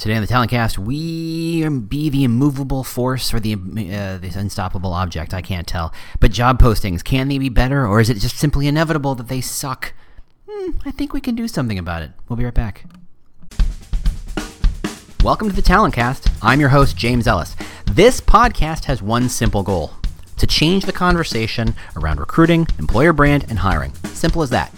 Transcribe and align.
Today 0.00 0.14
on 0.14 0.22
the 0.22 0.28
Talentcast, 0.28 0.78
we 0.78 1.68
be 1.68 2.08
the 2.08 2.24
immovable 2.24 2.82
force 2.84 3.34
or 3.34 3.38
the 3.38 3.52
uh, 3.52 4.16
the 4.16 4.32
unstoppable 4.34 4.94
object. 4.94 5.34
I 5.34 5.42
can't 5.42 5.66
tell. 5.66 5.92
But 6.20 6.30
job 6.32 6.58
postings 6.58 7.04
can 7.04 7.28
they 7.28 7.36
be 7.36 7.50
better, 7.50 7.86
or 7.86 8.00
is 8.00 8.08
it 8.08 8.16
just 8.16 8.38
simply 8.38 8.66
inevitable 8.66 9.14
that 9.16 9.28
they 9.28 9.42
suck? 9.42 9.92
Hmm, 10.48 10.70
I 10.86 10.90
think 10.90 11.12
we 11.12 11.20
can 11.20 11.34
do 11.34 11.46
something 11.46 11.78
about 11.78 12.00
it. 12.02 12.12
We'll 12.26 12.38
be 12.38 12.46
right 12.46 12.54
back. 12.54 12.86
Welcome 15.22 15.50
to 15.50 15.54
the 15.54 15.60
Talentcast. 15.60 16.32
I'm 16.40 16.60
your 16.60 16.70
host 16.70 16.96
James 16.96 17.26
Ellis. 17.26 17.54
This 17.84 18.22
podcast 18.22 18.86
has 18.86 19.02
one 19.02 19.28
simple 19.28 19.62
goal: 19.62 19.90
to 20.38 20.46
change 20.46 20.86
the 20.86 20.94
conversation 20.94 21.74
around 21.94 22.20
recruiting, 22.20 22.66
employer 22.78 23.12
brand, 23.12 23.44
and 23.50 23.58
hiring. 23.58 23.92
Simple 24.14 24.40
as 24.40 24.48
that. 24.48 24.72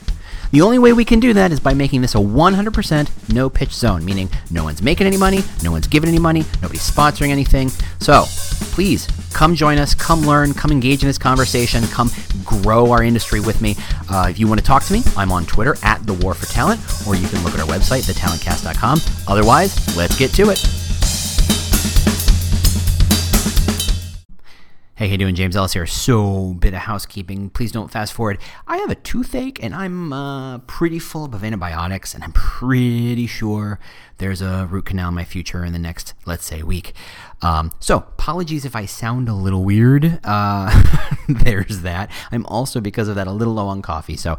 The 0.52 0.60
only 0.60 0.78
way 0.78 0.92
we 0.92 1.06
can 1.06 1.18
do 1.18 1.32
that 1.32 1.50
is 1.50 1.60
by 1.60 1.72
making 1.72 2.02
this 2.02 2.14
a 2.14 2.18
100% 2.18 3.32
no 3.32 3.48
pitch 3.48 3.72
zone, 3.72 4.04
meaning 4.04 4.28
no 4.50 4.64
one's 4.64 4.82
making 4.82 5.06
any 5.06 5.16
money, 5.16 5.40
no 5.62 5.72
one's 5.72 5.86
giving 5.86 6.10
any 6.10 6.18
money, 6.18 6.44
nobody's 6.60 6.88
sponsoring 6.88 7.30
anything. 7.30 7.70
So 8.00 8.24
please 8.72 9.08
come 9.32 9.54
join 9.54 9.78
us, 9.78 9.94
come 9.94 10.20
learn, 10.20 10.52
come 10.52 10.70
engage 10.70 11.02
in 11.02 11.08
this 11.08 11.16
conversation, 11.16 11.82
come 11.84 12.10
grow 12.44 12.92
our 12.92 13.02
industry 13.02 13.40
with 13.40 13.62
me. 13.62 13.76
Uh, 14.10 14.26
if 14.28 14.38
you 14.38 14.46
want 14.46 14.60
to 14.60 14.66
talk 14.66 14.82
to 14.84 14.92
me, 14.92 15.02
I'm 15.16 15.32
on 15.32 15.46
Twitter 15.46 15.74
at 15.82 16.06
The 16.06 16.12
War 16.12 16.34
for 16.34 16.44
Talent, 16.44 16.82
or 17.06 17.16
you 17.16 17.26
can 17.28 17.42
look 17.44 17.54
at 17.54 17.60
our 17.60 17.66
website, 17.66 18.02
thetalentcast.com. 18.02 18.98
Otherwise, 19.28 19.96
let's 19.96 20.18
get 20.18 20.32
to 20.32 20.50
it. 20.50 20.91
Hey, 25.02 25.08
how 25.08 25.12
you 25.14 25.18
doing? 25.18 25.34
James 25.34 25.56
Ellis 25.56 25.72
here. 25.72 25.84
So, 25.84 26.54
bit 26.54 26.74
of 26.74 26.78
housekeeping. 26.78 27.50
Please 27.50 27.72
don't 27.72 27.90
fast 27.90 28.12
forward. 28.12 28.38
I 28.68 28.76
have 28.76 28.88
a 28.88 28.94
toothache 28.94 29.60
and 29.60 29.74
I'm 29.74 30.12
uh, 30.12 30.58
pretty 30.58 31.00
full 31.00 31.24
of 31.24 31.42
antibiotics, 31.42 32.14
and 32.14 32.22
I'm 32.22 32.30
pretty 32.30 33.26
sure 33.26 33.80
there's 34.18 34.40
a 34.40 34.68
root 34.70 34.84
canal 34.84 35.08
in 35.08 35.14
my 35.14 35.24
future 35.24 35.64
in 35.64 35.72
the 35.72 35.78
next, 35.80 36.14
let's 36.24 36.44
say, 36.44 36.62
week. 36.62 36.92
Um, 37.40 37.72
so, 37.80 37.96
apologies 37.96 38.64
if 38.64 38.76
I 38.76 38.86
sound 38.86 39.28
a 39.28 39.34
little 39.34 39.64
weird. 39.64 40.20
Uh, 40.22 40.70
there's 41.28 41.80
that. 41.80 42.08
I'm 42.30 42.46
also, 42.46 42.80
because 42.80 43.08
of 43.08 43.16
that, 43.16 43.26
a 43.26 43.32
little 43.32 43.54
low 43.54 43.66
on 43.66 43.82
coffee. 43.82 44.16
So, 44.16 44.38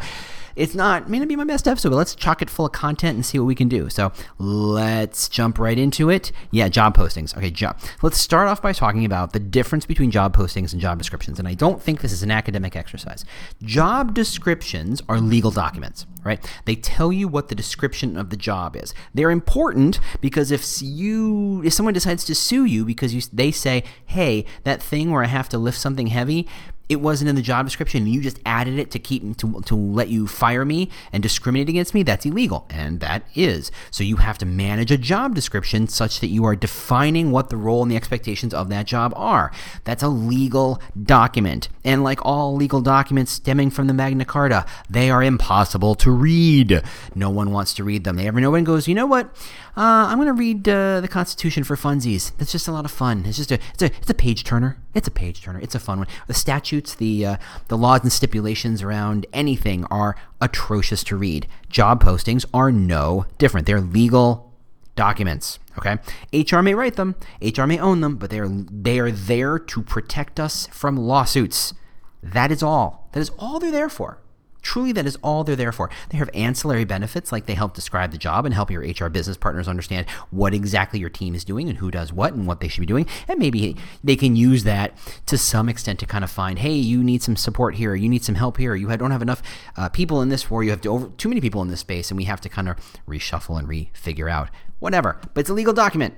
it's 0.55 0.75
not 0.75 1.09
may 1.09 1.19
not 1.19 1.27
be 1.27 1.35
my 1.35 1.43
best 1.43 1.67
episode, 1.67 1.89
but 1.89 1.95
let's 1.95 2.15
chock 2.15 2.41
it 2.41 2.49
full 2.49 2.65
of 2.65 2.71
content 2.71 3.15
and 3.15 3.25
see 3.25 3.39
what 3.39 3.45
we 3.45 3.55
can 3.55 3.67
do. 3.67 3.89
So 3.89 4.11
let's 4.37 5.29
jump 5.29 5.59
right 5.59 5.77
into 5.77 6.09
it. 6.09 6.31
Yeah, 6.51 6.67
job 6.69 6.95
postings. 6.95 7.35
Okay, 7.37 7.49
job. 7.49 7.79
Let's 8.01 8.17
start 8.17 8.47
off 8.47 8.61
by 8.61 8.73
talking 8.73 9.05
about 9.05 9.33
the 9.33 9.39
difference 9.39 9.85
between 9.85 10.11
job 10.11 10.35
postings 10.35 10.71
and 10.71 10.81
job 10.81 10.97
descriptions. 10.97 11.39
And 11.39 11.47
I 11.47 11.53
don't 11.53 11.81
think 11.81 12.01
this 12.01 12.11
is 12.11 12.23
an 12.23 12.31
academic 12.31 12.75
exercise. 12.75 13.25
Job 13.61 14.13
descriptions 14.13 15.01
are 15.09 15.19
legal 15.19 15.51
documents, 15.51 16.05
right? 16.23 16.43
They 16.65 16.75
tell 16.75 17.11
you 17.11 17.27
what 17.27 17.49
the 17.49 17.55
description 17.55 18.17
of 18.17 18.29
the 18.29 18.37
job 18.37 18.75
is. 18.75 18.93
They're 19.13 19.31
important 19.31 19.99
because 20.21 20.51
if 20.51 20.81
you 20.81 21.61
if 21.63 21.73
someone 21.73 21.93
decides 21.93 22.23
to 22.25 22.35
sue 22.35 22.65
you 22.65 22.85
because 22.85 23.13
you 23.13 23.21
they 23.31 23.51
say, 23.51 23.83
"Hey, 24.05 24.45
that 24.63 24.81
thing 24.81 25.11
where 25.11 25.23
I 25.23 25.27
have 25.27 25.49
to 25.49 25.57
lift 25.57 25.79
something 25.79 26.07
heavy, 26.07 26.47
it 26.89 26.97
wasn't 26.97 27.29
in 27.29 27.35
the 27.35 27.41
job 27.41 27.65
description 27.65 28.03
and 28.03 28.13
you 28.13 28.21
just 28.21 28.39
added 28.45 28.77
it 28.77 28.91
to 28.91 28.99
keep 28.99 29.37
to, 29.37 29.61
to 29.61 29.75
let 29.75 30.09
you 30.09 30.27
fire 30.27 30.65
me 30.65 30.89
and 31.11 31.23
discriminate 31.23 31.69
against 31.69 31.93
me 31.93 32.03
that's 32.03 32.25
illegal. 32.25 32.65
And 32.69 32.99
that 32.99 33.23
is. 33.35 33.71
So 33.89 34.03
you 34.03 34.17
have 34.17 34.37
to 34.39 34.45
manage 34.45 34.91
a 34.91 34.97
job 34.97 35.33
description 35.33 35.87
such 35.87 36.19
that 36.19 36.27
you 36.27 36.43
are 36.45 36.55
defining 36.55 37.31
what 37.31 37.49
the 37.49 37.57
role 37.57 37.81
and 37.81 37.91
the 37.91 37.95
expectations 37.95 38.53
of 38.53 38.69
that 38.69 38.85
job 38.85 39.13
are. 39.15 39.51
That's 39.85 40.03
a 40.03 40.09
legal 40.09 40.81
document. 41.01 41.69
And 41.85 42.03
like 42.03 42.23
all 42.25 42.55
legal 42.55 42.81
documents 42.81 43.31
stemming 43.31 43.71
from 43.71 43.87
the 43.87 43.93
magna 43.93 44.25
carta 44.25 44.65
they 44.89 45.09
are 45.09 45.23
impossible 45.23 45.95
to 45.95 46.11
read. 46.11 46.83
No 47.15 47.29
one 47.29 47.51
wants 47.51 47.73
to 47.75 47.83
read 47.83 48.03
them. 48.03 48.17
They 48.17 48.27
ever 48.27 48.41
no 48.41 48.51
one 48.51 48.63
goes 48.63 48.87
you 48.87 48.95
know 48.95 49.07
what 49.07 49.33
uh, 49.75 50.07
i'm 50.09 50.17
going 50.17 50.27
to 50.27 50.33
read 50.33 50.67
uh, 50.67 51.01
the 51.01 51.07
constitution 51.07 51.63
for 51.63 51.75
funsies 51.75 52.31
that's 52.37 52.51
just 52.51 52.67
a 52.67 52.71
lot 52.71 52.85
of 52.85 52.91
fun 52.91 53.25
it's 53.25 53.37
just 53.37 53.51
a 53.51 53.59
it's 53.73 53.81
a 53.81 53.85
it's 53.85 54.09
a 54.09 54.13
page 54.13 54.43
turner 54.43 54.77
it's 54.93 55.07
a 55.07 55.11
page 55.11 55.41
turner 55.41 55.59
it's 55.59 55.75
a 55.75 55.79
fun 55.79 55.99
one 55.99 56.07
the 56.27 56.33
statutes, 56.33 56.95
the 56.95 57.25
uh, 57.25 57.37
the 57.67 57.77
laws 57.77 58.01
and 58.01 58.11
stipulations 58.11 58.81
around 58.81 59.25
anything 59.33 59.85
are 59.85 60.15
atrocious 60.41 61.03
to 61.05 61.15
read. 61.15 61.47
Job 61.69 62.03
postings 62.03 62.45
are 62.53 62.71
no 62.71 63.25
different. 63.37 63.67
They're 63.67 63.81
legal 63.81 64.51
documents. 64.95 65.59
Okay, 65.77 65.97
HR 66.33 66.61
may 66.61 66.75
write 66.75 66.95
them, 66.95 67.15
HR 67.41 67.65
may 67.65 67.79
own 67.79 68.01
them, 68.01 68.17
but 68.17 68.29
they 68.29 68.39
are 68.39 68.47
they 68.47 68.99
are 68.99 69.11
there 69.11 69.57
to 69.57 69.81
protect 69.81 70.39
us 70.39 70.67
from 70.67 70.97
lawsuits. 70.97 71.73
That 72.21 72.51
is 72.51 72.63
all. 72.63 73.09
That 73.13 73.19
is 73.19 73.31
all 73.37 73.59
they're 73.59 73.71
there 73.71 73.89
for. 73.89 74.19
Truly, 74.63 74.93
that 74.93 75.05
is 75.05 75.17
all 75.21 75.43
they're 75.43 75.55
there 75.55 75.71
for. 75.71 75.89
They 76.09 76.17
have 76.17 76.29
ancillary 76.33 76.85
benefits, 76.85 77.31
like 77.31 77.45
they 77.45 77.53
help 77.53 77.73
describe 77.73 78.11
the 78.11 78.17
job 78.17 78.45
and 78.45 78.53
help 78.53 78.71
your 78.71 78.81
HR 78.81 79.09
business 79.09 79.37
partners 79.37 79.67
understand 79.67 80.09
what 80.31 80.53
exactly 80.53 80.99
your 80.99 81.09
team 81.09 81.35
is 81.35 81.43
doing 81.43 81.69
and 81.69 81.77
who 81.77 81.91
does 81.91 82.11
what 82.11 82.33
and 82.33 82.47
what 82.47 82.61
they 82.61 82.69
should 82.69 82.79
be 82.79 82.87
doing. 82.87 83.05
And 83.27 83.39
maybe 83.39 83.75
they 84.03 84.15
can 84.15 84.35
use 84.35 84.63
that 84.63 84.97
to 85.27 85.37
some 85.37 85.69
extent 85.69 85.99
to 85.99 86.05
kind 86.05 86.23
of 86.23 86.31
find, 86.31 86.59
hey, 86.59 86.73
you 86.73 87.03
need 87.03 87.21
some 87.21 87.35
support 87.35 87.75
here, 87.75 87.93
you 87.93 88.09
need 88.09 88.23
some 88.23 88.35
help 88.35 88.57
here, 88.57 88.73
you 88.73 88.87
don't 88.97 89.11
have 89.11 89.21
enough 89.21 89.43
uh, 89.75 89.89
people 89.89 90.21
in 90.21 90.29
this, 90.29 90.49
or 90.49 90.63
you 90.63 90.69
have 90.69 90.81
to 90.81 90.89
over, 90.89 91.09
too 91.17 91.29
many 91.29 91.41
people 91.41 91.61
in 91.61 91.67
this 91.67 91.81
space, 91.81 92.09
and 92.09 92.17
we 92.17 92.23
have 92.23 92.39
to 92.41 92.49
kind 92.49 92.69
of 92.69 92.77
reshuffle 93.07 93.59
and 93.59 93.67
refigure 93.67 94.31
out 94.31 94.49
whatever. 94.79 95.19
But 95.33 95.41
it's 95.41 95.49
a 95.49 95.53
legal 95.53 95.73
document. 95.73 96.15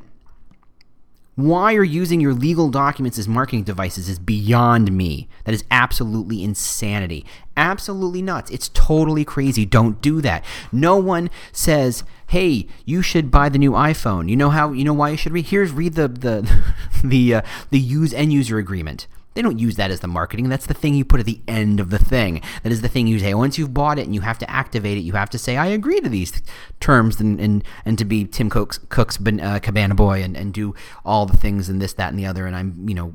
Why 1.35 1.71
you're 1.71 1.83
using 1.83 2.21
your 2.21 2.33
legal 2.33 2.69
documents 2.69 3.17
as 3.19 3.27
marketing 3.27 3.63
devices 3.63 4.07
is 4.07 4.19
beyond 4.19 4.93
me. 4.93 5.27
That 5.43 5.53
is 5.53 5.65
absolutely 5.69 6.43
insanity. 6.43 7.25
Absolutely 7.57 8.21
nuts. 8.21 8.49
It's 8.51 8.69
totally 8.69 9.25
crazy. 9.25 9.65
Don't 9.65 10.01
do 10.01 10.21
that. 10.21 10.45
No 10.71 10.95
one 10.95 11.29
says, 11.51 12.03
"Hey, 12.27 12.67
you 12.85 13.01
should 13.01 13.31
buy 13.31 13.49
the 13.49 13.57
new 13.57 13.71
iPhone." 13.71 14.29
You 14.29 14.37
know 14.37 14.49
how? 14.49 14.71
You 14.71 14.85
know 14.85 14.93
why 14.93 15.09
you 15.09 15.17
should 15.17 15.33
read? 15.33 15.47
Here's 15.47 15.71
read 15.71 15.95
the 15.95 16.07
the 16.07 16.63
the 17.03 17.35
uh, 17.35 17.41
the 17.69 17.79
use 17.79 18.13
end 18.13 18.31
user 18.31 18.57
agreement. 18.57 19.07
They 19.35 19.41
don't 19.41 19.59
use 19.59 19.75
that 19.75 19.91
as 19.91 19.99
the 19.99 20.07
marketing. 20.07 20.47
That's 20.47 20.65
the 20.65 20.73
thing 20.73 20.95
you 20.95 21.03
put 21.03 21.19
at 21.19 21.25
the 21.25 21.41
end 21.47 21.81
of 21.81 21.89
the 21.89 21.99
thing. 21.99 22.41
That 22.63 22.71
is 22.71 22.81
the 22.81 22.87
thing 22.87 23.05
you 23.05 23.19
say. 23.19 23.33
Once 23.33 23.57
you've 23.57 23.73
bought 23.73 23.99
it 23.99 24.05
and 24.05 24.15
you 24.15 24.21
have 24.21 24.39
to 24.39 24.49
activate 24.49 24.97
it, 24.97 25.01
you 25.01 25.13
have 25.13 25.29
to 25.31 25.37
say, 25.37 25.57
I 25.57 25.67
agree 25.67 25.99
to 25.99 26.09
these 26.09 26.41
terms 26.79 27.19
and, 27.19 27.39
and, 27.39 27.63
and 27.83 27.97
to 27.97 28.05
be 28.05 28.23
Tim 28.23 28.49
Cook's, 28.49 28.77
Cook's 28.77 29.19
uh, 29.19 29.59
Cabana 29.61 29.93
Boy 29.93 30.23
and, 30.23 30.37
and 30.37 30.53
do 30.53 30.73
all 31.05 31.25
the 31.25 31.35
things 31.35 31.67
and 31.67 31.81
this, 31.81 31.93
that, 31.93 32.09
and 32.09 32.17
the 32.17 32.25
other. 32.25 32.47
And 32.47 32.55
I'm, 32.55 32.87
you 32.87 32.95
know, 32.95 33.13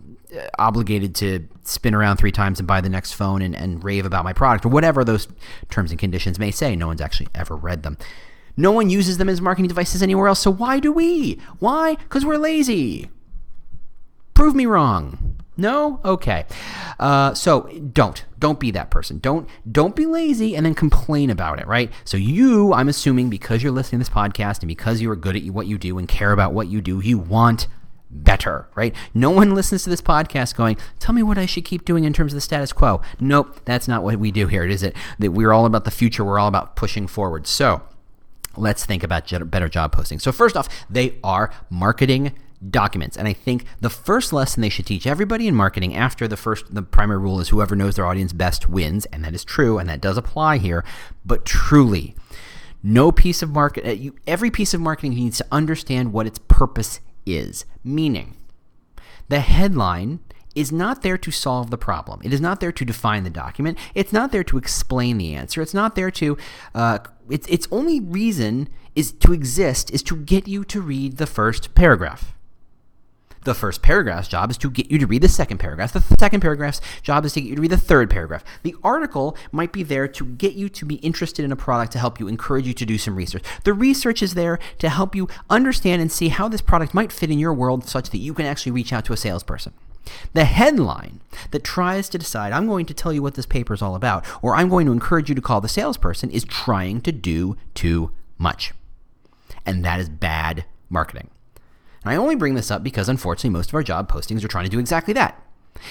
obligated 0.58 1.14
to 1.16 1.48
spin 1.64 1.94
around 1.94 2.18
three 2.18 2.32
times 2.32 2.58
and 2.58 2.68
buy 2.68 2.82
the 2.82 2.90
next 2.90 3.12
phone 3.12 3.40
and, 3.40 3.56
and 3.56 3.82
rave 3.82 4.04
about 4.04 4.22
my 4.24 4.34
product 4.34 4.66
or 4.66 4.68
whatever 4.68 5.04
those 5.04 5.26
terms 5.70 5.90
and 5.90 5.98
conditions 5.98 6.38
may 6.38 6.50
say. 6.50 6.76
No 6.76 6.86
one's 6.86 7.00
actually 7.00 7.28
ever 7.34 7.56
read 7.56 7.82
them. 7.82 7.96
No 8.56 8.72
one 8.72 8.90
uses 8.90 9.16
them 9.16 9.30
as 9.30 9.40
marketing 9.40 9.68
devices 9.68 10.02
anywhere 10.02 10.28
else. 10.28 10.40
So 10.40 10.50
why 10.50 10.80
do 10.80 10.92
we? 10.92 11.40
Why? 11.60 11.94
Because 11.94 12.26
we're 12.26 12.36
lazy. 12.36 13.08
Prove 14.34 14.54
me 14.54 14.66
wrong. 14.66 15.29
No? 15.60 16.00
Okay. 16.04 16.46
Uh, 16.98 17.34
so 17.34 17.68
don't. 17.92 18.24
Don't 18.38 18.58
be 18.58 18.70
that 18.70 18.90
person. 18.90 19.18
Don't 19.18 19.46
don't 19.70 19.94
be 19.94 20.06
lazy 20.06 20.56
and 20.56 20.64
then 20.64 20.74
complain 20.74 21.28
about 21.28 21.58
it, 21.58 21.66
right? 21.66 21.92
So 22.04 22.16
you, 22.16 22.72
I'm 22.72 22.88
assuming 22.88 23.28
because 23.28 23.62
you're 23.62 23.70
listening 23.70 24.00
to 24.00 24.08
this 24.08 24.14
podcast 24.14 24.60
and 24.60 24.68
because 24.68 25.02
you 25.02 25.10
are 25.10 25.16
good 25.16 25.36
at 25.36 25.42
what 25.50 25.66
you 25.66 25.76
do 25.76 25.98
and 25.98 26.08
care 26.08 26.32
about 26.32 26.54
what 26.54 26.68
you 26.68 26.80
do, 26.80 27.00
you 27.00 27.18
want 27.18 27.68
better, 28.10 28.68
right? 28.74 28.94
No 29.12 29.28
one 29.28 29.54
listens 29.54 29.84
to 29.84 29.90
this 29.90 30.00
podcast 30.00 30.56
going, 30.56 30.78
"Tell 30.98 31.14
me 31.14 31.22
what 31.22 31.36
I 31.36 31.44
should 31.44 31.66
keep 31.66 31.84
doing 31.84 32.04
in 32.04 32.14
terms 32.14 32.32
of 32.32 32.38
the 32.38 32.40
status 32.40 32.72
quo." 32.72 33.02
Nope, 33.20 33.60
that's 33.66 33.86
not 33.86 34.02
what 34.02 34.18
we 34.18 34.30
do 34.30 34.46
here. 34.46 34.64
Is 34.64 34.82
it 34.82 34.96
that 35.18 35.32
we're 35.32 35.52
all 35.52 35.66
about 35.66 35.84
the 35.84 35.90
future? 35.90 36.24
We're 36.24 36.38
all 36.38 36.48
about 36.48 36.74
pushing 36.74 37.06
forward. 37.06 37.46
So, 37.46 37.82
let's 38.56 38.86
think 38.86 39.02
about 39.02 39.30
better 39.50 39.68
job 39.68 39.94
postings. 39.94 40.22
So 40.22 40.32
first 40.32 40.56
off, 40.56 40.68
they 40.88 41.18
are 41.22 41.52
marketing 41.68 42.32
documents. 42.68 43.16
And 43.16 43.26
I 43.26 43.32
think 43.32 43.64
the 43.80 43.90
first 43.90 44.32
lesson 44.32 44.60
they 44.60 44.68
should 44.68 44.86
teach 44.86 45.06
everybody 45.06 45.48
in 45.48 45.54
marketing 45.54 45.94
after 45.94 46.28
the 46.28 46.36
first 46.36 46.74
the 46.74 46.82
primary 46.82 47.18
rule 47.18 47.40
is 47.40 47.48
whoever 47.48 47.74
knows 47.74 47.96
their 47.96 48.06
audience 48.06 48.32
best 48.32 48.68
wins, 48.68 49.06
and 49.06 49.24
that 49.24 49.34
is 49.34 49.44
true 49.44 49.78
and 49.78 49.88
that 49.88 50.00
does 50.00 50.16
apply 50.16 50.58
here, 50.58 50.84
but 51.24 51.44
truly 51.44 52.14
no 52.82 53.12
piece 53.12 53.42
of 53.42 53.50
market 53.50 53.86
uh, 53.86 54.10
every 54.26 54.50
piece 54.50 54.74
of 54.74 54.80
marketing 54.80 55.14
needs 55.14 55.38
to 55.38 55.46
understand 55.52 56.12
what 56.12 56.26
its 56.26 56.38
purpose 56.48 57.00
is, 57.26 57.64
meaning 57.84 58.36
the 59.28 59.40
headline 59.40 60.20
is 60.54 60.72
not 60.72 61.02
there 61.02 61.16
to 61.16 61.30
solve 61.30 61.70
the 61.70 61.78
problem. 61.78 62.20
It 62.24 62.32
is 62.32 62.40
not 62.40 62.60
there 62.60 62.72
to 62.72 62.84
define 62.84 63.22
the 63.22 63.30
document. 63.30 63.78
It's 63.94 64.12
not 64.12 64.32
there 64.32 64.42
to 64.44 64.58
explain 64.58 65.16
the 65.16 65.34
answer. 65.34 65.62
It's 65.62 65.74
not 65.74 65.94
there 65.94 66.10
to. 66.10 66.36
Uh, 66.74 66.98
its 67.28 67.46
its 67.46 67.68
only 67.70 68.00
reason 68.00 68.68
is 68.96 69.12
to 69.12 69.32
exist 69.32 69.92
is 69.92 70.02
to 70.02 70.16
get 70.16 70.48
you 70.48 70.64
to 70.64 70.80
read 70.80 71.18
the 71.18 71.26
first 71.26 71.74
paragraph. 71.74 72.34
The 73.42 73.54
first 73.54 73.80
paragraph's 73.80 74.28
job 74.28 74.50
is 74.50 74.58
to 74.58 74.70
get 74.70 74.90
you 74.90 74.98
to 74.98 75.06
read 75.06 75.22
the 75.22 75.28
second 75.28 75.58
paragraph. 75.58 75.92
The 75.92 76.02
second 76.18 76.40
paragraph's 76.40 76.80
job 77.02 77.24
is 77.24 77.32
to 77.32 77.40
get 77.40 77.48
you 77.48 77.56
to 77.56 77.62
read 77.62 77.70
the 77.70 77.78
third 77.78 78.10
paragraph. 78.10 78.44
The 78.62 78.76
article 78.84 79.36
might 79.50 79.72
be 79.72 79.82
there 79.82 80.06
to 80.08 80.24
get 80.26 80.52
you 80.54 80.68
to 80.68 80.84
be 80.84 80.96
interested 80.96 81.44
in 81.44 81.52
a 81.52 81.56
product 81.56 81.92
to 81.92 81.98
help 81.98 82.20
you 82.20 82.28
encourage 82.28 82.66
you 82.66 82.74
to 82.74 82.84
do 82.84 82.98
some 82.98 83.16
research. 83.16 83.42
The 83.64 83.72
research 83.72 84.22
is 84.22 84.34
there 84.34 84.58
to 84.78 84.90
help 84.90 85.14
you 85.14 85.28
understand 85.48 86.02
and 86.02 86.12
see 86.12 86.28
how 86.28 86.48
this 86.48 86.60
product 86.60 86.92
might 86.92 87.12
fit 87.12 87.30
in 87.30 87.38
your 87.38 87.54
world 87.54 87.88
such 87.88 88.10
that 88.10 88.18
you 88.18 88.34
can 88.34 88.44
actually 88.44 88.72
reach 88.72 88.92
out 88.92 89.06
to 89.06 89.14
a 89.14 89.16
salesperson. 89.16 89.72
The 90.32 90.44
headline 90.44 91.20
that 91.50 91.64
tries 91.64 92.08
to 92.10 92.18
decide, 92.18 92.52
I'm 92.52 92.66
going 92.66 92.86
to 92.86 92.94
tell 92.94 93.12
you 93.12 93.22
what 93.22 93.34
this 93.34 93.46
paper 93.46 93.74
is 93.74 93.82
all 93.82 93.94
about, 93.94 94.24
or 94.42 94.54
I'm 94.54 94.68
going 94.68 94.86
to 94.86 94.92
encourage 94.92 95.28
you 95.28 95.34
to 95.34 95.42
call 95.42 95.60
the 95.60 95.68
salesperson, 95.68 96.30
is 96.30 96.44
trying 96.44 97.00
to 97.02 97.12
do 97.12 97.56
too 97.74 98.10
much. 98.38 98.72
And 99.64 99.84
that 99.84 100.00
is 100.00 100.08
bad 100.08 100.64
marketing. 100.88 101.30
And 102.02 102.12
I 102.12 102.16
only 102.16 102.34
bring 102.34 102.54
this 102.54 102.70
up 102.70 102.82
because 102.82 103.08
unfortunately 103.08 103.50
most 103.50 103.70
of 103.70 103.74
our 103.74 103.82
job 103.82 104.10
postings 104.10 104.44
are 104.44 104.48
trying 104.48 104.64
to 104.64 104.70
do 104.70 104.78
exactly 104.78 105.14
that. 105.14 105.42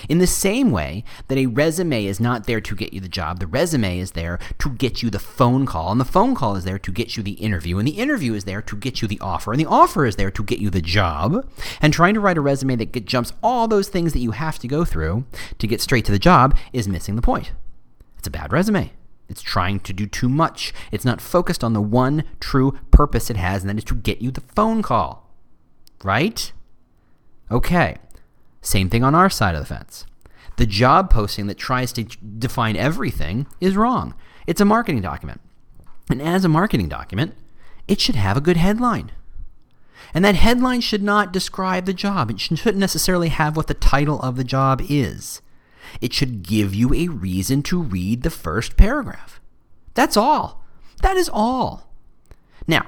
In 0.07 0.19
the 0.19 0.27
same 0.27 0.71
way 0.71 1.03
that 1.27 1.37
a 1.37 1.47
resume 1.47 2.05
is 2.05 2.19
not 2.19 2.45
there 2.45 2.61
to 2.61 2.75
get 2.75 2.93
you 2.93 2.99
the 2.99 3.09
job, 3.09 3.39
the 3.39 3.47
resume 3.47 3.99
is 3.99 4.11
there 4.11 4.39
to 4.59 4.69
get 4.69 5.01
you 5.01 5.09
the 5.09 5.19
phone 5.19 5.65
call, 5.65 5.91
and 5.91 5.99
the 5.99 6.05
phone 6.05 6.35
call 6.35 6.55
is 6.55 6.63
there 6.63 6.79
to 6.79 6.91
get 6.91 7.17
you 7.17 7.23
the 7.23 7.33
interview, 7.33 7.77
and 7.77 7.87
the 7.87 7.99
interview 7.99 8.33
is 8.33 8.43
there 8.43 8.61
to 8.61 8.75
get 8.75 9.01
you 9.01 9.07
the 9.07 9.19
offer, 9.19 9.51
and 9.51 9.59
the 9.59 9.65
offer 9.65 10.05
is 10.05 10.15
there 10.15 10.31
to 10.31 10.43
get 10.43 10.59
you 10.59 10.69
the 10.69 10.81
job. 10.81 11.47
And 11.81 11.93
trying 11.93 12.13
to 12.13 12.19
write 12.19 12.37
a 12.37 12.41
resume 12.41 12.75
that 12.75 12.91
get, 12.91 13.05
jumps 13.05 13.33
all 13.41 13.67
those 13.67 13.89
things 13.89 14.13
that 14.13 14.19
you 14.19 14.31
have 14.31 14.59
to 14.59 14.67
go 14.67 14.85
through 14.85 15.25
to 15.57 15.67
get 15.67 15.81
straight 15.81 16.05
to 16.05 16.11
the 16.11 16.19
job 16.19 16.57
is 16.73 16.87
missing 16.87 17.15
the 17.15 17.21
point. 17.21 17.53
It's 18.17 18.27
a 18.27 18.31
bad 18.31 18.51
resume. 18.51 18.91
It's 19.27 19.41
trying 19.41 19.79
to 19.81 19.93
do 19.93 20.07
too 20.07 20.29
much. 20.29 20.73
It's 20.91 21.05
not 21.05 21.21
focused 21.21 21.63
on 21.63 21.73
the 21.73 21.81
one 21.81 22.23
true 22.39 22.77
purpose 22.91 23.29
it 23.29 23.37
has, 23.37 23.63
and 23.63 23.69
that 23.69 23.77
is 23.77 23.83
to 23.85 23.95
get 23.95 24.21
you 24.21 24.31
the 24.31 24.41
phone 24.41 24.81
call. 24.81 25.28
Right? 26.03 26.51
Okay. 27.51 27.97
Same 28.61 28.89
thing 28.89 29.03
on 29.03 29.15
our 29.15 29.29
side 29.29 29.55
of 29.55 29.61
the 29.61 29.65
fence. 29.65 30.05
The 30.57 30.65
job 30.65 31.09
posting 31.09 31.47
that 31.47 31.57
tries 31.57 31.93
to 31.93 32.03
define 32.03 32.75
everything 32.75 33.47
is 33.61 33.77
wrong. 33.77 34.13
It's 34.45 34.61
a 34.61 34.65
marketing 34.65 35.01
document. 35.01 35.41
And 36.09 36.21
as 36.21 36.43
a 36.43 36.49
marketing 36.49 36.89
document, 36.89 37.35
it 37.87 38.01
should 38.01 38.15
have 38.15 38.35
a 38.35 38.41
good 38.41 38.57
headline. 38.57 39.11
And 40.13 40.25
that 40.25 40.35
headline 40.35 40.81
should 40.81 41.03
not 41.03 41.31
describe 41.31 41.85
the 41.85 41.93
job. 41.93 42.31
It 42.31 42.39
shouldn't 42.39 42.77
necessarily 42.77 43.29
have 43.29 43.55
what 43.55 43.67
the 43.67 43.73
title 43.73 44.19
of 44.21 44.35
the 44.35 44.43
job 44.43 44.81
is. 44.89 45.41
It 46.01 46.13
should 46.13 46.43
give 46.43 46.73
you 46.75 46.93
a 46.93 47.07
reason 47.07 47.63
to 47.63 47.81
read 47.81 48.23
the 48.23 48.29
first 48.29 48.75
paragraph. 48.75 49.39
That's 49.93 50.17
all. 50.17 50.63
That 51.01 51.17
is 51.17 51.29
all. 51.31 51.89
Now, 52.67 52.87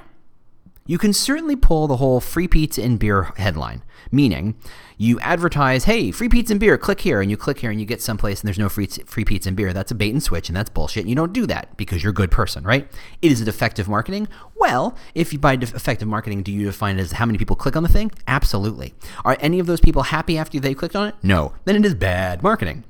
you 0.86 0.98
can 0.98 1.14
certainly 1.14 1.56
pull 1.56 1.88
the 1.88 1.98
whole 1.98 2.20
free 2.20 2.48
pizza 2.48 2.82
and 2.82 3.00
beer 3.00 3.32
headline, 3.38 3.84
meaning 4.12 4.56
you 4.98 5.20
advertise, 5.20 5.86
hey, 5.86 6.12
free 6.12 6.28
pizza 6.28 6.54
and 6.54 6.60
beer, 6.60 6.78
click 6.78 7.02
here, 7.02 7.22
and 7.22 7.30
you 7.30 7.38
click 7.38 7.60
here 7.60 7.72
and 7.72 7.80
you 7.80 7.86
get 7.86 8.02
someplace 8.02 8.42
and 8.42 8.48
there's 8.48 8.60
no 8.60 8.70
free, 8.70 8.88
free 8.88 9.24
pizza 9.24 9.50
and 9.50 9.56
beer. 9.56 9.74
That's 9.74 9.92
a 9.92 9.96
bait 9.96 10.12
and 10.12 10.22
switch 10.22 10.50
and 10.50 10.56
that's 10.56 10.70
bullshit. 10.70 11.02
And 11.02 11.10
you 11.10 11.16
don't 11.16 11.34
do 11.34 11.46
that 11.48 11.78
because 11.78 12.04
you're 12.04 12.12
a 12.12 12.14
good 12.14 12.32
person, 12.32 12.64
right? 12.64 12.88
It 13.22 13.32
is 13.32 13.42
it 13.42 13.48
effective 13.48 13.88
marketing? 13.88 14.28
Well, 14.56 14.96
if 15.16 15.32
you 15.32 15.40
by 15.40 15.54
effective 15.54 16.08
marketing, 16.08 16.44
do 16.44 16.52
you 16.52 16.66
define 16.66 16.98
it 16.98 17.02
as 17.02 17.14
how 17.14 17.26
many 17.26 17.38
people 17.38 17.56
click 17.56 17.76
on 17.76 17.84
the 17.84 17.90
thing? 17.90 18.12
Absolutely. 18.28 18.94
Are 19.24 19.38
any 19.40 19.60
of 19.60 19.68
those 19.68 19.82
people 19.82 20.04
happy 20.04 20.38
after 20.38 20.60
they 20.60 20.74
clicked 20.74 20.96
on 20.96 21.08
it? 21.08 21.16
No. 21.24 21.54
Then 21.66 21.76
it 21.76 21.86
is 21.86 21.96
bad 21.96 22.44
marketing. 22.44 22.84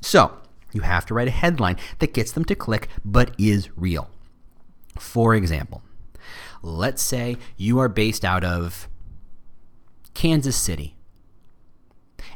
So 0.00 0.36
you 0.72 0.80
have 0.80 1.06
to 1.06 1.14
write 1.14 1.28
a 1.28 1.30
headline 1.32 1.76
that 1.98 2.12
gets 2.14 2.32
them 2.32 2.44
to 2.46 2.54
click 2.54 2.88
but 3.04 3.34
is 3.38 3.68
real. 3.76 4.10
For 4.98 5.34
example, 5.34 5.82
Let's 6.64 7.02
say 7.02 7.36
you 7.58 7.78
are 7.78 7.90
based 7.90 8.24
out 8.24 8.42
of 8.42 8.88
Kansas 10.14 10.56
City 10.56 10.93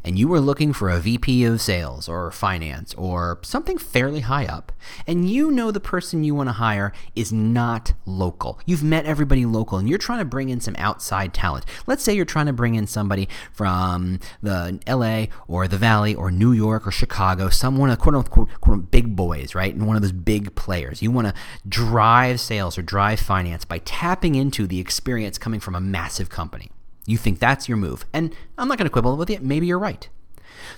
and 0.08 0.18
you 0.18 0.26
were 0.26 0.40
looking 0.40 0.72
for 0.72 0.88
a 0.88 0.98
VP 0.98 1.44
of 1.44 1.60
sales 1.60 2.08
or 2.08 2.30
finance 2.30 2.94
or 2.94 3.38
something 3.42 3.76
fairly 3.76 4.20
high 4.20 4.46
up, 4.46 4.72
and 5.06 5.28
you 5.28 5.50
know 5.50 5.70
the 5.70 5.80
person 5.80 6.24
you 6.24 6.34
want 6.34 6.48
to 6.48 6.54
hire 6.54 6.94
is 7.14 7.30
not 7.30 7.92
local. 8.06 8.58
You've 8.64 8.82
met 8.82 9.04
everybody 9.04 9.44
local 9.44 9.76
and 9.76 9.86
you're 9.86 9.98
trying 9.98 10.20
to 10.20 10.24
bring 10.24 10.48
in 10.48 10.60
some 10.60 10.74
outside 10.78 11.34
talent. 11.34 11.66
Let's 11.86 12.02
say 12.02 12.14
you're 12.14 12.24
trying 12.24 12.46
to 12.46 12.54
bring 12.54 12.74
in 12.74 12.86
somebody 12.86 13.28
from 13.52 14.18
the 14.42 14.80
LA 14.88 15.26
or 15.46 15.68
the 15.68 15.76
Valley 15.76 16.14
or 16.14 16.30
New 16.30 16.52
York 16.52 16.86
or 16.86 16.90
Chicago, 16.90 17.50
someone, 17.50 17.94
quote 17.96 18.14
unquote, 18.14 18.48
quote, 18.48 18.48
unquote 18.48 18.90
big 18.90 19.14
boys, 19.14 19.54
right? 19.54 19.74
And 19.74 19.86
one 19.86 19.96
of 19.96 20.00
those 20.00 20.12
big 20.12 20.54
players. 20.54 21.02
You 21.02 21.10
want 21.10 21.28
to 21.28 21.34
drive 21.68 22.40
sales 22.40 22.78
or 22.78 22.82
drive 22.82 23.20
finance 23.20 23.66
by 23.66 23.76
tapping 23.80 24.36
into 24.36 24.66
the 24.66 24.80
experience 24.80 25.36
coming 25.36 25.60
from 25.60 25.74
a 25.74 25.80
massive 25.82 26.30
company. 26.30 26.70
You 27.08 27.16
think 27.16 27.38
that's 27.38 27.68
your 27.68 27.78
move. 27.78 28.04
And 28.12 28.34
I'm 28.58 28.68
not 28.68 28.76
going 28.76 28.86
to 28.86 28.92
quibble 28.92 29.16
with 29.16 29.30
you. 29.30 29.38
Maybe 29.40 29.66
you're 29.66 29.78
right. 29.78 30.06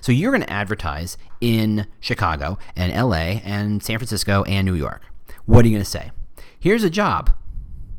So 0.01 0.13
you're 0.13 0.31
going 0.31 0.45
to 0.45 0.53
advertise 0.53 1.19
in 1.41 1.89
Chicago 1.99 2.57
and 2.77 2.93
LA 2.93 3.41
and 3.45 3.83
San 3.83 3.99
Francisco 3.99 4.45
and 4.45 4.65
New 4.65 4.75
York. 4.75 5.03
What 5.47 5.65
are 5.65 5.69
you 5.69 5.75
going 5.75 5.85
to 5.85 5.91
say? 5.91 6.13
Here's 6.61 6.85
a 6.85 6.91
job. 6.91 7.33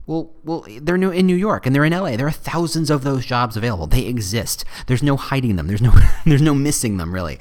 Well, 0.08 0.32
well, 0.46 0.66
they're 0.82 0.98
new 0.98 1.12
in 1.12 1.28
New 1.28 1.36
York 1.36 1.66
and 1.66 1.76
they're 1.76 1.84
in 1.84 1.92
LA. 1.92 2.16
There 2.16 2.28
are 2.28 2.32
thousands 2.32 2.90
of 2.90 3.04
those 3.04 3.26
jobs 3.26 3.58
available. 3.58 3.86
They 3.86 4.06
exist. 4.06 4.64
There's 4.88 5.04
no 5.04 5.18
hiding 5.18 5.58
them. 5.58 5.68
There's 5.68 5.82
no 5.82 5.94
there's 6.26 6.42
no 6.42 6.56
missing 6.56 6.96
them 6.96 7.14
really. 7.14 7.38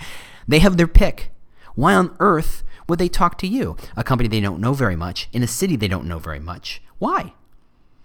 They 0.48 0.58
have 0.58 0.76
their 0.76 0.88
pick. 0.88 1.30
Why 1.76 1.94
on 1.94 2.16
earth 2.18 2.64
would 2.88 2.98
they 2.98 3.08
talk 3.08 3.38
to 3.38 3.46
you, 3.46 3.76
a 3.96 4.02
company 4.02 4.28
they 4.28 4.40
don't 4.40 4.60
know 4.60 4.72
very 4.72 4.96
much, 4.96 5.28
in 5.32 5.44
a 5.44 5.46
city 5.46 5.76
they 5.76 5.88
don't 5.88 6.06
know 6.08 6.18
very 6.18 6.40
much? 6.40 6.82
Why? 6.98 7.34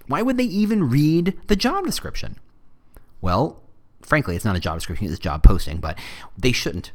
Why 0.06 0.22
would 0.22 0.38
they 0.38 0.44
even 0.44 0.88
read 0.90 1.36
the 1.48 1.56
job 1.56 1.86
description? 1.86 2.38
Well, 3.21 3.62
frankly, 4.01 4.35
it's 4.35 4.45
not 4.45 4.56
a 4.56 4.59
job 4.59 4.77
description, 4.77 5.07
it's 5.07 5.15
a 5.15 5.21
job 5.21 5.44
posting, 5.44 5.79
but 5.79 5.97
they 6.38 6.51
shouldn't. 6.51 6.91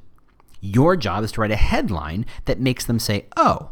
Your 0.61 0.96
job 0.96 1.25
is 1.25 1.32
to 1.32 1.40
write 1.40 1.50
a 1.50 1.56
headline 1.56 2.26
that 2.44 2.61
makes 2.61 2.84
them 2.84 2.99
say, 2.99 3.26
oh, 3.37 3.70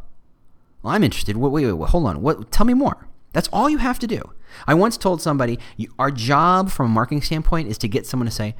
well, 0.83 0.95
I'm 0.95 1.05
interested. 1.05 1.37
Wait, 1.37 1.51
wait, 1.51 1.73
wait, 1.73 1.91
hold 1.91 2.07
on. 2.07 2.23
What, 2.23 2.51
tell 2.51 2.67
me 2.67 2.75
more. 2.75 3.09
That's 3.33 3.49
all 3.53 3.69
you 3.69 3.79
have 3.79 3.99
to 3.99 4.07
do. 4.07 4.33
I 4.67 4.75
once 4.75 4.97
told 4.97 5.21
somebody, 5.21 5.59
our 5.99 6.11
job 6.11 6.71
from 6.71 6.87
a 6.87 6.89
marketing 6.89 7.23
standpoint 7.23 7.69
is 7.69 7.79
to 7.79 7.89
get 7.89 8.07
someone 8.07 8.27
to 8.27 8.33
say, 8.33 8.55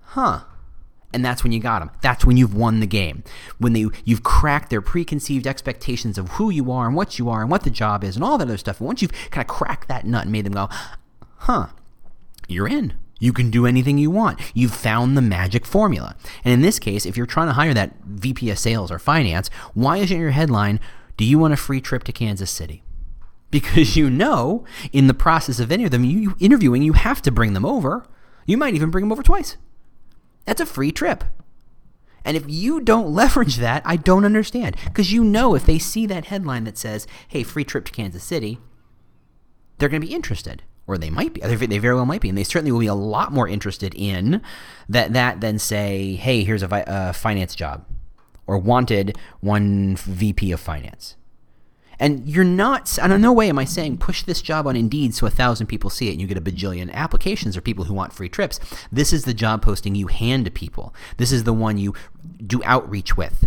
huh. 0.00 0.42
And 1.12 1.24
that's 1.24 1.42
when 1.42 1.52
you 1.52 1.60
got 1.60 1.80
them. 1.80 1.90
That's 2.00 2.24
when 2.24 2.36
you've 2.36 2.54
won 2.54 2.80
the 2.80 2.86
game. 2.86 3.22
When 3.58 3.74
they, 3.74 3.86
you've 4.04 4.22
cracked 4.22 4.70
their 4.70 4.80
preconceived 4.80 5.46
expectations 5.46 6.16
of 6.16 6.30
who 6.30 6.48
you 6.48 6.70
are 6.70 6.86
and 6.86 6.96
what 6.96 7.18
you 7.18 7.28
are 7.28 7.42
and 7.42 7.50
what 7.50 7.64
the 7.64 7.70
job 7.70 8.02
is 8.02 8.16
and 8.16 8.24
all 8.24 8.38
that 8.38 8.48
other 8.48 8.56
stuff. 8.56 8.80
And 8.80 8.86
once 8.86 9.02
you've 9.02 9.12
kind 9.30 9.44
of 9.44 9.54
cracked 9.54 9.88
that 9.88 10.06
nut 10.06 10.22
and 10.22 10.32
made 10.32 10.46
them 10.46 10.54
go, 10.54 10.68
huh, 11.38 11.66
you're 12.48 12.68
in. 12.68 12.94
You 13.22 13.32
can 13.32 13.52
do 13.52 13.66
anything 13.66 13.98
you 13.98 14.10
want. 14.10 14.40
You've 14.52 14.74
found 14.74 15.16
the 15.16 15.22
magic 15.22 15.64
formula. 15.64 16.16
And 16.44 16.52
in 16.52 16.60
this 16.60 16.80
case, 16.80 17.06
if 17.06 17.16
you're 17.16 17.24
trying 17.24 17.46
to 17.46 17.52
hire 17.52 17.72
that 17.72 17.94
VP 18.04 18.50
of 18.50 18.58
sales 18.58 18.90
or 18.90 18.98
finance, 18.98 19.48
why 19.74 19.98
isn't 19.98 20.18
your 20.18 20.32
headline, 20.32 20.80
Do 21.16 21.24
you 21.24 21.38
want 21.38 21.54
a 21.54 21.56
free 21.56 21.80
trip 21.80 22.02
to 22.04 22.12
Kansas 22.12 22.50
City? 22.50 22.82
Because 23.52 23.96
you 23.96 24.10
know, 24.10 24.64
in 24.92 25.06
the 25.06 25.14
process 25.14 25.60
of 25.60 25.70
any 25.70 25.84
of 25.84 25.92
them 25.92 26.04
you, 26.04 26.34
interviewing, 26.40 26.82
you 26.82 26.94
have 26.94 27.22
to 27.22 27.30
bring 27.30 27.52
them 27.52 27.64
over. 27.64 28.04
You 28.44 28.56
might 28.56 28.74
even 28.74 28.90
bring 28.90 29.04
them 29.04 29.12
over 29.12 29.22
twice. 29.22 29.56
That's 30.44 30.60
a 30.60 30.66
free 30.66 30.90
trip. 30.90 31.22
And 32.24 32.36
if 32.36 32.44
you 32.48 32.80
don't 32.80 33.14
leverage 33.14 33.58
that, 33.58 33.82
I 33.84 33.94
don't 33.94 34.24
understand. 34.24 34.76
Because 34.86 35.12
you 35.12 35.22
know, 35.22 35.54
if 35.54 35.64
they 35.64 35.78
see 35.78 36.06
that 36.06 36.24
headline 36.24 36.64
that 36.64 36.76
says, 36.76 37.06
hey, 37.28 37.44
free 37.44 37.62
trip 37.64 37.84
to 37.84 37.92
Kansas 37.92 38.24
City, 38.24 38.58
they're 39.78 39.88
going 39.88 40.02
to 40.02 40.08
be 40.08 40.14
interested 40.14 40.64
or 40.86 40.98
they 40.98 41.10
might 41.10 41.34
be. 41.34 41.40
They 41.40 41.78
very 41.78 41.94
well 41.94 42.06
might 42.06 42.20
be, 42.20 42.28
and 42.28 42.36
they 42.36 42.44
certainly 42.44 42.72
will 42.72 42.80
be 42.80 42.86
a 42.86 42.94
lot 42.94 43.32
more 43.32 43.48
interested 43.48 43.94
in 43.94 44.42
that 44.88 45.12
that 45.12 45.40
than 45.40 45.58
say, 45.58 46.14
"Hey, 46.14 46.44
here's 46.44 46.62
a, 46.62 46.84
a 46.86 47.12
finance 47.12 47.54
job," 47.54 47.84
or 48.46 48.58
"Wanted 48.58 49.16
one 49.40 49.96
VP 49.96 50.52
of 50.52 50.60
finance." 50.60 51.16
And 52.02 52.28
you're 52.28 52.42
not, 52.42 52.98
and 53.00 53.12
in 53.12 53.20
no 53.20 53.32
way 53.32 53.48
am 53.48 53.60
I 53.60 53.64
saying 53.64 53.98
push 53.98 54.24
this 54.24 54.42
job 54.42 54.66
on 54.66 54.74
Indeed 54.74 55.14
so 55.14 55.24
a 55.24 55.30
thousand 55.30 55.68
people 55.68 55.88
see 55.88 56.08
it 56.08 56.12
and 56.12 56.20
you 56.20 56.26
get 56.26 56.36
a 56.36 56.40
bajillion 56.40 56.92
applications 56.92 57.56
or 57.56 57.60
people 57.60 57.84
who 57.84 57.94
want 57.94 58.12
free 58.12 58.28
trips. 58.28 58.58
This 58.90 59.12
is 59.12 59.24
the 59.24 59.32
job 59.32 59.62
posting 59.62 59.94
you 59.94 60.08
hand 60.08 60.46
to 60.46 60.50
people. 60.50 60.92
This 61.18 61.30
is 61.30 61.44
the 61.44 61.52
one 61.52 61.78
you 61.78 61.94
do 62.44 62.60
outreach 62.64 63.16
with, 63.16 63.46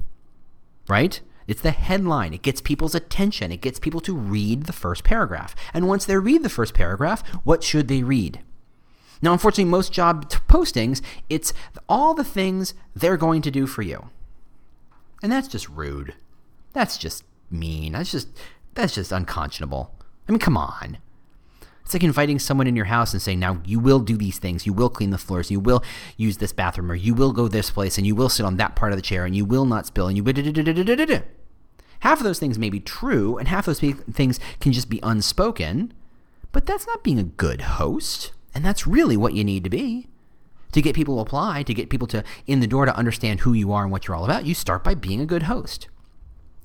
right? 0.87 1.19
It's 1.47 1.61
the 1.61 1.71
headline. 1.71 2.33
It 2.33 2.41
gets 2.41 2.61
people's 2.61 2.95
attention. 2.95 3.51
It 3.51 3.61
gets 3.61 3.79
people 3.79 4.01
to 4.01 4.15
read 4.15 4.63
the 4.63 4.73
first 4.73 5.03
paragraph. 5.03 5.55
And 5.73 5.87
once 5.87 6.05
they 6.05 6.17
read 6.17 6.43
the 6.43 6.49
first 6.49 6.73
paragraph, 6.73 7.27
what 7.43 7.63
should 7.63 7.87
they 7.87 8.03
read? 8.03 8.41
Now, 9.21 9.33
unfortunately, 9.33 9.65
most 9.65 9.93
job 9.93 10.29
postings, 10.47 11.01
it's 11.29 11.53
all 11.87 12.13
the 12.13 12.23
things 12.23 12.73
they're 12.95 13.17
going 13.17 13.41
to 13.43 13.51
do 13.51 13.65
for 13.67 13.81
you. 13.81 14.09
And 15.23 15.31
that's 15.31 15.47
just 15.47 15.69
rude. 15.69 16.13
That's 16.73 16.97
just 16.97 17.23
mean. 17.49 17.93
That's 17.93 18.11
just 18.11 18.27
that's 18.73 18.95
just 18.95 19.11
unconscionable. 19.11 19.95
I 20.27 20.31
mean, 20.31 20.39
come 20.39 20.57
on. 20.57 20.97
It's 21.85 21.93
like 21.93 22.03
inviting 22.03 22.39
someone 22.39 22.65
in 22.65 22.75
your 22.75 22.85
house 22.85 23.13
and 23.13 23.21
saying, 23.21 23.39
now 23.39 23.61
you 23.63 23.79
will 23.79 23.99
do 23.99 24.17
these 24.17 24.39
things. 24.39 24.65
You 24.65 24.73
will 24.73 24.89
clean 24.89 25.11
the 25.11 25.19
floors. 25.19 25.51
You 25.51 25.59
will 25.59 25.83
use 26.17 26.37
this 26.37 26.51
bathroom 26.51 26.91
or 26.91 26.95
you 26.95 27.13
will 27.13 27.31
go 27.31 27.47
this 27.47 27.69
place 27.69 27.99
and 27.99 28.07
you 28.07 28.15
will 28.15 28.27
sit 28.27 28.43
on 28.43 28.57
that 28.57 28.75
part 28.75 28.91
of 28.91 28.97
the 28.97 29.03
chair 29.03 29.23
and 29.23 29.35
you 29.35 29.45
will 29.45 29.65
not 29.65 29.85
spill 29.85 30.07
and 30.07 30.17
you. 30.17 30.23
Half 32.05 32.19
of 32.19 32.23
those 32.23 32.37
things 32.37 32.59
may 32.59 32.69
be 32.69 32.79
true 32.79 33.35
and 33.39 33.47
half 33.47 33.67
of 33.67 33.79
those 33.79 33.95
things 34.11 34.39
can 34.59 34.71
just 34.71 34.91
be 34.91 34.99
unspoken, 35.01 35.91
but 36.51 36.67
that's 36.67 36.85
not 36.85 37.03
being 37.03 37.17
a 37.17 37.23
good 37.23 37.61
host. 37.61 38.31
And 38.53 38.63
that's 38.63 38.85
really 38.85 39.17
what 39.17 39.33
you 39.33 39.43
need 39.43 39.63
to 39.63 39.71
be. 39.71 40.07
To 40.73 40.83
get 40.83 40.95
people 40.95 41.15
to 41.15 41.21
apply, 41.21 41.63
to 41.63 41.73
get 41.73 41.89
people 41.89 42.07
to 42.09 42.23
in 42.45 42.59
the 42.59 42.67
door 42.67 42.85
to 42.85 42.95
understand 42.95 43.39
who 43.39 43.53
you 43.53 43.73
are 43.73 43.81
and 43.81 43.91
what 43.91 44.07
you're 44.07 44.15
all 44.15 44.23
about, 44.23 44.45
you 44.45 44.53
start 44.53 44.83
by 44.83 44.93
being 44.93 45.19
a 45.19 45.25
good 45.25 45.43
host. 45.43 45.87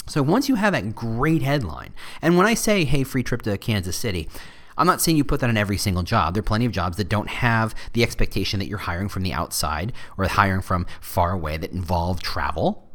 So 0.07 0.23
once 0.23 0.51
you 0.51 0.57
have 0.57 0.75
that 0.75 0.95
great 0.95 1.41
headline, 1.41 1.95
and 2.21 2.37
when 2.37 2.47
I 2.47 2.53
say, 2.53 2.85
hey, 2.85 3.03
free 3.03 3.23
trip 3.23 3.41
to 3.43 3.57
Kansas 3.57 3.97
City, 3.97 4.29
I'm 4.77 4.87
not 4.87 5.01
saying 5.01 5.17
you 5.17 5.25
put 5.25 5.41
that 5.41 5.49
on 5.49 5.57
every 5.57 5.79
single 5.79 6.03
job. 6.03 6.35
There 6.35 6.43
are 6.43 6.43
plenty 6.43 6.67
of 6.67 6.73
jobs 6.73 6.99
that 6.99 7.09
don't 7.09 7.29
have 7.31 7.75
the 7.95 8.03
expectation 8.03 8.59
that 8.61 8.67
you're 8.67 8.77
hiring 8.77 9.09
from 9.09 9.23
the 9.23 9.33
outside 9.33 9.95
or 10.19 10.27
hiring 10.27 10.61
from 10.61 10.85
far 11.01 11.33
away 11.33 11.57
that 11.57 11.73
involve 11.73 12.21
travel. 12.21 12.90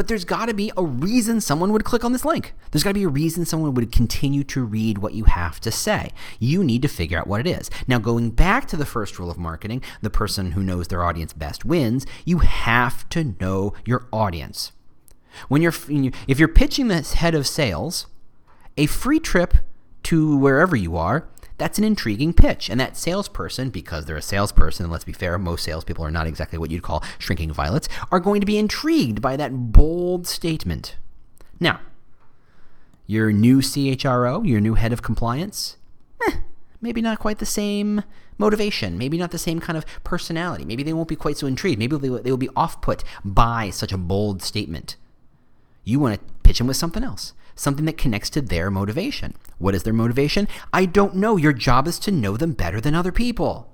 But 0.00 0.08
there's 0.08 0.24
got 0.24 0.46
to 0.46 0.54
be 0.54 0.72
a 0.78 0.82
reason 0.82 1.42
someone 1.42 1.74
would 1.74 1.84
click 1.84 2.06
on 2.06 2.12
this 2.12 2.24
link. 2.24 2.54
There's 2.70 2.82
got 2.82 2.88
to 2.88 2.94
be 2.94 3.02
a 3.02 3.08
reason 3.08 3.44
someone 3.44 3.74
would 3.74 3.92
continue 3.92 4.42
to 4.44 4.64
read 4.64 4.96
what 4.96 5.12
you 5.12 5.24
have 5.24 5.60
to 5.60 5.70
say. 5.70 6.12
You 6.38 6.64
need 6.64 6.80
to 6.80 6.88
figure 6.88 7.18
out 7.18 7.26
what 7.26 7.40
it 7.40 7.46
is. 7.46 7.68
Now, 7.86 7.98
going 7.98 8.30
back 8.30 8.66
to 8.68 8.78
the 8.78 8.86
first 8.86 9.18
rule 9.18 9.30
of 9.30 9.36
marketing, 9.36 9.82
the 10.00 10.08
person 10.08 10.52
who 10.52 10.62
knows 10.62 10.88
their 10.88 11.04
audience 11.04 11.34
best 11.34 11.66
wins, 11.66 12.06
you 12.24 12.38
have 12.38 13.06
to 13.10 13.34
know 13.38 13.74
your 13.84 14.08
audience. 14.10 14.72
When 15.48 15.60
you're 15.60 15.74
if 16.26 16.38
you're 16.38 16.48
pitching 16.48 16.88
the 16.88 17.02
head 17.02 17.34
of 17.34 17.46
sales 17.46 18.06
a 18.78 18.86
free 18.86 19.20
trip 19.20 19.52
to 20.04 20.34
wherever 20.34 20.76
you 20.76 20.96
are, 20.96 21.28
that's 21.60 21.78
an 21.78 21.84
intriguing 21.84 22.32
pitch. 22.32 22.70
And 22.70 22.80
that 22.80 22.96
salesperson, 22.96 23.68
because 23.68 24.06
they're 24.06 24.16
a 24.16 24.22
salesperson, 24.22 24.84
and 24.84 24.92
let's 24.92 25.04
be 25.04 25.12
fair, 25.12 25.38
most 25.38 25.62
salespeople 25.62 26.02
are 26.02 26.10
not 26.10 26.26
exactly 26.26 26.58
what 26.58 26.70
you'd 26.70 26.82
call 26.82 27.04
shrinking 27.18 27.52
violets, 27.52 27.86
are 28.10 28.18
going 28.18 28.40
to 28.40 28.46
be 28.46 28.56
intrigued 28.56 29.20
by 29.20 29.36
that 29.36 29.52
bold 29.52 30.26
statement. 30.26 30.96
Now, 31.60 31.80
your 33.06 33.30
new 33.30 33.58
CHRO, 33.58 34.48
your 34.48 34.60
new 34.60 34.72
head 34.72 34.90
of 34.90 35.02
compliance, 35.02 35.76
eh, 36.26 36.36
maybe 36.80 37.02
not 37.02 37.18
quite 37.18 37.40
the 37.40 37.46
same 37.46 38.04
motivation, 38.38 38.96
maybe 38.96 39.18
not 39.18 39.30
the 39.30 39.38
same 39.38 39.60
kind 39.60 39.76
of 39.76 39.84
personality. 40.02 40.64
Maybe 40.64 40.82
they 40.82 40.94
won't 40.94 41.08
be 41.08 41.16
quite 41.16 41.36
so 41.36 41.46
intrigued. 41.46 41.78
Maybe 41.78 41.98
they, 41.98 42.08
they 42.08 42.30
will 42.30 42.38
be 42.38 42.48
off 42.56 42.80
put 42.80 43.04
by 43.22 43.68
such 43.68 43.92
a 43.92 43.98
bold 43.98 44.40
statement. 44.40 44.96
You 45.84 46.00
want 46.00 46.14
to 46.14 46.34
pitch 46.42 46.56
them 46.56 46.68
with 46.68 46.78
something 46.78 47.04
else 47.04 47.34
something 47.60 47.84
that 47.84 47.98
connects 47.98 48.30
to 48.30 48.40
their 48.40 48.70
motivation. 48.70 49.34
What 49.58 49.74
is 49.74 49.82
their 49.82 49.92
motivation? 49.92 50.48
I 50.72 50.86
don't 50.86 51.16
know. 51.16 51.36
Your 51.36 51.52
job 51.52 51.86
is 51.86 51.98
to 52.00 52.10
know 52.10 52.36
them 52.36 52.52
better 52.52 52.80
than 52.80 52.94
other 52.94 53.12
people. 53.12 53.72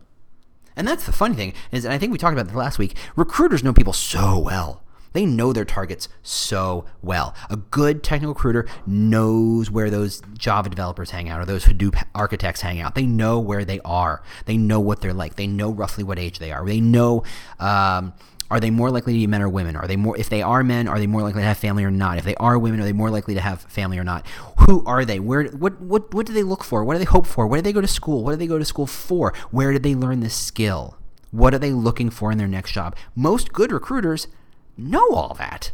And 0.74 0.86
that's 0.86 1.06
the 1.06 1.12
funny 1.12 1.34
thing 1.34 1.54
is, 1.70 1.84
and 1.84 1.94
I 1.94 1.98
think 1.98 2.12
we 2.12 2.18
talked 2.18 2.34
about 2.34 2.46
this 2.48 2.56
last 2.56 2.78
week. 2.78 2.96
Recruiters 3.14 3.62
know 3.62 3.72
people 3.72 3.92
so 3.92 4.38
well. 4.38 4.82
They 5.12 5.24
know 5.24 5.54
their 5.54 5.64
targets 5.64 6.10
so 6.22 6.84
well. 7.00 7.34
A 7.48 7.56
good 7.56 8.02
technical 8.02 8.34
recruiter 8.34 8.66
knows 8.86 9.70
where 9.70 9.88
those 9.88 10.20
Java 10.36 10.68
developers 10.68 11.10
hang 11.10 11.30
out 11.30 11.40
or 11.40 11.46
those 11.46 11.64
Hadoop 11.64 12.02
architects 12.14 12.60
hang 12.60 12.80
out. 12.80 12.94
They 12.94 13.06
know 13.06 13.38
where 13.40 13.64
they 13.64 13.80
are. 13.82 14.22
They 14.44 14.58
know 14.58 14.78
what 14.78 15.00
they're 15.00 15.14
like. 15.14 15.36
They 15.36 15.46
know 15.46 15.70
roughly 15.70 16.04
what 16.04 16.18
age 16.18 16.38
they 16.38 16.52
are. 16.52 16.66
They 16.66 16.80
know 16.80 17.22
um, 17.58 18.12
are 18.50 18.60
they 18.60 18.70
more 18.70 18.90
likely 18.90 19.12
to 19.14 19.18
be 19.18 19.26
men 19.26 19.42
or 19.42 19.48
women? 19.48 19.76
Are 19.76 19.86
they 19.86 19.96
more 19.96 20.16
if 20.16 20.28
they 20.28 20.42
are 20.42 20.62
men, 20.62 20.88
are 20.88 20.98
they 20.98 21.06
more 21.06 21.22
likely 21.22 21.42
to 21.42 21.46
have 21.46 21.58
family 21.58 21.84
or 21.84 21.90
not? 21.90 22.18
If 22.18 22.24
they 22.24 22.34
are 22.36 22.58
women, 22.58 22.80
are 22.80 22.84
they 22.84 22.92
more 22.92 23.10
likely 23.10 23.34
to 23.34 23.40
have 23.40 23.62
family 23.62 23.98
or 23.98 24.04
not? 24.04 24.26
Who 24.66 24.84
are 24.86 25.04
they? 25.04 25.18
Where 25.18 25.44
what 25.48 25.80
what 25.80 26.14
what 26.14 26.26
do 26.26 26.32
they 26.32 26.42
look 26.42 26.62
for? 26.62 26.84
What 26.84 26.94
do 26.94 26.98
they 26.98 27.04
hope 27.04 27.26
for? 27.26 27.46
Where 27.46 27.58
do 27.58 27.62
they 27.62 27.72
go 27.72 27.80
to 27.80 27.88
school? 27.88 28.22
What 28.22 28.32
do 28.32 28.36
they 28.36 28.46
go 28.46 28.58
to 28.58 28.64
school 28.64 28.86
for? 28.86 29.32
Where 29.50 29.72
did 29.72 29.82
they 29.82 29.94
learn 29.94 30.20
this 30.20 30.34
skill? 30.34 30.96
What 31.30 31.54
are 31.54 31.58
they 31.58 31.72
looking 31.72 32.10
for 32.10 32.30
in 32.30 32.38
their 32.38 32.46
next 32.46 32.72
job? 32.72 32.96
Most 33.14 33.52
good 33.52 33.72
recruiters 33.72 34.28
know 34.76 35.08
all 35.12 35.34
that. 35.34 35.72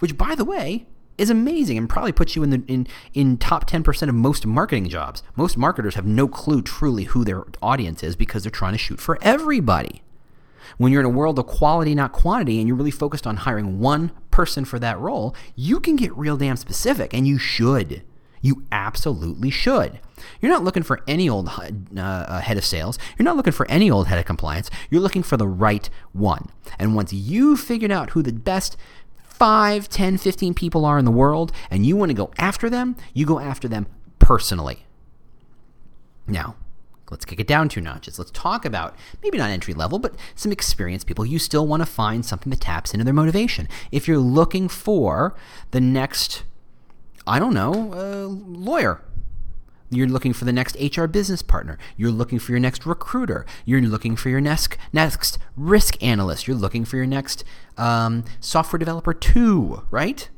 Which 0.00 0.16
by 0.16 0.34
the 0.34 0.44
way, 0.44 0.86
is 1.16 1.30
amazing 1.30 1.76
and 1.76 1.88
probably 1.88 2.12
puts 2.12 2.36
you 2.36 2.42
in 2.42 2.50
the 2.50 2.62
in 2.68 2.86
in 3.12 3.36
top 3.36 3.68
10% 3.68 4.08
of 4.08 4.14
most 4.14 4.46
marketing 4.46 4.88
jobs. 4.88 5.22
Most 5.34 5.56
marketers 5.56 5.96
have 5.96 6.06
no 6.06 6.28
clue 6.28 6.62
truly 6.62 7.04
who 7.04 7.24
their 7.24 7.44
audience 7.60 8.02
is 8.02 8.14
because 8.16 8.44
they're 8.44 8.50
trying 8.50 8.72
to 8.72 8.78
shoot 8.78 9.00
for 9.00 9.18
everybody. 9.20 10.02
When 10.76 10.92
you're 10.92 11.00
in 11.00 11.06
a 11.06 11.10
world 11.10 11.38
of 11.38 11.46
quality, 11.46 11.94
not 11.94 12.12
quantity, 12.12 12.58
and 12.58 12.68
you're 12.68 12.76
really 12.76 12.90
focused 12.90 13.26
on 13.26 13.38
hiring 13.38 13.78
one 13.78 14.12
person 14.30 14.64
for 14.64 14.78
that 14.78 14.98
role, 14.98 15.34
you 15.56 15.80
can 15.80 15.96
get 15.96 16.16
real 16.16 16.36
damn 16.36 16.56
specific, 16.56 17.14
and 17.14 17.26
you 17.26 17.38
should. 17.38 18.02
You 18.40 18.64
absolutely 18.70 19.50
should. 19.50 20.00
You're 20.40 20.52
not 20.52 20.64
looking 20.64 20.82
for 20.82 21.02
any 21.08 21.28
old 21.28 21.48
uh, 21.48 22.00
uh, 22.00 22.40
head 22.40 22.56
of 22.56 22.64
sales. 22.64 22.98
You're 23.18 23.24
not 23.24 23.36
looking 23.36 23.52
for 23.52 23.68
any 23.70 23.90
old 23.90 24.06
head 24.06 24.18
of 24.18 24.24
compliance. 24.24 24.70
You're 24.90 25.00
looking 25.00 25.22
for 25.22 25.36
the 25.36 25.48
right 25.48 25.88
one. 26.12 26.48
And 26.78 26.94
once 26.94 27.12
you've 27.12 27.60
figured 27.60 27.90
out 27.90 28.10
who 28.10 28.22
the 28.22 28.32
best 28.32 28.76
5, 29.24 29.88
10, 29.88 30.18
15 30.18 30.54
people 30.54 30.84
are 30.84 30.98
in 30.98 31.04
the 31.04 31.10
world 31.10 31.52
and 31.70 31.86
you 31.86 31.96
want 31.96 32.10
to 32.10 32.14
go 32.14 32.30
after 32.38 32.68
them, 32.68 32.96
you 33.14 33.26
go 33.26 33.38
after 33.38 33.68
them 33.68 33.86
personally. 34.18 34.84
Now, 36.26 36.56
let's 37.10 37.24
kick 37.24 37.40
it 37.40 37.46
down 37.46 37.68
two 37.68 37.80
notches. 37.80 38.18
Let's 38.18 38.30
talk 38.30 38.64
about 38.64 38.96
maybe 39.22 39.38
not 39.38 39.50
entry 39.50 39.74
level, 39.74 39.98
but 39.98 40.14
some 40.34 40.52
experienced 40.52 41.06
people. 41.06 41.26
You 41.26 41.38
still 41.38 41.66
want 41.66 41.80
to 41.80 41.86
find 41.86 42.24
something 42.24 42.50
that 42.50 42.60
taps 42.60 42.92
into 42.92 43.04
their 43.04 43.14
motivation. 43.14 43.68
If 43.90 44.08
you're 44.08 44.18
looking 44.18 44.68
for 44.68 45.34
the 45.70 45.80
next, 45.80 46.44
I 47.26 47.38
don't 47.38 47.54
know, 47.54 47.92
uh, 47.92 48.26
lawyer, 48.28 49.02
you're 49.90 50.08
looking 50.08 50.32
for 50.32 50.44
the 50.44 50.52
next 50.52 50.76
HR 50.80 51.06
business 51.06 51.42
partner. 51.42 51.78
You're 51.96 52.10
looking 52.10 52.38
for 52.38 52.52
your 52.52 52.60
next 52.60 52.84
recruiter. 52.84 53.46
You're 53.64 53.80
looking 53.80 54.16
for 54.16 54.28
your 54.28 54.40
next 54.40 54.76
next 54.92 55.38
risk 55.56 56.02
analyst. 56.02 56.46
You're 56.46 56.56
looking 56.56 56.84
for 56.84 56.96
your 56.96 57.06
next 57.06 57.42
um, 57.78 58.24
software 58.40 58.78
developer 58.78 59.14
too, 59.14 59.84
right? 59.90 60.28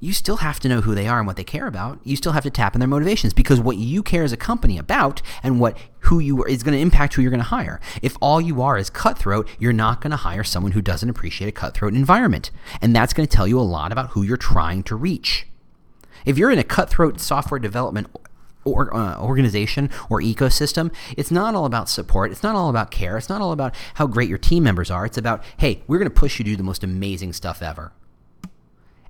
You 0.00 0.14
still 0.14 0.38
have 0.38 0.58
to 0.60 0.68
know 0.68 0.80
who 0.80 0.94
they 0.94 1.06
are 1.06 1.18
and 1.18 1.26
what 1.26 1.36
they 1.36 1.44
care 1.44 1.66
about. 1.66 2.00
You 2.02 2.16
still 2.16 2.32
have 2.32 2.42
to 2.44 2.50
tap 2.50 2.74
in 2.74 2.80
their 2.80 2.88
motivations 2.88 3.34
because 3.34 3.60
what 3.60 3.76
you 3.76 4.02
care 4.02 4.24
as 4.24 4.32
a 4.32 4.36
company 4.36 4.78
about 4.78 5.20
and 5.42 5.60
what 5.60 5.76
who 6.00 6.18
you 6.18 6.42
are 6.42 6.48
is 6.48 6.62
going 6.62 6.74
to 6.74 6.80
impact 6.80 7.14
who 7.14 7.22
you're 7.22 7.30
going 7.30 7.42
to 7.42 7.44
hire. 7.44 7.80
If 8.00 8.16
all 8.22 8.40
you 8.40 8.62
are 8.62 8.78
is 8.78 8.88
cutthroat, 8.88 9.46
you're 9.58 9.74
not 9.74 10.00
going 10.00 10.10
to 10.10 10.16
hire 10.16 10.42
someone 10.42 10.72
who 10.72 10.80
doesn't 10.80 11.10
appreciate 11.10 11.48
a 11.48 11.52
cutthroat 11.52 11.92
environment. 11.92 12.50
And 12.80 12.96
that's 12.96 13.12
going 13.12 13.28
to 13.28 13.36
tell 13.36 13.46
you 13.46 13.60
a 13.60 13.62
lot 13.62 13.92
about 13.92 14.10
who 14.10 14.22
you're 14.22 14.38
trying 14.38 14.82
to 14.84 14.96
reach. 14.96 15.46
If 16.24 16.38
you're 16.38 16.50
in 16.50 16.58
a 16.58 16.64
cutthroat 16.64 17.20
software 17.20 17.60
development 17.60 18.08
or, 18.64 18.94
uh, 18.94 19.18
organization 19.20 19.90
or 20.08 20.20
ecosystem, 20.22 20.94
it's 21.16 21.30
not 21.30 21.54
all 21.54 21.66
about 21.66 21.90
support. 21.90 22.30
It's 22.30 22.42
not 22.42 22.56
all 22.56 22.70
about 22.70 22.90
care. 22.90 23.18
It's 23.18 23.28
not 23.28 23.42
all 23.42 23.52
about 23.52 23.74
how 23.94 24.06
great 24.06 24.30
your 24.30 24.38
team 24.38 24.62
members 24.62 24.90
are. 24.90 25.04
It's 25.04 25.18
about, 25.18 25.44
hey, 25.58 25.82
we're 25.86 25.98
going 25.98 26.10
to 26.10 26.14
push 26.14 26.38
you 26.38 26.44
to 26.44 26.50
do 26.52 26.56
the 26.56 26.62
most 26.62 26.82
amazing 26.82 27.34
stuff 27.34 27.62
ever 27.62 27.92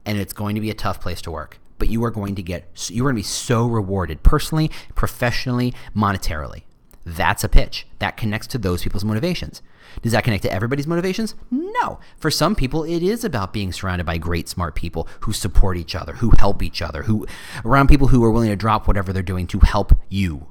and 0.04 0.18
it's 0.18 0.32
going 0.32 0.54
to 0.54 0.60
be 0.60 0.70
a 0.70 0.74
tough 0.74 1.00
place 1.00 1.20
to 1.22 1.30
work. 1.30 1.58
But 1.78 1.88
you 1.88 2.04
are 2.04 2.10
going 2.10 2.34
to 2.34 2.42
get, 2.42 2.90
you 2.90 3.04
are 3.04 3.10
going 3.10 3.16
to 3.16 3.20
be 3.20 3.26
so 3.26 3.66
rewarded 3.66 4.22
personally, 4.22 4.70
professionally, 4.94 5.74
monetarily. 5.96 6.62
That's 7.04 7.42
a 7.42 7.48
pitch. 7.48 7.86
That 7.98 8.16
connects 8.16 8.46
to 8.48 8.58
those 8.58 8.82
people's 8.82 9.04
motivations. 9.04 9.62
Does 10.02 10.12
that 10.12 10.22
connect 10.22 10.42
to 10.44 10.52
everybody's 10.52 10.86
motivations? 10.86 11.34
No. 11.50 11.98
For 12.16 12.30
some 12.30 12.54
people, 12.54 12.84
it 12.84 13.02
is 13.02 13.24
about 13.24 13.52
being 13.52 13.72
surrounded 13.72 14.04
by 14.04 14.18
great, 14.18 14.48
smart 14.48 14.74
people 14.74 15.08
who 15.20 15.32
support 15.32 15.76
each 15.76 15.94
other, 15.94 16.14
who 16.14 16.32
help 16.38 16.62
each 16.62 16.82
other, 16.82 17.04
who 17.04 17.26
around 17.64 17.88
people 17.88 18.08
who 18.08 18.22
are 18.22 18.30
willing 18.30 18.50
to 18.50 18.56
drop 18.56 18.86
whatever 18.86 19.12
they're 19.12 19.22
doing 19.22 19.46
to 19.48 19.60
help 19.60 19.92
you 20.08 20.48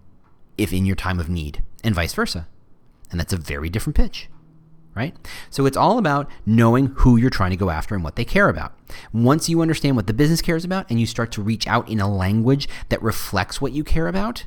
if 0.58 0.74
in 0.74 0.86
your 0.86 0.96
time 0.96 1.20
of 1.20 1.29
need, 1.29 1.63
and 1.84 1.96
vice 1.96 2.13
versa. 2.13 2.48
And 3.12 3.20
that's 3.20 3.32
a 3.32 3.38
very 3.38 3.70
different 3.70 3.96
pitch 3.96 4.27
right? 4.96 5.15
So 5.50 5.65
it's 5.65 5.77
all 5.77 5.98
about 5.98 6.29
knowing 6.46 6.88
who 6.98 7.17
you're 7.17 7.29
trying 7.29 7.51
to 7.51 7.58
go 7.58 7.69
after 7.69 7.96
and 7.96 8.03
what 8.03 8.15
they 8.15 8.25
care 8.25 8.50
about. 8.50 8.74
Once 9.13 9.50
you 9.50 9.62
understand 9.62 9.96
what 9.96 10.08
the 10.08 10.13
business 10.13 10.41
cares 10.41 10.65
about 10.65 10.89
and 10.89 11.00
you 11.00 11.05
start 11.05 11.31
to 11.34 11.41
reach 11.41 11.67
out 11.67 11.88
in 11.88 12.00
a 12.00 12.13
language 12.13 12.67
that 12.89 13.01
reflects 13.01 13.62
what 13.62 13.72
you 13.72 13.84
care 13.84 14.08
about, 14.08 14.46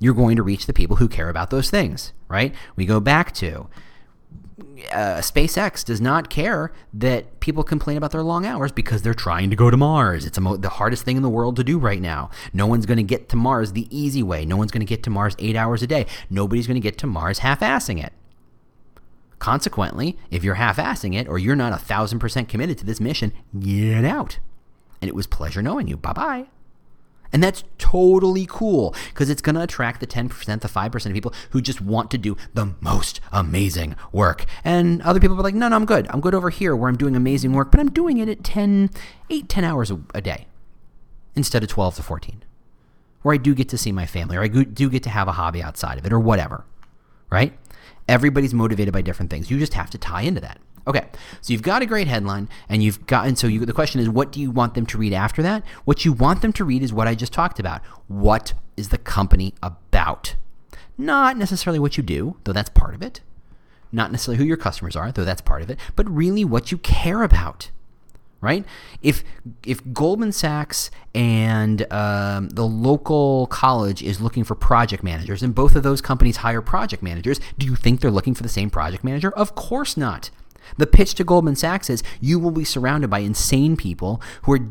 you're 0.00 0.14
going 0.14 0.36
to 0.36 0.42
reach 0.42 0.66
the 0.66 0.72
people 0.72 0.96
who 0.96 1.08
care 1.08 1.28
about 1.28 1.50
those 1.50 1.70
things, 1.70 2.12
right? 2.28 2.54
We 2.76 2.86
go 2.86 3.00
back 3.00 3.32
to 3.34 3.68
uh, 4.92 5.18
SpaceX 5.18 5.84
does 5.84 6.00
not 6.00 6.30
care 6.30 6.72
that 6.92 7.40
people 7.40 7.64
complain 7.64 7.96
about 7.96 8.12
their 8.12 8.22
long 8.22 8.46
hours 8.46 8.70
because 8.70 9.02
they're 9.02 9.14
trying 9.14 9.50
to 9.50 9.56
go 9.56 9.70
to 9.70 9.76
Mars. 9.76 10.24
It's 10.24 10.38
mo- 10.38 10.56
the 10.56 10.68
hardest 10.68 11.04
thing 11.04 11.16
in 11.16 11.22
the 11.22 11.28
world 11.28 11.56
to 11.56 11.64
do 11.64 11.78
right 11.78 12.00
now. 12.00 12.30
No 12.52 12.66
one's 12.66 12.86
going 12.86 12.98
to 12.98 13.02
get 13.02 13.28
to 13.30 13.36
Mars 13.36 13.72
the 13.72 13.88
easy 13.96 14.22
way. 14.22 14.44
No 14.44 14.56
one's 14.56 14.70
going 14.70 14.80
to 14.80 14.86
get 14.86 15.02
to 15.04 15.10
Mars 15.10 15.34
eight 15.38 15.56
hours 15.56 15.82
a 15.82 15.86
day. 15.86 16.06
Nobody's 16.30 16.66
going 16.66 16.76
to 16.76 16.80
get 16.80 16.98
to 16.98 17.06
Mars 17.06 17.40
half 17.40 17.60
assing 17.60 18.02
it. 18.02 18.12
Consequently, 19.44 20.16
if 20.30 20.42
you're 20.42 20.54
half 20.54 20.78
assing 20.78 21.14
it 21.14 21.28
or 21.28 21.38
you're 21.38 21.54
not 21.54 21.70
a 21.70 21.76
thousand 21.76 22.18
percent 22.18 22.48
committed 22.48 22.78
to 22.78 22.86
this 22.86 22.98
mission, 22.98 23.30
get 23.60 24.02
out. 24.02 24.38
And 25.02 25.08
it 25.10 25.14
was 25.14 25.26
pleasure 25.26 25.60
knowing 25.60 25.86
you. 25.86 25.98
Bye 25.98 26.14
bye. 26.14 26.46
And 27.30 27.42
that's 27.42 27.62
totally 27.76 28.46
cool 28.48 28.94
because 29.10 29.28
it's 29.28 29.42
going 29.42 29.56
to 29.56 29.60
attract 29.60 30.00
the 30.00 30.06
10%, 30.06 30.30
the 30.62 30.66
5% 30.66 31.06
of 31.06 31.12
people 31.12 31.34
who 31.50 31.60
just 31.60 31.82
want 31.82 32.10
to 32.12 32.16
do 32.16 32.38
the 32.54 32.74
most 32.80 33.20
amazing 33.32 33.96
work. 34.12 34.46
And 34.64 35.02
other 35.02 35.20
people 35.20 35.38
are 35.38 35.42
like, 35.42 35.54
no, 35.54 35.68
no, 35.68 35.76
I'm 35.76 35.84
good. 35.84 36.06
I'm 36.08 36.22
good 36.22 36.34
over 36.34 36.48
here 36.48 36.74
where 36.74 36.88
I'm 36.88 36.96
doing 36.96 37.14
amazing 37.14 37.52
work, 37.52 37.70
but 37.70 37.80
I'm 37.80 37.90
doing 37.90 38.16
it 38.16 38.30
at 38.30 38.44
10, 38.44 38.88
8, 39.28 39.46
10 39.46 39.62
hours 39.62 39.92
a 40.14 40.22
day 40.22 40.46
instead 41.34 41.62
of 41.62 41.68
12 41.68 41.96
to 41.96 42.02
14. 42.02 42.42
Where 43.20 43.34
I 43.34 43.36
do 43.36 43.54
get 43.54 43.68
to 43.68 43.76
see 43.76 43.92
my 43.92 44.06
family 44.06 44.38
or 44.38 44.42
I 44.42 44.48
do 44.48 44.88
get 44.88 45.02
to 45.02 45.10
have 45.10 45.28
a 45.28 45.32
hobby 45.32 45.62
outside 45.62 45.98
of 45.98 46.06
it 46.06 46.14
or 46.14 46.18
whatever. 46.18 46.64
Right? 47.30 47.52
Everybody's 48.08 48.54
motivated 48.54 48.92
by 48.92 49.02
different 49.02 49.30
things. 49.30 49.50
You 49.50 49.58
just 49.58 49.74
have 49.74 49.90
to 49.90 49.98
tie 49.98 50.22
into 50.22 50.40
that. 50.40 50.58
Okay, 50.86 51.06
so 51.40 51.52
you've 51.52 51.62
got 51.62 51.80
a 51.80 51.86
great 51.86 52.08
headline, 52.08 52.48
and 52.68 52.82
you've 52.82 53.06
gotten. 53.06 53.36
So 53.36 53.46
you, 53.46 53.64
the 53.64 53.72
question 53.72 54.00
is, 54.00 54.08
what 54.08 54.30
do 54.30 54.40
you 54.40 54.50
want 54.50 54.74
them 54.74 54.84
to 54.86 54.98
read 54.98 55.14
after 55.14 55.42
that? 55.42 55.64
What 55.86 56.04
you 56.04 56.12
want 56.12 56.42
them 56.42 56.52
to 56.54 56.64
read 56.64 56.82
is 56.82 56.92
what 56.92 57.08
I 57.08 57.14
just 57.14 57.32
talked 57.32 57.58
about. 57.58 57.82
What 58.06 58.52
is 58.76 58.90
the 58.90 58.98
company 58.98 59.54
about? 59.62 60.36
Not 60.98 61.38
necessarily 61.38 61.78
what 61.78 61.96
you 61.96 62.02
do, 62.02 62.36
though 62.44 62.52
that's 62.52 62.68
part 62.70 62.94
of 62.94 63.02
it. 63.02 63.22
Not 63.92 64.12
necessarily 64.12 64.38
who 64.38 64.44
your 64.44 64.56
customers 64.58 64.94
are, 64.94 65.10
though 65.10 65.24
that's 65.24 65.40
part 65.40 65.62
of 65.62 65.70
it. 65.70 65.78
But 65.96 66.10
really 66.10 66.44
what 66.44 66.70
you 66.70 66.78
care 66.78 67.22
about 67.22 67.70
right? 68.44 68.64
If 69.02 69.24
if 69.64 69.80
Goldman 69.92 70.32
Sachs 70.32 70.90
and 71.14 71.90
um, 71.92 72.50
the 72.50 72.66
local 72.66 73.46
college 73.48 74.02
is 74.02 74.20
looking 74.20 74.44
for 74.44 74.54
project 74.54 75.02
managers, 75.02 75.42
and 75.42 75.54
both 75.54 75.74
of 75.74 75.82
those 75.82 76.00
companies 76.00 76.38
hire 76.38 76.62
project 76.62 77.02
managers, 77.02 77.40
do 77.58 77.66
you 77.66 77.74
think 77.74 78.00
they're 78.00 78.10
looking 78.10 78.34
for 78.34 78.42
the 78.42 78.48
same 78.48 78.70
project 78.70 79.02
manager? 79.02 79.32
Of 79.32 79.54
course 79.54 79.96
not. 79.96 80.30
The 80.76 80.86
pitch 80.86 81.14
to 81.14 81.24
Goldman 81.24 81.56
Sachs 81.56 81.90
is 81.90 82.02
you 82.20 82.38
will 82.38 82.50
be 82.50 82.64
surrounded 82.64 83.10
by 83.10 83.18
insane 83.20 83.76
people 83.76 84.20
who 84.42 84.52
are 84.52 84.68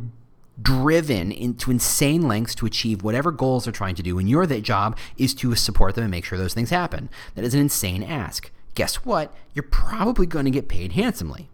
driven 0.61 1.31
into 1.31 1.71
insane 1.71 2.27
lengths 2.27 2.55
to 2.55 2.65
achieve 2.65 3.03
whatever 3.03 3.31
goals 3.31 3.65
they're 3.65 3.73
trying 3.73 3.95
to 3.95 4.03
do, 4.03 4.19
and 4.19 4.29
your 4.29 4.45
job 4.45 4.97
is 5.17 5.33
to 5.35 5.55
support 5.55 5.95
them 5.95 6.03
and 6.03 6.11
make 6.11 6.25
sure 6.25 6.37
those 6.37 6.53
things 6.53 6.69
happen. 6.69 7.09
That 7.35 7.43
is 7.43 7.53
an 7.53 7.59
insane 7.59 8.03
ask. 8.03 8.51
Guess 8.75 8.97
what? 8.97 9.33
You're 9.53 9.63
probably 9.63 10.25
going 10.25 10.45
to 10.45 10.51
get 10.51 10.67
paid 10.67 10.93
handsomely. 10.93 11.49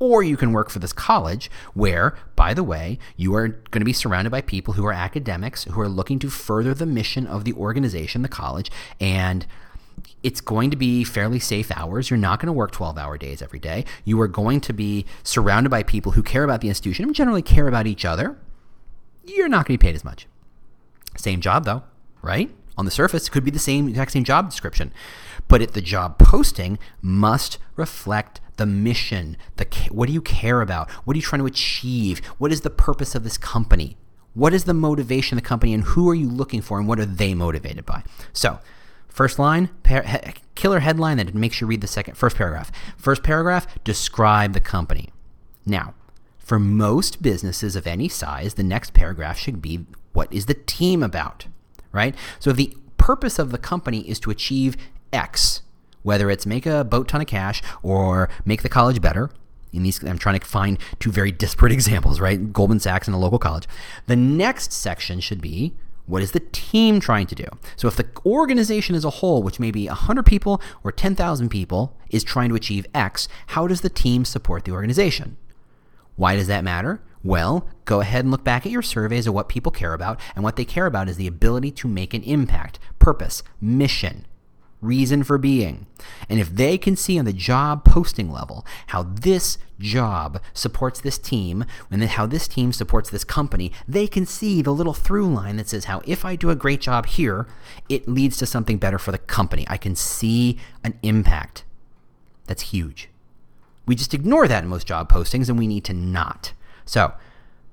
Or 0.00 0.22
you 0.22 0.36
can 0.36 0.52
work 0.52 0.70
for 0.70 0.78
this 0.78 0.92
college 0.92 1.50
where, 1.74 2.16
by 2.36 2.54
the 2.54 2.62
way, 2.62 2.98
you 3.16 3.34
are 3.34 3.48
going 3.48 3.80
to 3.80 3.84
be 3.84 3.92
surrounded 3.92 4.30
by 4.30 4.40
people 4.40 4.74
who 4.74 4.86
are 4.86 4.92
academics 4.92 5.64
who 5.64 5.80
are 5.80 5.88
looking 5.88 6.18
to 6.20 6.30
further 6.30 6.72
the 6.72 6.86
mission 6.86 7.26
of 7.26 7.44
the 7.44 7.52
organization, 7.54 8.22
the 8.22 8.28
college, 8.28 8.70
and 9.00 9.46
it's 10.22 10.40
going 10.40 10.70
to 10.70 10.76
be 10.76 11.04
fairly 11.04 11.38
safe 11.40 11.70
hours. 11.72 12.10
You're 12.10 12.18
not 12.18 12.40
going 12.40 12.46
to 12.46 12.52
work 12.52 12.70
12 12.70 12.98
hour 12.98 13.18
days 13.18 13.42
every 13.42 13.58
day. 13.58 13.84
You 14.04 14.20
are 14.20 14.28
going 14.28 14.60
to 14.62 14.72
be 14.72 15.04
surrounded 15.22 15.70
by 15.70 15.82
people 15.82 16.12
who 16.12 16.22
care 16.22 16.44
about 16.44 16.60
the 16.60 16.68
institution 16.68 17.04
and 17.06 17.14
generally 17.14 17.42
care 17.42 17.68
about 17.68 17.86
each 17.86 18.04
other. 18.04 18.36
You're 19.24 19.48
not 19.48 19.66
going 19.66 19.76
to 19.76 19.82
be 19.82 19.88
paid 19.88 19.94
as 19.94 20.04
much. 20.04 20.26
Same 21.16 21.40
job, 21.40 21.64
though, 21.64 21.82
right? 22.22 22.50
On 22.76 22.84
the 22.84 22.90
surface, 22.90 23.26
it 23.26 23.30
could 23.30 23.44
be 23.44 23.50
the 23.50 23.58
same 23.58 23.88
exact 23.88 24.12
same 24.12 24.24
job 24.24 24.48
description, 24.50 24.92
but 25.48 25.62
it, 25.62 25.72
the 25.72 25.80
job 25.80 26.18
posting 26.18 26.78
must 27.02 27.58
reflect 27.76 28.40
the 28.56 28.66
mission. 28.66 29.36
The 29.56 29.66
what 29.90 30.06
do 30.06 30.12
you 30.12 30.20
care 30.20 30.60
about? 30.60 30.90
What 30.90 31.14
are 31.14 31.18
you 31.18 31.22
trying 31.22 31.40
to 31.40 31.46
achieve? 31.46 32.24
What 32.38 32.52
is 32.52 32.60
the 32.60 32.70
purpose 32.70 33.14
of 33.14 33.24
this 33.24 33.38
company? 33.38 33.96
What 34.34 34.54
is 34.54 34.64
the 34.64 34.74
motivation 34.74 35.36
of 35.36 35.42
the 35.42 35.48
company, 35.48 35.74
and 35.74 35.82
who 35.82 36.08
are 36.08 36.14
you 36.14 36.28
looking 36.28 36.60
for, 36.60 36.78
and 36.78 36.86
what 36.86 37.00
are 37.00 37.06
they 37.06 37.34
motivated 37.34 37.84
by? 37.84 38.04
So, 38.32 38.60
first 39.08 39.38
line, 39.38 39.70
par- 39.82 40.02
he- 40.02 40.34
killer 40.54 40.80
headline 40.80 41.16
that 41.16 41.34
makes 41.34 41.60
you 41.60 41.66
read 41.66 41.80
the 41.80 41.86
second 41.86 42.16
first 42.16 42.36
paragraph. 42.36 42.70
First 42.96 43.22
paragraph, 43.22 43.66
describe 43.82 44.52
the 44.52 44.60
company. 44.60 45.10
Now, 45.66 45.94
for 46.38 46.58
most 46.58 47.20
businesses 47.20 47.74
of 47.76 47.86
any 47.86 48.08
size, 48.08 48.54
the 48.54 48.62
next 48.62 48.94
paragraph 48.94 49.38
should 49.38 49.60
be 49.60 49.86
what 50.12 50.32
is 50.32 50.46
the 50.46 50.54
team 50.54 51.02
about, 51.02 51.46
right? 51.92 52.14
So 52.38 52.50
if 52.50 52.56
the 52.56 52.76
purpose 52.96 53.38
of 53.38 53.50
the 53.50 53.58
company 53.58 54.00
is 54.08 54.18
to 54.20 54.30
achieve 54.30 54.76
X, 55.12 55.62
whether 56.02 56.30
it's 56.30 56.46
make 56.46 56.66
a 56.66 56.84
boat 56.84 57.08
ton 57.08 57.20
of 57.20 57.26
cash 57.26 57.62
or 57.82 58.28
make 58.44 58.62
the 58.62 58.68
college 58.68 59.00
better. 59.00 59.30
In 59.72 59.82
these, 59.82 60.02
I'm 60.02 60.18
trying 60.18 60.38
to 60.38 60.46
find 60.46 60.78
two 60.98 61.12
very 61.12 61.30
disparate 61.30 61.72
examples, 61.78 62.20
right? 62.20 62.52
Goldman 62.52 62.80
Sachs 62.80 63.06
and 63.06 63.14
a 63.14 63.18
local 63.18 63.38
college. 63.38 63.66
The 64.06 64.16
next 64.16 64.72
section 64.72 65.20
should 65.20 65.40
be 65.40 65.74
what 66.08 66.22
is 66.22 66.32
the 66.32 66.40
team 66.40 67.00
trying 67.00 67.26
to 67.26 67.34
do? 67.34 67.44
So, 67.76 67.86
if 67.86 67.96
the 67.96 68.06
organization 68.24 68.96
as 68.96 69.04
a 69.04 69.10
whole, 69.10 69.42
which 69.42 69.60
may 69.60 69.70
be 69.70 69.86
100 69.86 70.24
people 70.24 70.60
or 70.82 70.90
10,000 70.90 71.50
people, 71.50 71.94
is 72.08 72.24
trying 72.24 72.48
to 72.48 72.54
achieve 72.54 72.86
X, 72.94 73.28
how 73.48 73.66
does 73.66 73.82
the 73.82 73.90
team 73.90 74.24
support 74.24 74.64
the 74.64 74.72
organization? 74.72 75.36
Why 76.16 76.34
does 76.34 76.46
that 76.46 76.64
matter? 76.64 77.02
Well, 77.22 77.68
go 77.84 78.00
ahead 78.00 78.24
and 78.24 78.30
look 78.30 78.42
back 78.42 78.64
at 78.64 78.72
your 78.72 78.80
surveys 78.80 79.26
of 79.26 79.34
what 79.34 79.50
people 79.50 79.70
care 79.70 79.92
about, 79.92 80.18
and 80.34 80.42
what 80.42 80.56
they 80.56 80.64
care 80.64 80.86
about 80.86 81.10
is 81.10 81.18
the 81.18 81.26
ability 81.26 81.72
to 81.72 81.88
make 81.88 82.14
an 82.14 82.22
impact, 82.22 82.78
purpose, 82.98 83.42
mission, 83.60 84.26
reason 84.80 85.24
for 85.24 85.38
being. 85.38 85.86
And 86.28 86.38
if 86.38 86.50
they 86.50 86.78
can 86.78 86.96
see 86.96 87.18
on 87.18 87.24
the 87.24 87.32
job 87.32 87.84
posting 87.84 88.30
level 88.30 88.64
how 88.88 89.02
this 89.02 89.58
job 89.78 90.40
supports 90.52 91.00
this 91.00 91.18
team 91.18 91.64
and 91.90 92.00
then 92.00 92.08
how 92.08 92.26
this 92.26 92.48
team 92.48 92.72
supports 92.72 93.10
this 93.10 93.24
company, 93.24 93.72
they 93.86 94.06
can 94.06 94.26
see 94.26 94.62
the 94.62 94.72
little 94.72 94.94
through 94.94 95.32
line 95.32 95.56
that 95.56 95.68
says 95.68 95.86
how 95.86 96.02
if 96.04 96.24
I 96.24 96.36
do 96.36 96.50
a 96.50 96.56
great 96.56 96.80
job 96.80 97.06
here, 97.06 97.46
it 97.88 98.08
leads 98.08 98.36
to 98.38 98.46
something 98.46 98.78
better 98.78 98.98
for 98.98 99.12
the 99.12 99.18
company. 99.18 99.66
I 99.68 99.76
can 99.76 99.96
see 99.96 100.58
an 100.84 100.98
impact. 101.02 101.64
That's 102.46 102.62
huge. 102.62 103.08
We 103.86 103.94
just 103.94 104.14
ignore 104.14 104.46
that 104.48 104.64
in 104.64 104.70
most 104.70 104.86
job 104.86 105.10
postings 105.10 105.48
and 105.48 105.58
we 105.58 105.66
need 105.66 105.84
to 105.84 105.94
not. 105.94 106.52
So, 106.84 107.14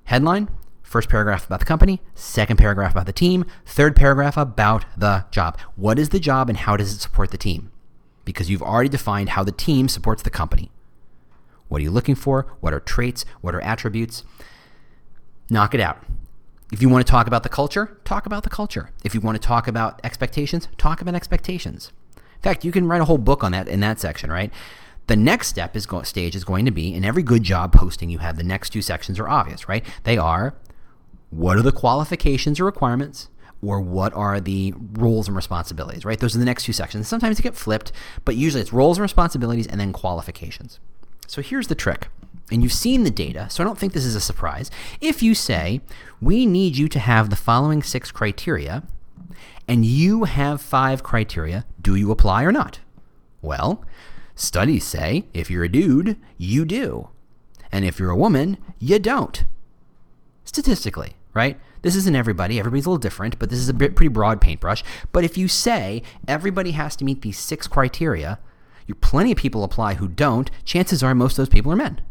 headline 0.06 0.50
First 0.96 1.10
paragraph 1.10 1.46
about 1.46 1.60
the 1.60 1.66
company, 1.66 2.00
second 2.14 2.56
paragraph 2.56 2.94
about 2.94 3.06
the 3.06 3.12
team, 3.12 3.44
third 3.66 3.98
paragraph 3.98 4.38
about 4.38 4.86
the 4.96 5.26
job. 5.30 5.58
What 5.76 6.00
is 6.00 6.08
the 6.08 6.22
job 6.22 6.48
and 6.48 6.58
how 6.58 6.78
does 6.78 6.94
it 6.94 7.02
support 7.02 7.32
the 7.32 7.38
team? 7.38 7.70
Because 8.24 8.50
you've 8.50 8.62
already 8.62 8.88
defined 8.88 9.32
how 9.32 9.44
the 9.44 9.52
team 9.52 9.90
supports 9.90 10.24
the 10.24 10.30
company. 10.30 10.72
What 11.68 11.82
are 11.82 11.84
you 11.84 11.92
looking 11.92 12.16
for? 12.16 12.48
What 12.62 12.74
are 12.74 12.80
traits? 12.80 13.26
What 13.42 13.54
are 13.54 13.60
attributes? 13.60 14.24
Knock 15.50 15.74
it 15.74 15.82
out. 15.82 16.02
If 16.72 16.82
you 16.82 16.88
want 16.88 17.06
to 17.06 17.12
talk 17.12 17.28
about 17.28 17.44
the 17.44 17.50
culture, 17.50 18.00
talk 18.06 18.26
about 18.26 18.44
the 18.44 18.50
culture. 18.50 18.92
If 19.04 19.14
you 19.14 19.20
want 19.20 19.36
to 19.36 19.46
talk 19.46 19.68
about 19.68 20.00
expectations, 20.02 20.70
talk 20.78 21.02
about 21.02 21.14
expectations. 21.14 21.92
In 22.16 22.42
fact, 22.42 22.64
you 22.64 22.72
can 22.72 22.88
write 22.88 23.02
a 23.02 23.06
whole 23.06 23.18
book 23.18 23.44
on 23.44 23.52
that 23.52 23.68
in 23.68 23.82
that 23.82 24.00
section, 24.00 24.32
right? 24.32 24.50
The 25.08 25.18
next 25.18 25.50
step 25.50 25.76
is 25.76 25.86
go, 25.86 26.04
stage 26.04 26.38
is 26.38 26.46
going 26.46 26.64
to 26.64 26.72
be 26.72 26.94
in 26.94 27.04
every 27.04 27.22
good 27.22 27.44
job 27.44 27.74
posting 27.74 28.10
you 28.10 28.20
have 28.20 28.38
the 28.38 28.44
next 28.44 28.70
two 28.70 28.82
sections 28.82 29.20
are 29.20 29.28
obvious, 29.28 29.68
right? 29.68 29.86
They 30.06 30.18
are 30.18 30.56
what 31.36 31.58
are 31.58 31.62
the 31.62 31.72
qualifications 31.72 32.60
or 32.60 32.66
requirements? 32.66 33.30
Or 33.62 33.82
what 33.82 34.14
are 34.14 34.40
the 34.40 34.74
roles 34.94 35.28
and 35.28 35.36
responsibilities, 35.36 36.06
right? 36.06 36.20
Those 36.20 36.36
are 36.36 36.40
the 36.40 36.46
next 36.46 36.64
two 36.64 36.74
sections. 36.74 37.08
Sometimes 37.08 37.38
they 37.38 37.44
get 37.44 37.56
flipped, 37.56 37.92
but 38.24 38.36
usually 38.36 38.62
it's 38.62 38.72
roles 38.72 38.98
and 38.98 39.02
responsibilities 39.02 39.68
and 39.68 39.80
then 39.80 39.92
qualifications. 39.92 40.80
So 41.28 41.42
here's 41.42 41.68
the 41.68 41.76
trick. 41.76 42.08
And 42.52 42.62
you've 42.62 42.74
seen 42.74 43.04
the 43.04 43.12
data, 43.12 43.50
so 43.50 43.64
I 43.64 43.66
don't 43.66 43.78
think 43.78 43.94
this 43.94 44.06
is 44.06 44.16
a 44.16 44.22
surprise. 44.22 44.70
If 45.02 45.24
you 45.24 45.34
say, 45.34 45.82
we 46.22 46.46
need 46.46 46.78
you 46.78 46.88
to 46.90 47.00
have 47.00 47.30
the 47.30 47.36
following 47.36 47.82
six 47.82 48.12
criteria, 48.12 48.84
and 49.68 49.84
you 49.84 50.26
have 50.26 50.62
five 50.62 51.02
criteria, 51.02 51.66
do 51.82 51.96
you 51.96 52.12
apply 52.12 52.44
or 52.44 52.52
not? 52.52 52.80
Well, 53.42 53.84
studies 54.36 54.84
say 54.84 55.26
if 55.34 55.50
you're 55.50 55.64
a 55.64 55.70
dude, 55.72 56.18
you 56.38 56.66
do. 56.66 57.10
And 57.72 57.84
if 57.84 58.00
you're 58.00 58.12
a 58.12 58.18
woman, 58.18 58.58
you 58.80 59.00
don't 59.00 59.44
statistically, 60.46 61.15
right? 61.36 61.60
This 61.84 61.96
isn't 61.96 62.16
everybody. 62.16 62.58
Everybody's 62.58 62.88
a 62.88 62.90
little 62.90 62.98
different, 62.98 63.38
but 63.38 63.52
this 63.52 63.60
is 63.60 63.70
a 63.70 63.74
bit, 63.74 63.96
pretty 63.96 64.10
broad 64.10 64.42
paintbrush. 64.42 64.84
But 65.12 65.24
if 65.24 65.38
you 65.38 65.48
say 65.48 66.02
everybody 66.28 66.72
has 66.72 66.96
to 66.96 67.06
meet 67.06 67.22
these 67.22 67.38
six 67.38 67.68
criteria, 67.68 68.40
you 68.88 68.96
plenty 68.96 69.32
of 69.32 69.38
people 69.38 69.64
apply 69.64 69.96
who 69.96 70.08
don't. 70.08 70.50
Chances 70.64 71.04
are 71.04 71.14
most 71.14 71.34
of 71.34 71.38
those 71.38 71.50
people 71.50 71.72
are 71.72 71.76
men. 71.76 72.02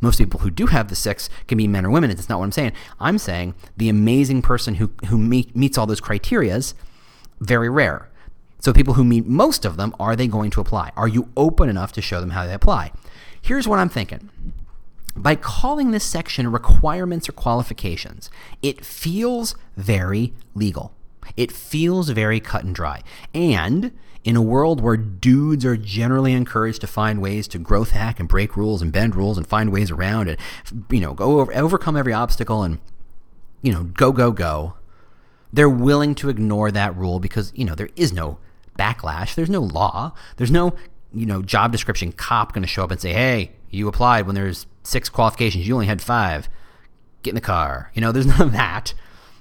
Most 0.00 0.18
people 0.18 0.40
who 0.40 0.50
do 0.50 0.66
have 0.66 0.88
the 0.88 0.94
six 0.94 1.30
can 1.48 1.56
be 1.58 1.66
men 1.66 1.86
or 1.86 1.90
women. 1.90 2.10
It's 2.10 2.28
not 2.28 2.38
what 2.38 2.44
I'm 2.44 2.52
saying. 2.52 2.72
I'm 3.00 3.18
saying 3.18 3.54
the 3.76 3.88
amazing 3.88 4.42
person 4.42 4.74
who 4.74 4.92
who 5.08 5.16
meet, 5.16 5.56
meets 5.56 5.78
all 5.78 5.86
those 5.86 6.00
criterias, 6.00 6.74
very 7.40 7.70
rare. 7.70 8.10
So 8.58 8.72
people 8.72 8.94
who 8.94 9.04
meet 9.04 9.26
most 9.26 9.64
of 9.64 9.76
them, 9.76 9.94
are 9.98 10.16
they 10.16 10.26
going 10.26 10.50
to 10.50 10.60
apply? 10.60 10.92
Are 10.96 11.08
you 11.08 11.30
open 11.36 11.68
enough 11.68 11.92
to 11.92 12.02
show 12.02 12.20
them 12.20 12.30
how 12.30 12.46
they 12.46 12.54
apply? 12.54 12.92
Here's 13.40 13.68
what 13.68 13.78
I'm 13.78 13.88
thinking. 13.88 14.30
By 15.16 15.34
calling 15.34 15.90
this 15.90 16.04
section 16.04 16.52
requirements 16.52 17.28
or 17.28 17.32
qualifications, 17.32 18.30
it 18.62 18.84
feels 18.84 19.54
very 19.76 20.34
legal. 20.54 20.92
It 21.36 21.50
feels 21.50 22.10
very 22.10 22.38
cut 22.38 22.64
and 22.64 22.74
dry. 22.74 23.02
And 23.34 23.92
in 24.24 24.36
a 24.36 24.42
world 24.42 24.80
where 24.80 24.96
dudes 24.96 25.64
are 25.64 25.76
generally 25.76 26.32
encouraged 26.32 26.80
to 26.82 26.86
find 26.86 27.22
ways 27.22 27.48
to 27.48 27.58
growth 27.58 27.92
hack 27.92 28.20
and 28.20 28.28
break 28.28 28.56
rules 28.56 28.82
and 28.82 28.92
bend 28.92 29.14
rules 29.14 29.38
and 29.38 29.46
find 29.46 29.72
ways 29.72 29.90
around 29.90 30.28
and 30.28 30.38
you 30.90 31.00
know 31.00 31.14
go 31.14 31.40
over, 31.40 31.54
overcome 31.56 31.96
every 31.96 32.12
obstacle 32.12 32.62
and 32.62 32.78
you 33.62 33.72
know 33.72 33.84
go 33.84 34.12
go 34.12 34.32
go, 34.32 34.74
they're 35.52 35.70
willing 35.70 36.14
to 36.16 36.28
ignore 36.28 36.70
that 36.72 36.94
rule 36.96 37.20
because 37.20 37.52
you 37.54 37.64
know 37.64 37.74
there 37.74 37.88
is 37.96 38.12
no 38.12 38.38
backlash. 38.78 39.34
There's 39.34 39.48
no 39.48 39.60
law. 39.60 40.12
There's 40.36 40.50
no 40.50 40.74
you 41.14 41.24
know 41.24 41.40
job 41.40 41.72
description 41.72 42.12
cop 42.12 42.52
going 42.52 42.62
to 42.62 42.68
show 42.68 42.82
up 42.84 42.90
and 42.90 43.00
say, 43.00 43.12
"Hey, 43.12 43.52
you 43.70 43.86
applied 43.88 44.26
when 44.26 44.34
there's 44.34 44.66
six 44.86 45.08
qualifications. 45.08 45.66
You 45.66 45.74
only 45.74 45.86
had 45.86 46.00
five. 46.00 46.48
Get 47.22 47.30
in 47.30 47.34
the 47.34 47.40
car. 47.40 47.90
You 47.94 48.00
know, 48.00 48.12
there's 48.12 48.26
none 48.26 48.40
of 48.40 48.52
that. 48.52 48.94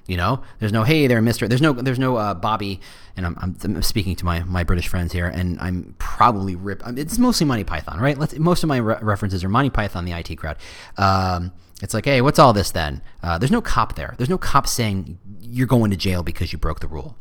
You 0.08 0.18
know, 0.18 0.44
there's 0.60 0.72
no 0.72 0.84
hey 0.84 1.08
there, 1.08 1.22
Mister. 1.22 1.48
There's 1.48 1.62
no 1.62 1.74
there's 1.74 2.00
no 2.00 2.18
uh, 2.18 2.34
Bobby. 2.34 2.80
And 3.18 3.26
I'm, 3.26 3.38
I'm, 3.40 3.56
I'm, 3.64 3.82
speaking 3.82 4.18
to 4.18 4.26
my, 4.26 4.44
my 4.44 4.66
British 4.66 4.90
friends 4.90 5.14
here, 5.14 5.28
and 5.28 5.58
I'm 5.62 5.96
probably 6.00 6.54
rip. 6.54 6.84
It's 6.86 7.18
mostly 7.18 7.48
Monty 7.48 7.64
Python, 7.64 7.98
right? 7.98 8.18
Let's, 8.18 8.38
most 8.38 8.62
of 8.62 8.68
my 8.68 8.76
re- 8.76 8.98
references 9.02 9.42
are 9.42 9.48
Monty 9.48 9.70
Python, 9.70 10.04
the 10.04 10.12
IT 10.12 10.36
crowd. 10.36 10.58
Um, 10.98 11.54
it's 11.82 11.94
like, 11.94 12.04
hey, 12.04 12.20
what's 12.20 12.40
all 12.40 12.52
this 12.52 12.72
then? 12.72 13.02
Uh, 13.24 13.38
there's 13.38 13.52
no 13.52 13.62
cop 13.62 13.96
there. 13.96 14.16
There's 14.18 14.30
no 14.30 14.38
cop 14.38 14.68
saying 14.68 15.18
you're 15.40 15.66
going 15.66 15.92
to 15.92 15.98
jail 15.98 16.24
because 16.24 16.52
you 16.52 16.60
broke 16.60 16.82
the 16.82 16.88
rule. 16.88 17.16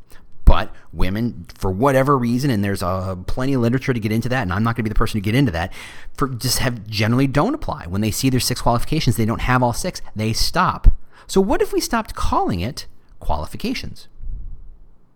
But 0.45 0.75
women, 0.93 1.47
for 1.55 1.71
whatever 1.71 2.19
reason, 2.19 2.51
and 2.51 2.63
there's 2.63 2.83
uh, 2.83 3.17
plenty 3.27 3.55
of 3.55 3.63
literature 3.63 3.95
to 3.95 4.01
get 4.01 4.13
into 4.13 4.29
that, 4.29 4.43
and 4.43 4.53
I'm 4.53 4.63
not 4.63 4.77
going 4.77 4.85
to 4.85 4.91
be 4.91 4.91
the 4.91 4.95
person 4.95 5.19
to 5.19 5.25
get 5.25 5.35
into 5.35 5.53
that, 5.53 5.73
for 6.17 6.29
just 6.29 6.59
have 6.59 6.87
generally 6.87 7.27
don't 7.27 7.55
apply. 7.55 7.87
When 7.87 8.03
they 8.03 8.11
see 8.11 8.29
their 8.29 8.41
six 8.41 8.61
qualifications, 8.61 9.17
they 9.17 9.25
don't 9.25 9.41
have 9.41 9.63
all 9.63 9.73
six, 9.73 10.03
they 10.15 10.33
stop. 10.33 10.89
So 11.27 11.41
what 11.41 11.63
if 11.63 11.73
we 11.73 11.81
stopped 11.81 12.15
calling 12.15 12.61
it 12.61 12.87
qualifications? 13.21 14.09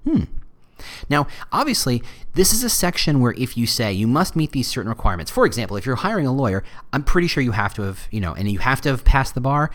Hmm. 0.04 0.24
Now, 1.10 1.26
obviously, 1.52 2.02
this 2.34 2.52
is 2.52 2.62
a 2.62 2.70
section 2.70 3.20
where 3.20 3.32
if 3.32 3.56
you 3.56 3.66
say 3.66 3.92
you 3.92 4.06
must 4.06 4.36
meet 4.36 4.52
these 4.52 4.68
certain 4.68 4.88
requirements, 4.88 5.30
for 5.30 5.44
example, 5.44 5.76
if 5.76 5.84
you're 5.84 5.96
hiring 5.96 6.26
a 6.26 6.32
lawyer, 6.32 6.64
I'm 6.92 7.02
pretty 7.02 7.26
sure 7.28 7.42
you 7.42 7.52
have 7.52 7.74
to 7.74 7.82
have, 7.82 8.06
you 8.10 8.20
know, 8.20 8.34
and 8.34 8.50
you 8.50 8.60
have 8.60 8.80
to 8.82 8.90
have 8.90 9.04
passed 9.04 9.34
the 9.34 9.40
bar, 9.40 9.70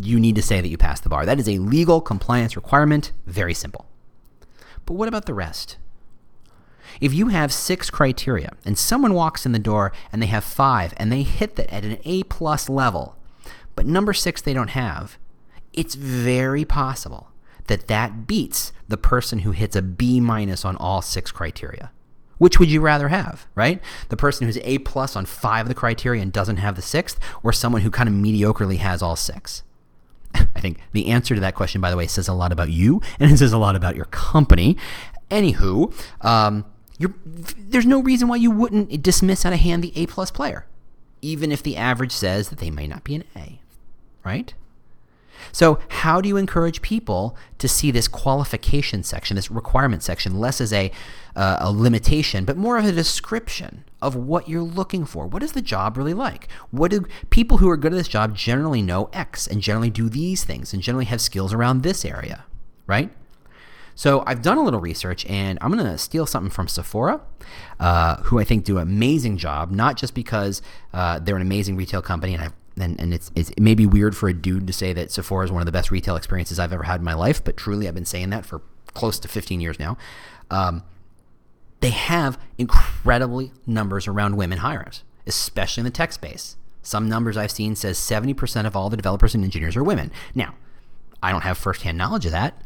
you 0.00 0.18
need 0.18 0.34
to 0.36 0.42
say 0.42 0.60
that 0.60 0.68
you 0.68 0.76
passed 0.76 1.02
the 1.02 1.08
bar. 1.08 1.26
That 1.26 1.38
is 1.38 1.48
a 1.48 1.58
legal 1.58 2.00
compliance 2.00 2.56
requirement, 2.56 3.12
very 3.26 3.54
simple. 3.54 3.85
But 4.86 4.94
what 4.94 5.08
about 5.08 5.26
the 5.26 5.34
rest? 5.34 5.76
If 7.00 7.12
you 7.12 7.28
have 7.28 7.52
six 7.52 7.90
criteria 7.90 8.52
and 8.64 8.78
someone 8.78 9.12
walks 9.12 9.44
in 9.44 9.52
the 9.52 9.58
door 9.58 9.92
and 10.12 10.22
they 10.22 10.26
have 10.26 10.44
five 10.44 10.94
and 10.96 11.12
they 11.12 11.22
hit 11.22 11.56
that 11.56 11.72
at 11.72 11.84
an 11.84 11.98
A 12.04 12.22
plus 12.24 12.68
level, 12.68 13.16
but 13.74 13.86
number 13.86 14.12
six 14.12 14.40
they 14.40 14.54
don't 14.54 14.70
have, 14.70 15.18
it's 15.72 15.94
very 15.94 16.64
possible 16.64 17.28
that 17.66 17.88
that 17.88 18.26
beats 18.26 18.72
the 18.88 18.96
person 18.96 19.40
who 19.40 19.50
hits 19.50 19.76
a 19.76 19.82
B 19.82 20.20
minus 20.20 20.64
on 20.64 20.76
all 20.76 21.02
six 21.02 21.32
criteria. 21.32 21.90
Which 22.38 22.58
would 22.58 22.70
you 22.70 22.80
rather 22.80 23.08
have, 23.08 23.46
right? 23.54 23.82
The 24.08 24.16
person 24.16 24.46
who's 24.46 24.58
A 24.58 24.78
plus 24.78 25.16
on 25.16 25.26
five 25.26 25.64
of 25.64 25.68
the 25.68 25.74
criteria 25.74 26.22
and 26.22 26.32
doesn't 26.32 26.58
have 26.58 26.76
the 26.76 26.82
sixth, 26.82 27.18
or 27.42 27.52
someone 27.52 27.82
who 27.82 27.90
kind 27.90 28.08
of 28.08 28.14
mediocrely 28.14 28.76
has 28.76 29.02
all 29.02 29.16
six? 29.16 29.62
I 30.54 30.60
think 30.60 30.78
the 30.92 31.08
answer 31.08 31.34
to 31.34 31.40
that 31.40 31.54
question, 31.54 31.80
by 31.80 31.90
the 31.90 31.96
way, 31.96 32.06
says 32.06 32.28
a 32.28 32.32
lot 32.32 32.52
about 32.52 32.70
you 32.70 33.00
and 33.18 33.30
it 33.30 33.38
says 33.38 33.52
a 33.52 33.58
lot 33.58 33.76
about 33.76 33.96
your 33.96 34.06
company. 34.06 34.76
Anywho, 35.30 35.92
um, 36.24 36.64
there's 37.58 37.86
no 37.86 38.00
reason 38.00 38.28
why 38.28 38.36
you 38.36 38.50
wouldn't 38.50 39.02
dismiss 39.02 39.44
out 39.44 39.52
of 39.52 39.60
hand 39.60 39.82
the 39.82 39.92
A 39.96 40.06
plus 40.06 40.30
player, 40.30 40.66
even 41.20 41.52
if 41.52 41.62
the 41.62 41.76
average 41.76 42.12
says 42.12 42.48
that 42.48 42.58
they 42.58 42.70
may 42.70 42.86
not 42.86 43.04
be 43.04 43.14
an 43.16 43.24
A, 43.34 43.60
right? 44.24 44.54
So, 45.52 45.78
how 45.88 46.20
do 46.20 46.28
you 46.28 46.36
encourage 46.36 46.82
people 46.82 47.36
to 47.58 47.68
see 47.68 47.90
this 47.90 48.08
qualification 48.08 49.02
section, 49.02 49.36
this 49.36 49.50
requirement 49.50 50.02
section, 50.02 50.38
less 50.38 50.60
as 50.60 50.72
a, 50.72 50.90
uh, 51.34 51.58
a 51.60 51.70
limitation, 51.70 52.44
but 52.44 52.56
more 52.56 52.78
of 52.78 52.84
a 52.84 52.92
description 52.92 53.84
of 54.02 54.14
what 54.14 54.48
you're 54.48 54.62
looking 54.62 55.04
for? 55.04 55.26
What 55.26 55.42
is 55.42 55.52
the 55.52 55.62
job 55.62 55.96
really 55.96 56.14
like? 56.14 56.48
What 56.70 56.90
do 56.90 57.06
people 57.30 57.58
who 57.58 57.68
are 57.68 57.76
good 57.76 57.92
at 57.92 57.96
this 57.96 58.08
job 58.08 58.36
generally 58.36 58.82
know 58.82 59.08
X 59.12 59.46
and 59.46 59.62
generally 59.62 59.90
do 59.90 60.08
these 60.08 60.44
things 60.44 60.72
and 60.72 60.82
generally 60.82 61.06
have 61.06 61.20
skills 61.20 61.52
around 61.52 61.82
this 61.82 62.04
area, 62.04 62.44
right? 62.86 63.10
So 63.96 64.22
I've 64.26 64.42
done 64.42 64.58
a 64.58 64.62
little 64.62 64.78
research, 64.78 65.24
and 65.24 65.58
I'm 65.62 65.72
going 65.72 65.82
to 65.82 65.96
steal 65.96 66.26
something 66.26 66.50
from 66.50 66.68
Sephora, 66.68 67.22
uh, 67.80 68.16
who 68.24 68.38
I 68.38 68.44
think 68.44 68.64
do 68.64 68.76
an 68.76 68.82
amazing 68.82 69.38
job. 69.38 69.70
Not 69.70 69.96
just 69.96 70.14
because 70.14 70.60
uh, 70.92 71.18
they're 71.18 71.34
an 71.34 71.42
amazing 71.42 71.76
retail 71.76 72.02
company, 72.02 72.34
and 72.34 72.44
I've 72.44 72.52
and, 72.78 73.00
and 73.00 73.14
it's, 73.14 73.30
it's, 73.34 73.50
it 73.50 73.60
may 73.60 73.74
be 73.74 73.86
weird 73.86 74.16
for 74.16 74.28
a 74.28 74.34
dude 74.34 74.66
to 74.66 74.72
say 74.72 74.92
that 74.92 75.10
Sephora 75.10 75.44
is 75.44 75.52
one 75.52 75.62
of 75.62 75.66
the 75.66 75.72
best 75.72 75.90
retail 75.90 76.16
experiences 76.16 76.58
I've 76.58 76.72
ever 76.72 76.84
had 76.84 77.00
in 77.00 77.04
my 77.04 77.14
life, 77.14 77.42
but 77.42 77.56
truly 77.56 77.88
I've 77.88 77.94
been 77.94 78.04
saying 78.04 78.30
that 78.30 78.44
for 78.44 78.62
close 78.94 79.18
to 79.20 79.28
15 79.28 79.60
years 79.60 79.78
now. 79.78 79.96
Um, 80.50 80.82
they 81.80 81.90
have 81.90 82.38
incredibly 82.58 83.52
numbers 83.66 84.06
around 84.06 84.36
women 84.36 84.58
hires, 84.58 85.04
especially 85.26 85.82
in 85.82 85.84
the 85.84 85.90
tech 85.90 86.12
space. 86.12 86.56
Some 86.82 87.08
numbers 87.08 87.36
I've 87.36 87.50
seen 87.50 87.76
says 87.76 87.98
70% 87.98 88.66
of 88.66 88.76
all 88.76 88.90
the 88.90 88.96
developers 88.96 89.34
and 89.34 89.44
engineers 89.44 89.76
are 89.76 89.84
women. 89.84 90.12
Now, 90.34 90.54
I 91.22 91.32
don't 91.32 91.42
have 91.42 91.58
firsthand 91.58 91.98
knowledge 91.98 92.26
of 92.26 92.32
that, 92.32 92.60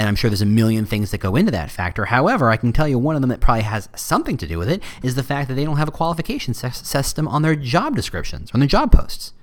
and 0.00 0.08
I'm 0.08 0.16
sure 0.16 0.30
there's 0.30 0.40
a 0.40 0.46
million 0.46 0.86
things 0.86 1.10
that 1.10 1.18
go 1.18 1.36
into 1.36 1.50
that 1.50 1.70
factor. 1.70 2.06
However, 2.06 2.48
I 2.48 2.56
can 2.56 2.72
tell 2.72 2.88
you 2.88 2.98
one 2.98 3.16
of 3.16 3.20
them 3.20 3.28
that 3.28 3.40
probably 3.40 3.64
has 3.64 3.90
something 3.94 4.38
to 4.38 4.46
do 4.46 4.56
with 4.56 4.70
it 4.70 4.82
is 5.02 5.14
the 5.14 5.22
fact 5.22 5.46
that 5.48 5.56
they 5.56 5.64
don't 5.66 5.76
have 5.76 5.88
a 5.88 5.92
qualification 5.92 6.54
system 6.54 7.28
on 7.28 7.42
their 7.42 7.54
job 7.54 7.96
descriptions, 7.96 8.50
on 8.54 8.60
their 8.60 8.66
job 8.66 8.92
posts. 8.92 9.34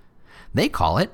They 0.55 0.67
call 0.67 0.97
it, 0.97 1.11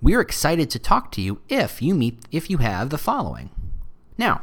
we're 0.00 0.20
excited 0.20 0.70
to 0.70 0.78
talk 0.78 1.10
to 1.12 1.20
you 1.20 1.40
if 1.48 1.82
you 1.82 1.92
meet 1.92 2.20
if 2.30 2.48
you 2.48 2.58
have 2.58 2.90
the 2.90 2.98
following. 2.98 3.50
Now, 4.16 4.42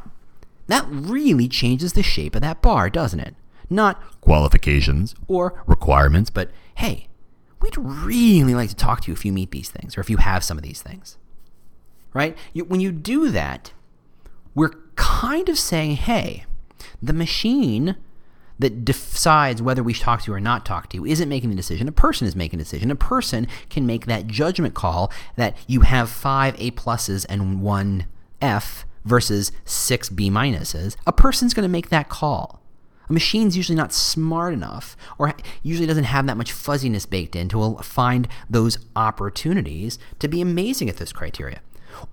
that 0.66 0.84
really 0.86 1.48
changes 1.48 1.94
the 1.94 2.02
shape 2.02 2.34
of 2.34 2.42
that 2.42 2.60
bar, 2.60 2.90
doesn't 2.90 3.20
it? 3.20 3.34
Not 3.70 4.20
qualifications 4.20 5.14
or 5.28 5.64
requirements, 5.66 6.28
but 6.28 6.50
hey, 6.74 7.08
we'd 7.62 7.78
really 7.78 8.54
like 8.54 8.68
to 8.68 8.76
talk 8.76 9.00
to 9.00 9.10
you 9.10 9.14
if 9.14 9.24
you 9.24 9.32
meet 9.32 9.50
these 9.50 9.70
things 9.70 9.96
or 9.96 10.02
if 10.02 10.10
you 10.10 10.18
have 10.18 10.44
some 10.44 10.58
of 10.58 10.62
these 10.62 10.82
things. 10.82 11.16
Right? 12.12 12.36
You, 12.52 12.66
when 12.66 12.80
you 12.80 12.92
do 12.92 13.30
that, 13.30 13.72
we're 14.54 14.72
kind 14.96 15.48
of 15.48 15.58
saying, 15.58 15.96
hey, 15.96 16.44
the 17.02 17.12
machine 17.12 17.96
that 18.58 18.84
decides 18.84 19.60
whether 19.60 19.82
we 19.82 19.92
talk 19.92 20.22
to 20.22 20.30
you 20.30 20.34
or 20.36 20.40
not 20.40 20.64
talk 20.64 20.88
to 20.88 20.96
you 20.96 21.04
isn't 21.04 21.28
making 21.28 21.50
the 21.50 21.56
decision. 21.56 21.88
A 21.88 21.92
person 21.92 22.26
is 22.26 22.36
making 22.36 22.60
a 22.60 22.62
decision. 22.62 22.90
A 22.90 22.96
person 22.96 23.48
can 23.68 23.84
make 23.84 24.06
that 24.06 24.26
judgment 24.26 24.74
call 24.74 25.12
that 25.36 25.56
you 25.66 25.80
have 25.80 26.08
five 26.08 26.54
A 26.58 26.70
pluses 26.70 27.26
and 27.28 27.60
one 27.60 28.06
F 28.40 28.86
versus 29.04 29.50
six 29.64 30.08
B 30.08 30.30
minuses. 30.30 30.96
A 31.06 31.12
person's 31.12 31.52
going 31.52 31.64
to 31.64 31.68
make 31.68 31.88
that 31.88 32.08
call. 32.08 32.60
A 33.08 33.12
machine's 33.12 33.56
usually 33.56 33.76
not 33.76 33.92
smart 33.92 34.54
enough 34.54 34.96
or 35.18 35.34
usually 35.62 35.86
doesn't 35.86 36.04
have 36.04 36.26
that 36.26 36.38
much 36.38 36.52
fuzziness 36.52 37.04
baked 37.06 37.36
in 37.36 37.48
to 37.50 37.76
find 37.82 38.28
those 38.48 38.78
opportunities 38.96 39.98
to 40.20 40.28
be 40.28 40.40
amazing 40.40 40.88
at 40.88 40.96
this 40.96 41.12
criteria. 41.12 41.60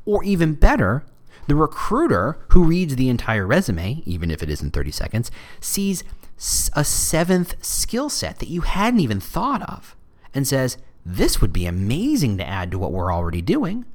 Or 0.05 0.23
even 0.23 0.55
better, 0.55 1.05
the 1.47 1.55
recruiter 1.55 2.39
who 2.49 2.63
reads 2.63 2.95
the 2.95 3.09
entire 3.09 3.47
resume, 3.47 4.03
even 4.05 4.31
if 4.31 4.41
it 4.43 4.49
isn't 4.49 4.71
30 4.71 4.91
seconds, 4.91 5.31
sees 5.59 6.03
a 6.73 6.83
seventh 6.83 7.63
skill 7.63 8.09
set 8.09 8.39
that 8.39 8.49
you 8.49 8.61
hadn't 8.61 8.99
even 8.99 9.19
thought 9.19 9.61
of 9.63 9.95
and 10.33 10.47
says, 10.47 10.77
This 11.05 11.41
would 11.41 11.53
be 11.53 11.65
amazing 11.65 12.37
to 12.37 12.47
add 12.47 12.71
to 12.71 12.79
what 12.79 12.91
we're 12.91 13.13
already 13.13 13.41
doing. 13.41 13.85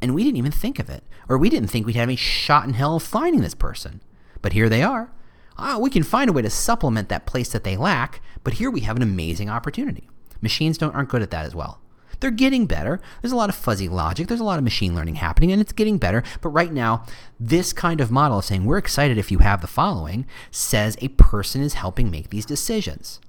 And 0.00 0.14
we 0.14 0.24
didn't 0.24 0.38
even 0.38 0.52
think 0.52 0.78
of 0.78 0.90
it, 0.90 1.04
or 1.28 1.38
we 1.38 1.48
didn't 1.48 1.68
think 1.68 1.86
we'd 1.86 1.94
have 1.96 2.08
any 2.08 2.16
shot 2.16 2.66
in 2.66 2.74
hell 2.74 2.96
of 2.96 3.02
finding 3.02 3.40
this 3.40 3.54
person. 3.54 4.00
But 4.40 4.52
here 4.52 4.68
they 4.68 4.82
are. 4.82 5.12
Oh, 5.56 5.78
we 5.78 5.90
can 5.90 6.02
find 6.02 6.28
a 6.28 6.32
way 6.32 6.42
to 6.42 6.50
supplement 6.50 7.08
that 7.08 7.26
place 7.26 7.50
that 7.50 7.62
they 7.62 7.76
lack, 7.76 8.20
but 8.42 8.54
here 8.54 8.70
we 8.70 8.80
have 8.80 8.96
an 8.96 9.02
amazing 9.02 9.48
opportunity. 9.48 10.08
Machines 10.40 10.78
don't, 10.78 10.94
aren't 10.94 11.08
good 11.08 11.22
at 11.22 11.30
that 11.30 11.46
as 11.46 11.54
well. 11.54 11.80
They're 12.22 12.30
getting 12.30 12.66
better. 12.66 13.00
There's 13.20 13.32
a 13.32 13.36
lot 13.36 13.48
of 13.48 13.56
fuzzy 13.56 13.88
logic. 13.88 14.28
There's 14.28 14.38
a 14.38 14.44
lot 14.44 14.58
of 14.58 14.62
machine 14.62 14.94
learning 14.94 15.16
happening, 15.16 15.50
and 15.50 15.60
it's 15.60 15.72
getting 15.72 15.98
better. 15.98 16.22
But 16.40 16.50
right 16.50 16.72
now, 16.72 17.04
this 17.40 17.72
kind 17.72 18.00
of 18.00 18.12
model 18.12 18.38
of 18.38 18.44
saying 18.44 18.64
we're 18.64 18.78
excited 18.78 19.18
if 19.18 19.32
you 19.32 19.40
have 19.40 19.60
the 19.60 19.66
following 19.66 20.24
says 20.52 20.96
a 21.00 21.08
person 21.08 21.62
is 21.62 21.74
helping 21.74 22.12
make 22.12 22.30
these 22.30 22.46
decisions. 22.46 23.20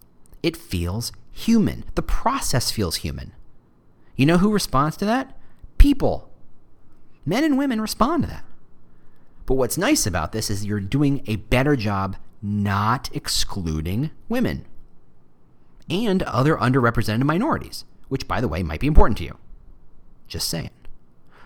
It 0.43 0.55
feels 0.55 1.11
human. 1.31 1.85
The 1.95 2.03
process 2.03 2.69
feels 2.69 2.97
human. 2.97 3.31
You 4.15 4.27
know 4.27 4.37
who 4.37 4.51
responds 4.51 4.95
to 4.97 5.05
that? 5.05 5.35
People. 5.79 6.29
Men 7.25 7.43
and 7.43 7.57
women 7.57 7.81
respond 7.81 8.21
to 8.21 8.29
that. 8.29 8.45
But 9.47 9.55
what's 9.55 9.75
nice 9.75 10.05
about 10.05 10.33
this 10.33 10.51
is 10.51 10.67
you're 10.67 10.79
doing 10.79 11.23
a 11.25 11.37
better 11.37 11.75
job 11.75 12.15
not 12.43 13.09
excluding 13.11 14.11
women 14.29 14.67
and 15.89 16.21
other 16.21 16.55
underrepresented 16.57 17.23
minorities 17.23 17.85
which, 18.13 18.27
by 18.27 18.39
the 18.39 18.47
way, 18.47 18.61
might 18.61 18.79
be 18.79 18.85
important 18.85 19.17
to 19.17 19.23
you. 19.23 19.35
Just 20.27 20.47
saying. 20.47 20.69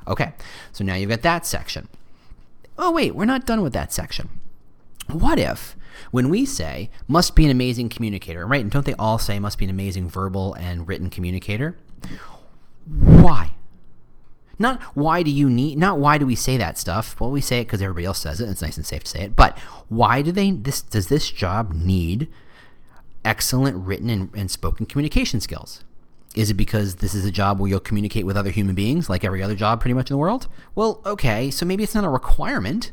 Okay, 0.06 0.34
so 0.74 0.84
now 0.84 0.96
you've 0.96 1.10
got 1.10 1.22
that 1.22 1.46
section. 1.46 1.88
Oh, 2.78 2.92
wait, 2.92 3.16
we're 3.16 3.24
not 3.24 3.46
done 3.46 3.62
with 3.62 3.72
that 3.72 3.94
section. 3.94 4.28
What 5.10 5.40
if, 5.40 5.78
when 6.12 6.28
we 6.28 6.44
say 6.46 6.90
must 7.08 7.38
be 7.38 7.46
an 7.46 7.52
amazing 7.52 7.88
communicator, 7.88 8.46
right? 8.46 8.60
And 8.60 8.70
don't 8.70 8.86
they 8.86 8.96
all 8.96 9.18
say 9.18 9.40
must 9.40 9.58
be 9.58 9.64
an 9.64 9.72
amazing 9.72 10.10
verbal 10.10 10.56
and 10.56 10.86
written 10.90 11.10
communicator? 11.10 11.78
Why? 12.86 13.52
Not 14.60 14.82
why 14.94 15.24
do 15.24 15.32
you 15.32 15.50
need, 15.50 15.78
not 15.78 16.00
why 16.00 16.18
do 16.18 16.26
we 16.26 16.36
say 16.36 16.58
that 16.58 16.78
stuff? 16.78 17.18
Well, 17.18 17.32
we 17.32 17.40
say 17.40 17.62
it 17.62 17.68
because 17.68 17.82
everybody 17.82 18.06
else 18.06 18.20
says 18.20 18.42
it. 18.42 18.50
It's 18.50 18.62
nice 18.62 18.76
and 18.76 18.86
safe 18.86 19.06
to 19.06 19.10
say 19.10 19.22
it. 19.22 19.38
But 19.38 19.58
why 19.88 20.22
do 20.22 20.34
they, 20.34 20.52
this, 20.52 20.82
does 20.82 21.08
this 21.08 21.32
job 21.32 21.72
need 21.72 22.28
excellent 23.24 23.78
written 23.78 24.10
and, 24.10 24.36
and 24.36 24.52
spoken 24.52 24.86
communication 24.86 25.40
skills? 25.40 25.86
Is 26.38 26.52
it 26.52 26.54
because 26.54 26.98
this 26.98 27.16
is 27.16 27.26
a 27.26 27.32
job 27.32 27.60
where 27.60 27.68
you'll 27.68 27.80
communicate 27.80 28.24
with 28.24 28.38
other 28.38 28.52
human 28.52 28.76
beings 28.76 29.10
like 29.10 29.24
every 29.24 29.42
other 29.42 29.56
job 29.56 29.82
pretty 29.82 29.96
much 29.96 30.12
in 30.12 30.14
the 30.14 30.20
world? 30.20 30.48
Well, 30.76 31.02
okay, 31.04 31.50
so 31.50 31.66
maybe 31.66 31.84
it's 31.84 31.96
not 31.96 32.04
a 32.04 32.10
requirement. 32.10 32.92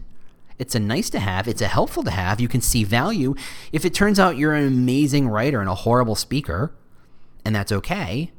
It's 0.59 0.75
a 0.75 0.81
nice 0.81 1.11
to 1.11 1.19
have, 1.19 1.47
it's 1.47 1.61
a 1.61 1.67
helpful 1.69 2.03
to 2.05 2.11
have. 2.11 2.41
You 2.41 2.49
can 2.49 2.63
see 2.63 2.85
value. 2.85 3.35
If 3.71 3.85
it 3.85 3.93
turns 3.93 4.19
out 4.19 4.39
you're 4.39 4.55
an 4.55 4.67
amazing 4.67 5.29
writer 5.29 5.61
and 5.61 5.69
a 5.69 5.75
horrible 5.75 6.15
speaker, 6.15 6.75
and 7.45 7.55
that's 7.55 7.71
okay, 7.71 8.33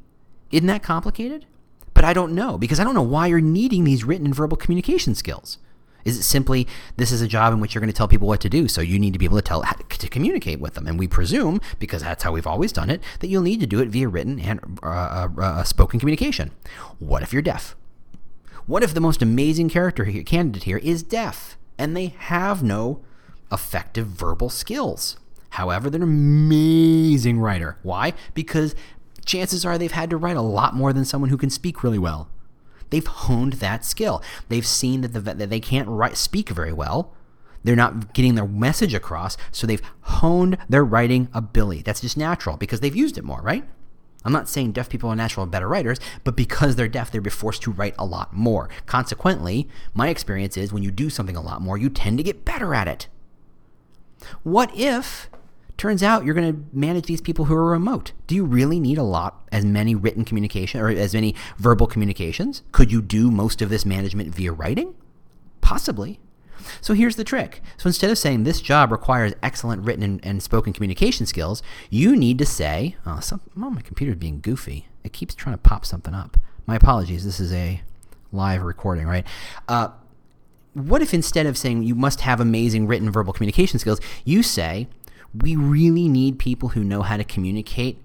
isn't 0.49 0.65
that 0.65 0.81
complicated? 0.81 1.45
But 1.93 2.03
I 2.03 2.13
don't 2.13 2.33
know 2.33 2.57
because 2.57 2.79
I 2.79 2.83
don't 2.83 2.95
know 2.95 3.03
why 3.03 3.27
you're 3.27 3.39
needing 3.41 3.83
these 3.83 4.03
written 4.03 4.25
and 4.25 4.33
verbal 4.33 4.57
communication 4.57 5.13
skills. 5.13 5.59
Is 6.05 6.19
it 6.19 6.23
simply 6.23 6.67
this 6.97 7.11
is 7.11 7.21
a 7.21 7.27
job 7.27 7.51
in 7.51 7.59
which 7.59 7.73
you're 7.73 7.81
going 7.81 7.91
to 7.91 7.97
tell 7.97 8.07
people 8.07 8.27
what 8.27 8.39
to 8.41 8.49
do, 8.49 8.67
so 8.67 8.79
you 8.79 8.99
need 8.99 9.13
to 9.13 9.19
be 9.19 9.25
able 9.25 9.37
to 9.37 9.41
tell 9.41 9.63
to 9.89 10.07
communicate 10.07 10.59
with 10.59 10.75
them? 10.75 10.87
And 10.87 10.97
we 10.99 11.07
presume, 11.07 11.59
because 11.79 12.03
that's 12.03 12.23
how 12.23 12.31
we've 12.31 12.47
always 12.47 12.71
done 12.71 12.89
it, 12.91 13.01
that 13.19 13.27
you'll 13.27 13.41
need 13.41 13.59
to 13.59 13.67
do 13.67 13.81
it 13.81 13.89
via 13.89 14.07
written 14.07 14.39
and 14.39 14.79
uh, 14.83 14.87
uh, 14.87 15.29
uh, 15.41 15.63
spoken 15.63 15.99
communication. 15.99 16.51
What 16.99 17.23
if 17.23 17.33
you're 17.33 17.41
deaf? 17.41 17.75
What 18.67 18.83
if 18.83 18.93
the 18.93 19.01
most 19.01 19.21
amazing 19.21 19.69
character 19.69 20.05
here, 20.05 20.23
candidate 20.23 20.63
here 20.63 20.77
is 20.77 21.03
deaf 21.03 21.57
and 21.77 21.95
they 21.95 22.07
have 22.17 22.63
no 22.63 23.01
effective 23.51 24.07
verbal 24.07 24.49
skills? 24.49 25.17
However, 25.51 25.89
they're 25.89 26.01
an 26.01 26.03
amazing 26.03 27.39
writer. 27.39 27.77
Why? 27.81 28.13
Because 28.33 28.75
chances 29.23 29.65
are 29.65 29.77
they've 29.77 29.91
had 29.91 30.09
to 30.09 30.17
write 30.17 30.37
a 30.37 30.41
lot 30.41 30.75
more 30.75 30.93
than 30.93 31.05
someone 31.05 31.29
who 31.29 31.37
can 31.37 31.49
speak 31.49 31.83
really 31.83 31.99
well. 31.99 32.29
They've 32.89 33.05
honed 33.05 33.53
that 33.53 33.83
skill. 33.85 34.21
They've 34.49 34.65
seen 34.65 35.01
that, 35.01 35.13
the, 35.13 35.21
that 35.21 35.49
they 35.49 35.59
can't 35.59 35.87
write, 35.87 36.17
speak 36.17 36.49
very 36.49 36.73
well. 36.73 37.13
They're 37.63 37.75
not 37.75 38.13
getting 38.13 38.35
their 38.35 38.47
message 38.47 38.93
across, 38.93 39.37
so 39.51 39.65
they've 39.65 39.81
honed 40.01 40.57
their 40.69 40.85
writing 40.85 41.29
ability. 41.33 41.81
That's 41.81 42.01
just 42.01 42.15
natural 42.15 42.57
because 42.57 42.79
they've 42.79 42.95
used 42.95 43.17
it 43.17 43.23
more, 43.23 43.41
right? 43.41 43.65
I'm 44.23 44.33
not 44.33 44.49
saying 44.49 44.71
deaf 44.71 44.89
people 44.89 45.09
are 45.09 45.15
natural 45.15 45.45
better 45.45 45.67
writers, 45.67 45.99
but 46.23 46.35
because 46.35 46.75
they're 46.75 46.87
deaf, 46.87 47.11
they're 47.11 47.21
forced 47.23 47.61
to 47.63 47.71
write 47.71 47.95
a 47.97 48.05
lot 48.05 48.33
more. 48.33 48.69
Consequently, 48.87 49.69
my 49.93 50.09
experience 50.09 50.57
is 50.57 50.73
when 50.73 50.83
you 50.83 50.91
do 50.91 51.09
something 51.09 51.35
a 51.35 51.41
lot 51.41 51.61
more, 51.61 51.77
you 51.77 51.89
tend 51.89 52.17
to 52.17 52.23
get 52.23 52.45
better 52.45 52.73
at 52.73 52.87
it. 52.87 53.07
What 54.43 54.75
if 54.75 55.29
turns 55.77 56.01
out 56.01 56.25
you're 56.25 56.33
going 56.33 56.53
to 56.53 56.65
manage 56.71 57.05
these 57.05 57.21
people 57.21 57.45
who 57.45 57.55
are 57.55 57.65
remote? 57.65 58.13
Do 58.27 58.35
you 58.35 58.45
really 58.45 58.79
need 58.79 58.97
a 58.97 59.03
lot 59.03 59.47
as 59.51 59.65
many 59.65 59.95
written 59.95 60.25
communication 60.25 60.79
or 60.79 60.89
as 60.89 61.13
many 61.13 61.35
verbal 61.57 61.87
communications? 61.87 62.61
Could 62.71 62.91
you 62.91 63.01
do 63.01 63.29
most 63.29 63.61
of 63.61 63.69
this 63.69 63.85
management 63.85 64.33
via 64.33 64.51
writing? 64.51 64.95
Possibly. 65.61 66.19
So 66.81 66.93
here's 66.93 67.15
the 67.15 67.23
trick. 67.23 67.61
So 67.77 67.87
instead 67.87 68.09
of 68.09 68.17
saying 68.17 68.43
this 68.43 68.61
job 68.61 68.91
requires 68.91 69.33
excellent 69.43 69.83
written 69.83 70.03
and, 70.03 70.25
and 70.25 70.41
spoken 70.41 70.73
communication 70.73 71.25
skills, 71.25 71.61
you 71.89 72.15
need 72.15 72.37
to 72.39 72.45
say, 72.45 72.95
oh, 73.05 73.19
some, 73.19 73.41
oh, 73.57 73.69
my 73.69 73.81
computer's 73.81 74.15
being 74.15 74.39
goofy. 74.41 74.87
It 75.03 75.13
keeps 75.13 75.35
trying 75.35 75.55
to 75.55 75.61
pop 75.61 75.85
something 75.85 76.13
up. 76.13 76.37
My 76.65 76.75
apologies. 76.75 77.25
This 77.25 77.39
is 77.39 77.53
a 77.53 77.81
live 78.31 78.63
recording, 78.63 79.05
right? 79.05 79.25
Uh, 79.67 79.89
what 80.73 81.01
if 81.01 81.13
instead 81.13 81.45
of 81.45 81.57
saying 81.57 81.83
you 81.83 81.95
must 81.95 82.21
have 82.21 82.41
amazing 82.41 82.87
written 82.87 83.11
verbal 83.11 83.33
communication 83.33 83.79
skills, 83.79 84.01
you 84.23 84.43
say, 84.43 84.87
we 85.41 85.55
really 85.55 86.07
need 86.07 86.39
people 86.39 86.69
who 86.69 86.83
know 86.83 87.01
how 87.01 87.17
to 87.17 87.23
communicate 87.23 87.97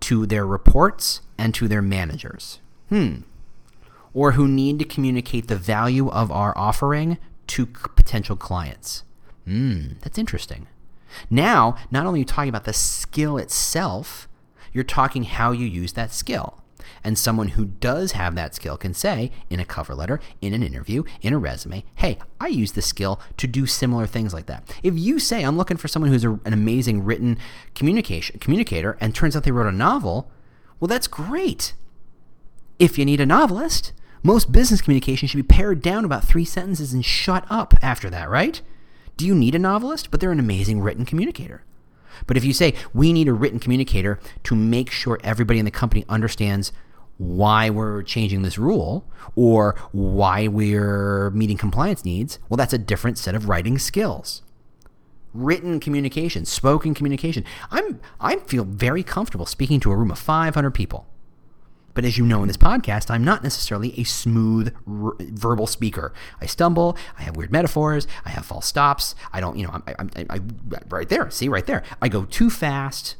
to 0.00 0.26
their 0.26 0.46
reports 0.46 1.20
and 1.36 1.54
to 1.54 1.68
their 1.68 1.82
managers. 1.82 2.60
Hmm. 2.88 3.22
Or 4.14 4.32
who 4.32 4.48
need 4.48 4.78
to 4.78 4.84
communicate 4.84 5.48
the 5.48 5.56
value 5.56 6.08
of 6.08 6.30
our 6.30 6.56
offering 6.56 7.18
to 7.48 7.66
potential 7.66 8.36
clients. 8.36 9.04
Hmm, 9.44 9.92
that's 10.00 10.18
interesting. 10.18 10.66
Now, 11.30 11.76
not 11.90 12.06
only 12.06 12.18
are 12.18 12.20
you 12.20 12.24
talking 12.24 12.48
about 12.48 12.64
the 12.64 12.72
skill 12.72 13.38
itself, 13.38 14.28
you're 14.72 14.84
talking 14.84 15.24
how 15.24 15.52
you 15.52 15.66
use 15.66 15.92
that 15.94 16.12
skill. 16.12 16.62
And 17.08 17.16
someone 17.16 17.48
who 17.48 17.64
does 17.64 18.12
have 18.12 18.34
that 18.34 18.54
skill 18.54 18.76
can 18.76 18.92
say 18.92 19.32
in 19.48 19.60
a 19.60 19.64
cover 19.64 19.94
letter, 19.94 20.20
in 20.42 20.52
an 20.52 20.62
interview, 20.62 21.04
in 21.22 21.32
a 21.32 21.38
resume, 21.38 21.82
hey, 21.94 22.18
I 22.38 22.48
use 22.48 22.72
this 22.72 22.84
skill 22.84 23.18
to 23.38 23.46
do 23.46 23.64
similar 23.64 24.06
things 24.06 24.34
like 24.34 24.44
that. 24.44 24.78
If 24.82 24.98
you 24.98 25.18
say, 25.18 25.42
I'm 25.42 25.56
looking 25.56 25.78
for 25.78 25.88
someone 25.88 26.10
who's 26.10 26.26
a, 26.26 26.32
an 26.44 26.52
amazing 26.52 27.06
written 27.06 27.38
communication 27.74 28.38
communicator, 28.40 28.98
and 29.00 29.14
turns 29.14 29.34
out 29.34 29.44
they 29.44 29.50
wrote 29.50 29.72
a 29.72 29.72
novel, 29.72 30.30
well, 30.80 30.86
that's 30.86 31.06
great. 31.06 31.72
If 32.78 32.98
you 32.98 33.06
need 33.06 33.22
a 33.22 33.26
novelist, 33.26 33.94
most 34.22 34.52
business 34.52 34.82
communication 34.82 35.28
should 35.28 35.38
be 35.38 35.42
pared 35.54 35.80
down 35.80 36.04
about 36.04 36.24
three 36.24 36.44
sentences 36.44 36.92
and 36.92 37.02
shut 37.02 37.46
up 37.48 37.72
after 37.80 38.10
that, 38.10 38.28
right? 38.28 38.60
Do 39.16 39.24
you 39.24 39.34
need 39.34 39.54
a 39.54 39.58
novelist? 39.58 40.10
But 40.10 40.20
they're 40.20 40.30
an 40.30 40.38
amazing 40.38 40.82
written 40.82 41.06
communicator. 41.06 41.64
But 42.26 42.36
if 42.36 42.44
you 42.44 42.52
say, 42.52 42.74
we 42.92 43.14
need 43.14 43.28
a 43.28 43.32
written 43.32 43.60
communicator 43.60 44.20
to 44.42 44.54
make 44.54 44.90
sure 44.90 45.18
everybody 45.24 45.58
in 45.58 45.64
the 45.64 45.70
company 45.70 46.04
understands 46.06 46.70
why 47.18 47.68
we're 47.68 48.02
changing 48.02 48.42
this 48.42 48.58
rule 48.58 49.04
or 49.34 49.74
why 49.92 50.48
we're 50.48 51.30
meeting 51.30 51.56
compliance 51.56 52.04
needs, 52.04 52.38
well, 52.48 52.56
that's 52.56 52.72
a 52.72 52.78
different 52.78 53.18
set 53.18 53.34
of 53.34 53.48
writing 53.48 53.78
skills. 53.78 54.42
Written 55.34 55.78
communication, 55.78 56.44
spoken 56.44 56.94
communication. 56.94 57.44
I'm, 57.70 58.00
I 58.20 58.36
feel 58.36 58.64
very 58.64 59.02
comfortable 59.02 59.46
speaking 59.46 59.78
to 59.80 59.92
a 59.92 59.96
room 59.96 60.10
of 60.10 60.18
500 60.18 60.70
people. 60.70 61.06
But 61.92 62.04
as 62.04 62.16
you 62.16 62.24
know 62.24 62.42
in 62.42 62.48
this 62.48 62.56
podcast, 62.56 63.10
I'm 63.10 63.24
not 63.24 63.42
necessarily 63.42 63.98
a 63.98 64.04
smooth 64.04 64.72
r- 64.86 65.16
verbal 65.18 65.66
speaker. 65.66 66.12
I 66.40 66.46
stumble. 66.46 66.96
I 67.18 67.22
have 67.22 67.36
weird 67.36 67.50
metaphors. 67.50 68.06
I 68.24 68.28
have 68.30 68.46
false 68.46 68.66
stops. 68.66 69.16
I 69.32 69.40
don't, 69.40 69.58
you 69.58 69.66
know, 69.66 69.72
I'm, 69.72 69.82
I'm, 69.98 70.26
I, 70.30 70.40
right 70.88 71.08
there. 71.08 71.28
See, 71.30 71.48
right 71.48 71.66
there. 71.66 71.82
I 72.00 72.08
go 72.08 72.24
too 72.24 72.50
fast. 72.50 73.16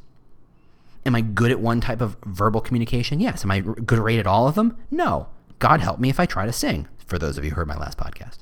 Am 1.06 1.14
I 1.14 1.20
good 1.20 1.50
at 1.50 1.60
one 1.60 1.80
type 1.80 2.00
of 2.00 2.16
verbal 2.24 2.60
communication? 2.60 3.20
Yes. 3.20 3.44
Am 3.44 3.50
I 3.50 3.60
good 3.60 3.98
rate 3.98 4.18
at 4.18 4.26
all 4.26 4.46
of 4.48 4.54
them? 4.54 4.76
No. 4.90 5.28
God 5.58 5.80
help 5.80 5.98
me 5.98 6.08
if 6.08 6.20
I 6.20 6.26
try 6.26 6.46
to 6.46 6.52
sing, 6.52 6.86
for 7.06 7.18
those 7.18 7.38
of 7.38 7.44
you 7.44 7.50
who 7.50 7.56
heard 7.56 7.68
my 7.68 7.76
last 7.76 7.98
podcast. 7.98 8.38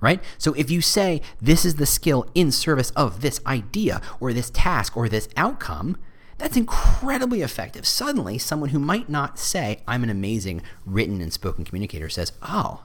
Right? 0.00 0.22
So 0.38 0.54
if 0.54 0.70
you 0.70 0.80
say 0.80 1.20
this 1.40 1.64
is 1.64 1.74
the 1.74 1.86
skill 1.86 2.26
in 2.34 2.50
service 2.50 2.90
of 2.90 3.20
this 3.20 3.40
idea 3.46 4.00
or 4.18 4.32
this 4.32 4.50
task 4.50 4.96
or 4.96 5.08
this 5.08 5.28
outcome, 5.36 5.96
that's 6.38 6.56
incredibly 6.56 7.42
effective. 7.42 7.86
Suddenly, 7.86 8.38
someone 8.38 8.70
who 8.70 8.78
might 8.78 9.10
not 9.10 9.38
say, 9.38 9.82
I'm 9.86 10.02
an 10.02 10.08
amazing 10.08 10.62
written 10.86 11.20
and 11.20 11.30
spoken 11.30 11.66
communicator 11.66 12.08
says, 12.08 12.32
Oh, 12.40 12.84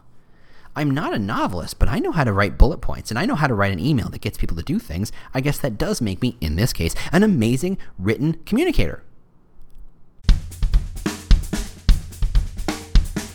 I'm 0.78 0.92
not 0.92 1.14
a 1.14 1.20
novelist, 1.20 1.80
but 1.80 1.88
I 1.88 2.00
know 2.00 2.12
how 2.12 2.26
to 2.26 2.34
write 2.34 2.58
bullet 2.58 2.82
points 2.82 3.10
and 3.10 3.18
I 3.18 3.26
know 3.26 3.36
how 3.36 3.48
to 3.48 3.54
write 3.54 3.72
an 3.72 3.80
email 3.80 4.10
that 4.10 4.20
gets 4.20 4.38
people 4.38 4.58
to 4.58 4.64
do 4.64 4.78
things. 4.78 5.12
I 5.34 5.40
guess 5.40 5.58
that 5.60 5.78
does 5.78 6.02
make 6.02 6.22
me, 6.22 6.38
in 6.42 6.58
this 6.58 6.74
case, 6.74 6.94
an 7.14 7.24
amazing 7.24 7.78
written 7.98 8.34
communicator. 8.46 9.02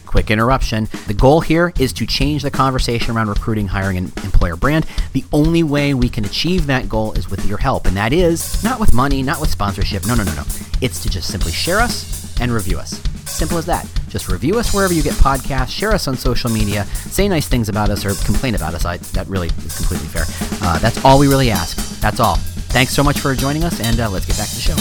Quick 0.05 0.31
interruption. 0.31 0.89
The 1.07 1.15
goal 1.15 1.41
here 1.41 1.73
is 1.79 1.93
to 1.95 2.05
change 2.05 2.43
the 2.43 2.51
conversation 2.51 3.17
around 3.17 3.29
recruiting, 3.29 3.69
hiring, 3.69 3.97
and 3.97 4.07
employer 4.25 4.57
brand. 4.57 4.85
The 5.13 5.25
only 5.33 5.63
way 5.63 5.95
we 5.95 6.09
can 6.09 6.25
achieve 6.25 6.67
that 6.67 6.89
goal 6.89 7.13
is 7.13 7.31
with 7.31 7.47
your 7.47 7.59
help, 7.59 7.87
and 7.87 7.97
that 7.97 8.13
is 8.13 8.63
not 8.65 8.81
with 8.81 8.93
money, 8.93 9.23
not 9.23 9.41
with 9.41 9.51
sponsorship. 9.51 10.05
No, 10.07 10.17
no, 10.17 10.25
no, 10.25 10.35
no. 10.35 10.43
It's 10.81 11.01
to 11.05 11.09
just 11.09 11.31
simply 11.31 11.53
share 11.53 11.79
us 11.79 12.39
and 12.41 12.51
review 12.51 12.79
us. 12.79 13.01
Simple 13.31 13.59
as 13.59 13.67
that. 13.67 13.89
Just 14.09 14.29
review 14.29 14.59
us 14.59 14.75
wherever 14.75 14.93
you 14.93 15.03
get 15.03 15.15
podcasts, 15.15 15.71
share 15.71 15.93
us 15.93 16.09
on 16.09 16.17
social 16.17 16.51
media, 16.51 16.85
say 16.87 17.29
nice 17.29 17.49
things 17.49 17.69
about 17.69 17.91
us, 17.91 18.05
or 18.05 18.15
complain 18.25 18.55
about 18.55 18.75
us. 18.75 18.85
I, 18.85 18.99
that 18.99 19.27
really 19.29 19.49
is 19.49 19.77
completely 19.77 20.09
fair. 20.09 20.25
Uh, 20.63 20.79
that's 20.79 21.05
all 21.05 21.19
we 21.19 21.29
really 21.29 21.51
ask. 21.51 22.01
That's 22.01 22.21
all. 22.21 22.37
Thanks 22.71 22.93
so 22.93 23.03
much 23.03 23.19
for 23.21 23.35
joining 23.35 23.65
us, 23.65 23.81
and 23.81 23.99
uh, 23.99 24.11
let's 24.11 24.27
get 24.27 24.37
back 24.37 24.49
to 24.49 24.55
the 24.55 24.61
show. 24.61 24.77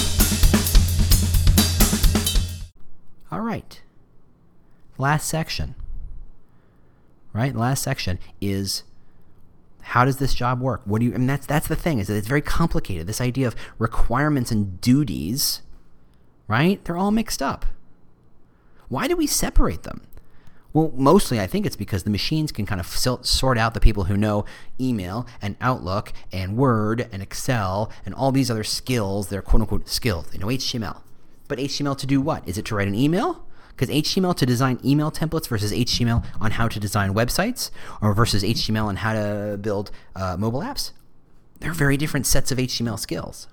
All 3.31 3.41
right 3.41 3.81
last 4.99 5.27
section, 5.27 5.73
right? 7.33 7.55
Last 7.55 7.81
section 7.81 8.19
is 8.39 8.83
how 9.81 10.05
does 10.05 10.17
this 10.17 10.35
job 10.35 10.59
work? 10.61 10.81
What 10.85 10.99
do 10.99 11.05
you? 11.07 11.15
I 11.15 11.17
mean, 11.17 11.27
that's 11.27 11.47
that's 11.47 11.67
the 11.67 11.75
thing 11.75 11.97
is 11.97 12.07
that 12.07 12.17
it's 12.17 12.27
very 12.27 12.41
complicated. 12.41 13.07
This 13.07 13.21
idea 13.21 13.47
of 13.47 13.55
requirements 13.79 14.51
and 14.51 14.79
duties, 14.81 15.61
right? 16.47 16.83
They're 16.83 16.97
all 16.97 17.11
mixed 17.11 17.41
up. 17.41 17.65
Why 18.89 19.07
do 19.07 19.15
we 19.15 19.27
separate 19.27 19.83
them? 19.83 20.01
Well, 20.71 20.91
mostly 20.95 21.39
I 21.39 21.47
think 21.47 21.65
it's 21.65 21.75
because 21.75 22.03
the 22.03 22.11
machines 22.11 22.51
can 22.51 22.65
kind 22.65 22.79
of 22.79 22.87
sort 22.87 23.57
out 23.57 23.73
the 23.73 23.79
people 23.79 24.03
who 24.03 24.15
know 24.15 24.45
email 24.79 25.25
and 25.41 25.55
Outlook 25.61 26.13
and 26.31 26.57
Word 26.57 27.07
and 27.11 27.23
Excel 27.23 27.91
and 28.05 28.13
all 28.13 28.31
these 28.31 28.51
other 28.51 28.63
skills. 28.63 29.29
They're 29.29 29.41
quote 29.41 29.61
unquote 29.61 29.87
skills. 29.87 30.27
They 30.27 30.37
know 30.37 30.47
HTML. 30.47 31.01
But 31.47 31.57
HTML 31.57 31.97
to 31.97 32.05
do 32.05 32.21
what? 32.21 32.47
Is 32.47 32.57
it 32.57 32.65
to 32.65 32.75
write 32.75 32.87
an 32.87 32.93
email? 32.95 33.45
Because 33.69 33.89
HTML 33.89 34.35
to 34.35 34.45
design 34.45 34.79
email 34.83 35.09
templates 35.09 35.47
versus 35.47 35.71
HTML 35.71 36.23
on 36.39 36.51
how 36.51 36.67
to 36.67 36.79
design 36.79 37.13
websites 37.13 37.71
or 38.01 38.13
versus 38.13 38.43
HTML 38.43 38.85
on 38.85 38.97
how 38.97 39.13
to 39.13 39.57
build 39.57 39.89
uh, 40.15 40.35
mobile 40.37 40.59
apps, 40.59 40.91
they're 41.59 41.73
very 41.73 41.97
different 41.97 42.27
sets 42.27 42.51
of 42.51 42.57
HTML 42.57 42.99
skills. 42.99 43.47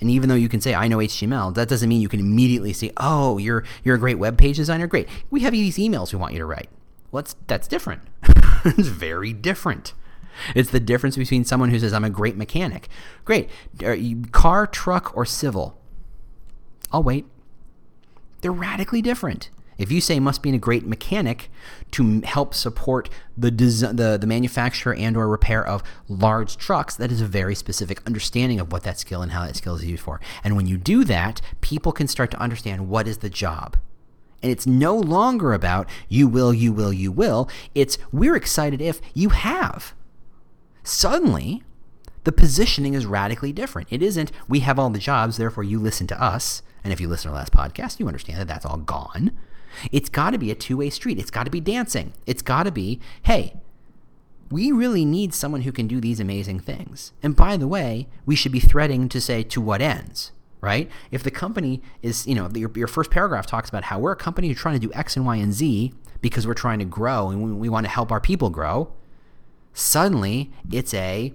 And 0.00 0.10
even 0.10 0.28
though 0.28 0.34
you 0.34 0.48
can 0.48 0.60
say 0.60 0.74
I 0.74 0.88
know 0.88 0.98
HTML, 0.98 1.54
that 1.54 1.68
doesn't 1.68 1.88
mean 1.88 2.00
you 2.00 2.08
can 2.08 2.20
immediately 2.20 2.72
say, 2.72 2.92
"Oh, 2.98 3.38
you're 3.38 3.64
you're 3.82 3.96
a 3.96 3.98
great 3.98 4.18
web 4.18 4.36
page 4.36 4.56
designer. 4.56 4.86
Great. 4.86 5.08
We 5.30 5.40
have 5.40 5.52
these 5.52 5.78
emails 5.78 6.12
we 6.12 6.18
want 6.18 6.32
you 6.32 6.38
to 6.38 6.46
write." 6.46 6.68
Well, 7.10 7.22
that's, 7.22 7.36
that's 7.46 7.68
different. 7.68 8.02
it's 8.64 8.88
very 8.88 9.32
different. 9.32 9.94
It's 10.54 10.70
the 10.70 10.80
difference 10.80 11.16
between 11.16 11.44
someone 11.44 11.70
who 11.70 11.78
says 11.78 11.92
I'm 11.92 12.04
a 12.04 12.10
great 12.10 12.36
mechanic. 12.36 12.88
Great. 13.24 13.48
Car, 14.32 14.66
truck, 14.66 15.16
or 15.16 15.24
civil. 15.24 15.78
I'll 16.92 17.02
wait. 17.02 17.26
They're 18.42 18.52
radically 18.52 19.00
different. 19.00 19.50
If 19.78 19.92
you 19.92 20.00
say 20.00 20.18
must 20.20 20.42
be 20.42 20.50
a 20.50 20.58
great 20.58 20.86
mechanic 20.86 21.50
to 21.92 22.20
help 22.22 22.54
support 22.54 23.10
the, 23.36 23.50
des- 23.50 23.92
the 23.92 24.16
the 24.18 24.26
manufacture 24.26 24.94
and 24.94 25.16
or 25.16 25.28
repair 25.28 25.64
of 25.66 25.82
large 26.08 26.56
trucks, 26.56 26.96
that 26.96 27.12
is 27.12 27.20
a 27.20 27.26
very 27.26 27.54
specific 27.54 28.00
understanding 28.06 28.60
of 28.60 28.72
what 28.72 28.82
that 28.84 28.98
skill 28.98 29.22
and 29.22 29.32
how 29.32 29.44
that 29.44 29.56
skill 29.56 29.76
is 29.76 29.84
used 29.84 30.02
for. 30.02 30.20
And 30.42 30.56
when 30.56 30.66
you 30.66 30.76
do 30.76 31.04
that, 31.04 31.40
people 31.60 31.92
can 31.92 32.08
start 32.08 32.30
to 32.32 32.40
understand 32.40 32.88
what 32.88 33.06
is 33.06 33.18
the 33.18 33.30
job. 33.30 33.76
And 34.42 34.52
it's 34.52 34.66
no 34.66 34.96
longer 34.96 35.52
about 35.52 35.88
you 36.08 36.28
will, 36.28 36.52
you 36.54 36.72
will, 36.72 36.92
you 36.92 37.10
will. 37.10 37.48
It's 37.74 37.98
we're 38.12 38.36
excited 38.36 38.80
if 38.80 39.00
you 39.14 39.30
have. 39.30 39.94
Suddenly, 40.82 41.62
the 42.24 42.32
positioning 42.32 42.94
is 42.94 43.06
radically 43.06 43.52
different. 43.52 43.88
It 43.90 44.02
isn't 44.02 44.32
we 44.48 44.60
have 44.60 44.78
all 44.78 44.90
the 44.90 44.98
jobs, 44.98 45.36
therefore 45.36 45.64
you 45.64 45.78
listen 45.78 46.06
to 46.08 46.22
us. 46.22 46.62
And 46.84 46.92
if 46.92 47.00
you 47.00 47.08
listen 47.08 47.30
to 47.30 47.34
our 47.34 47.40
last 47.40 47.52
podcast, 47.52 47.98
you 47.98 48.06
understand 48.06 48.38
that 48.40 48.48
that's 48.48 48.64
all 48.64 48.76
gone. 48.76 49.36
It's 49.92 50.08
got 50.08 50.30
to 50.30 50.38
be 50.38 50.50
a 50.50 50.54
two 50.54 50.76
way 50.78 50.90
street. 50.90 51.18
It's 51.18 51.30
got 51.30 51.44
to 51.44 51.50
be 51.50 51.60
dancing. 51.60 52.12
It's 52.26 52.42
got 52.42 52.64
to 52.64 52.70
be, 52.70 53.00
hey, 53.22 53.54
we 54.50 54.70
really 54.72 55.04
need 55.04 55.34
someone 55.34 55.62
who 55.62 55.72
can 55.72 55.86
do 55.86 56.00
these 56.00 56.20
amazing 56.20 56.60
things. 56.60 57.12
And 57.22 57.34
by 57.34 57.56
the 57.56 57.68
way, 57.68 58.06
we 58.24 58.36
should 58.36 58.52
be 58.52 58.60
threading 58.60 59.08
to 59.08 59.20
say 59.20 59.42
to 59.42 59.60
what 59.60 59.80
ends, 59.80 60.32
right? 60.60 60.90
If 61.10 61.22
the 61.22 61.30
company 61.30 61.82
is, 62.02 62.26
you 62.26 62.34
know, 62.34 62.48
your, 62.54 62.70
your 62.74 62.86
first 62.86 63.10
paragraph 63.10 63.46
talks 63.46 63.68
about 63.68 63.84
how 63.84 63.98
we're 63.98 64.12
a 64.12 64.16
company 64.16 64.48
who's 64.48 64.58
trying 64.58 64.78
to 64.78 64.86
do 64.86 64.92
X 64.94 65.16
and 65.16 65.26
Y 65.26 65.36
and 65.36 65.52
Z 65.52 65.92
because 66.20 66.46
we're 66.46 66.54
trying 66.54 66.78
to 66.78 66.84
grow 66.84 67.30
and 67.30 67.42
we, 67.42 67.52
we 67.52 67.68
want 67.68 67.84
to 67.86 67.90
help 67.90 68.12
our 68.12 68.20
people 68.20 68.50
grow, 68.50 68.92
suddenly 69.72 70.50
it's 70.70 70.94
a 70.94 71.32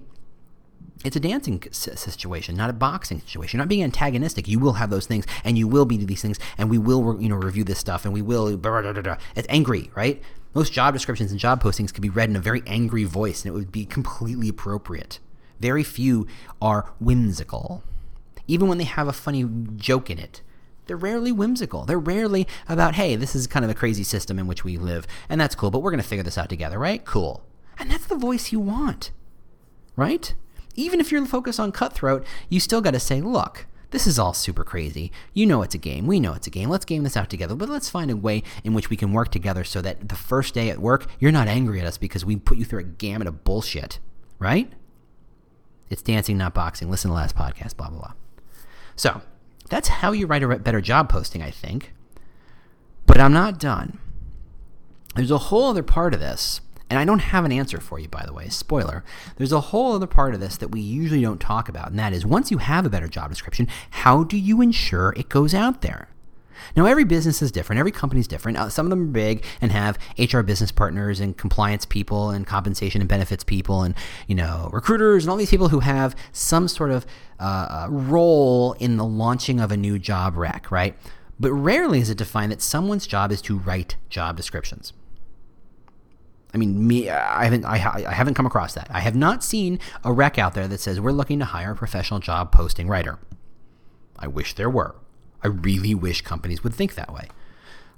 it's 1.03 1.15
a 1.15 1.19
dancing 1.19 1.63
situation, 1.71 2.55
not 2.55 2.69
a 2.69 2.73
boxing 2.73 3.21
situation. 3.21 3.57
You're 3.57 3.63
not 3.63 3.69
being 3.69 3.83
antagonistic. 3.83 4.47
You 4.47 4.59
will 4.59 4.73
have 4.73 4.89
those 4.89 5.07
things, 5.07 5.25
and 5.43 5.57
you 5.57 5.67
will 5.67 5.85
be 5.85 5.97
these 5.97 6.21
things, 6.21 6.39
and 6.57 6.69
we 6.69 6.77
will, 6.77 7.21
you 7.21 7.29
know, 7.29 7.35
review 7.35 7.63
this 7.63 7.79
stuff, 7.79 8.05
and 8.05 8.13
we 8.13 8.21
will. 8.21 8.57
Blah, 8.57 8.81
blah, 8.81 8.93
blah, 8.93 9.17
it's 9.35 9.47
angry, 9.49 9.91
right? 9.95 10.21
Most 10.53 10.73
job 10.73 10.93
descriptions 10.93 11.31
and 11.31 11.39
job 11.39 11.63
postings 11.63 11.93
could 11.93 12.01
be 12.01 12.09
read 12.09 12.29
in 12.29 12.35
a 12.35 12.39
very 12.39 12.61
angry 12.67 13.05
voice 13.05 13.45
and 13.45 13.53
it 13.53 13.57
would 13.57 13.71
be 13.71 13.85
completely 13.85 14.49
appropriate. 14.49 15.19
Very 15.61 15.83
few 15.83 16.27
are 16.61 16.91
whimsical. 16.99 17.83
Even 18.47 18.67
when 18.67 18.77
they 18.77 18.83
have 18.83 19.07
a 19.07 19.13
funny 19.13 19.47
joke 19.77 20.09
in 20.09 20.19
it, 20.19 20.41
they're 20.87 20.97
rarely 20.97 21.31
whimsical. 21.31 21.85
They're 21.85 21.99
rarely 21.99 22.47
about, 22.67 22.95
hey, 22.95 23.15
this 23.15 23.33
is 23.33 23.47
kind 23.47 23.63
of 23.63 23.71
a 23.71 23.75
crazy 23.75 24.03
system 24.03 24.37
in 24.37 24.47
which 24.47 24.65
we 24.65 24.77
live, 24.77 25.07
and 25.29 25.39
that's 25.39 25.55
cool, 25.55 25.71
but 25.71 25.79
we're 25.79 25.91
going 25.91 26.01
to 26.01 26.07
figure 26.07 26.23
this 26.23 26.37
out 26.37 26.49
together, 26.49 26.77
right? 26.77 27.05
Cool. 27.05 27.45
And 27.79 27.89
that's 27.89 28.07
the 28.07 28.17
voice 28.17 28.51
you 28.51 28.59
want, 28.59 29.11
right? 29.95 30.33
Even 30.75 30.99
if 30.99 31.12
you're 31.12 31.25
focused 31.25 31.60
on 31.60 31.71
cutthroat, 31.71 32.25
you 32.49 32.60
still 32.60 32.81
got 32.81 32.91
to 32.91 32.99
say, 32.99 33.21
look, 33.21 33.65
this 33.91 34.07
is 34.07 34.17
all 34.17 34.34
super 34.34 34.63
crazy. 34.63 35.12
You 35.34 35.45
know 35.45 35.62
it's 35.62 35.75
a 35.75 35.77
game. 35.77 36.07
We 36.07 36.19
know 36.19 36.34
it's 36.34 36.47
a 36.47 36.51
game. 36.51 36.69
Let's 36.69 36.86
game 36.86 37.03
this 37.03 37.17
out 37.17 37.29
together. 37.29 37.55
But 37.55 37.69
let's 37.69 37.89
find 37.89 38.10
a 38.10 38.15
way 38.15 38.41
in 38.63 38.73
which 38.73 38.89
we 38.89 38.95
can 38.95 39.12
work 39.12 39.31
together 39.31 39.63
so 39.63 39.81
that 39.81 40.07
the 40.07 40.15
first 40.15 40.53
day 40.53 40.69
at 40.69 40.79
work, 40.79 41.07
you're 41.19 41.31
not 41.31 41.49
angry 41.49 41.79
at 41.81 41.86
us 41.86 41.97
because 41.97 42.23
we 42.23 42.38
put 42.38 42.57
you 42.57 42.65
through 42.65 42.79
a 42.79 42.84
gamut 42.84 43.27
of 43.27 43.43
bullshit, 43.43 43.99
right? 44.39 44.71
It's 45.89 46.01
dancing, 46.01 46.38
not 46.38 46.53
boxing. 46.53 46.89
Listen 46.89 47.10
to 47.10 47.13
the 47.13 47.19
last 47.19 47.36
podcast, 47.36 47.75
blah, 47.75 47.89
blah, 47.89 47.99
blah. 47.99 48.13
So, 48.95 49.21
that's 49.69 49.89
how 49.89 50.13
you 50.13 50.25
write 50.25 50.43
a 50.43 50.60
better 50.60 50.81
job 50.81 51.10
posting, 51.10 51.41
I 51.41 51.51
think. 51.51 51.93
But 53.05 53.19
I'm 53.19 53.34
not 53.34 53.60
done. 53.60 53.99
There's 55.15 55.31
a 55.31 55.38
whole 55.38 55.69
other 55.69 55.84
part 55.84 56.13
of 56.13 56.21
this 56.21 56.62
and 56.91 56.99
I 56.99 57.06
don't 57.06 57.19
have 57.19 57.45
an 57.45 57.54
answer 57.54 57.80
for 57.80 57.99
you, 57.99 58.10
by 58.10 58.25
the 58.25 58.34
way. 58.34 58.49
Spoiler. 58.49 59.06
There's 59.38 59.54
a 59.54 59.62
whole 59.62 59.93
other 59.93 60.08
part 60.08 60.34
of 60.34 60.41
this 60.41 60.58
that 60.58 60.71
we 60.71 60.82
usually 60.82 61.21
don't 61.21 61.39
talk 61.39 61.69
about, 61.69 61.89
and 61.89 61.97
that 61.97 62.12
is 62.12 62.25
once 62.25 62.51
you 62.51 62.58
have 62.58 62.86
a 62.86 62.89
better 62.89 63.08
job 63.08 63.30
description, 63.30 63.69
how 63.91 64.25
do 64.25 64.38
you 64.38 64.62
ensure 64.62 65.13
it 65.15 65.30
goes 65.30 65.54
out 65.54 65.82
there? 65.82 66.10
Now, 66.75 66.86
every 66.86 67.06
business 67.06 67.41
is 67.41 67.49
different. 67.49 67.80
Every 67.80 67.93
company 67.93 68.19
is 68.19 68.27
different. 68.27 68.58
Uh, 68.58 68.67
some 68.67 68.86
of 68.86 68.89
them 68.89 69.04
are 69.04 69.12
big 69.12 69.45
and 69.62 69.71
have 69.71 69.97
HR 70.19 70.41
business 70.41 70.69
partners 70.69 71.21
and 71.21 71.38
compliance 71.38 71.86
people 71.86 72.30
and 72.30 72.45
compensation 72.45 73.01
and 73.01 73.08
benefits 73.08 73.45
people 73.45 73.84
and 73.84 73.95
you 74.27 74.36
know 74.36 74.69
recruiters 74.73 75.23
and 75.23 75.32
all 75.32 75.38
these 75.38 75.49
people 75.49 75.69
who 75.69 75.80
have 75.80 76.13
some 76.34 76.67
sort 76.67 76.91
of 76.91 77.06
uh, 77.39 77.43
uh 77.43 77.88
role 77.89 78.73
in 78.73 78.97
the 78.97 79.06
launching 79.06 79.62
of 79.62 79.71
a 79.71 79.77
new 79.77 79.97
job 79.97 80.36
rec, 80.36 80.69
right? 80.69 80.97
But 81.39 81.54
rarely 81.54 82.01
is 82.01 82.10
it 82.10 82.17
defined 82.17 82.51
that 82.51 82.62
someone's 82.62 83.08
job 83.08 83.32
is 83.32 83.41
to 83.43 83.58
write 83.58 83.95
job 84.10 84.36
descriptions. 84.36 84.91
I 86.53 86.57
mean, 86.57 86.87
me, 86.87 87.09
I 87.09 87.45
haven't, 87.45 87.65
I, 87.65 88.03
I 88.07 88.13
haven't 88.13 88.33
come 88.33 88.45
across 88.45 88.73
that. 88.73 88.87
I 88.91 88.99
have 88.99 89.15
not 89.15 89.43
seen 89.43 89.79
a 90.03 90.11
rec 90.11 90.37
out 90.37 90.53
there 90.53 90.67
that 90.67 90.79
says 90.79 90.99
we're 90.99 91.11
looking 91.11 91.39
to 91.39 91.45
hire 91.45 91.71
a 91.71 91.75
professional 91.75 92.19
job 92.19 92.51
posting 92.51 92.87
writer. 92.87 93.19
I 94.19 94.27
wish 94.27 94.53
there 94.53 94.69
were. 94.69 94.95
I 95.43 95.47
really 95.47 95.95
wish 95.95 96.21
companies 96.21 96.63
would 96.63 96.73
think 96.73 96.95
that 96.95 97.13
way. 97.13 97.29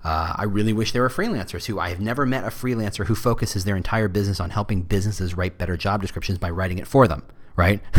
Uh, 0.04 0.34
I 0.36 0.44
really 0.44 0.74
wish 0.74 0.92
there 0.92 1.02
were 1.02 1.10
freelancers 1.10 1.66
who 1.66 1.80
I 1.80 1.90
have 1.90 2.02
never 2.02 2.26
met 2.26 2.44
a 2.44 2.48
freelancer 2.48 3.06
who 3.06 3.16
focuses 3.16 3.64
their 3.64 3.78
entire 3.78 4.08
business 4.08 4.40
on 4.40 4.50
helping 4.50 4.84
businesses 4.84 5.36
write 5.36 5.58
better 5.58 5.78
job 5.78 6.02
descriptions 6.02 6.38
by 6.38 6.50
writing 6.50 6.78
it 6.78 6.88
for 6.88 7.08
them, 7.08 7.24
right? 7.56 7.82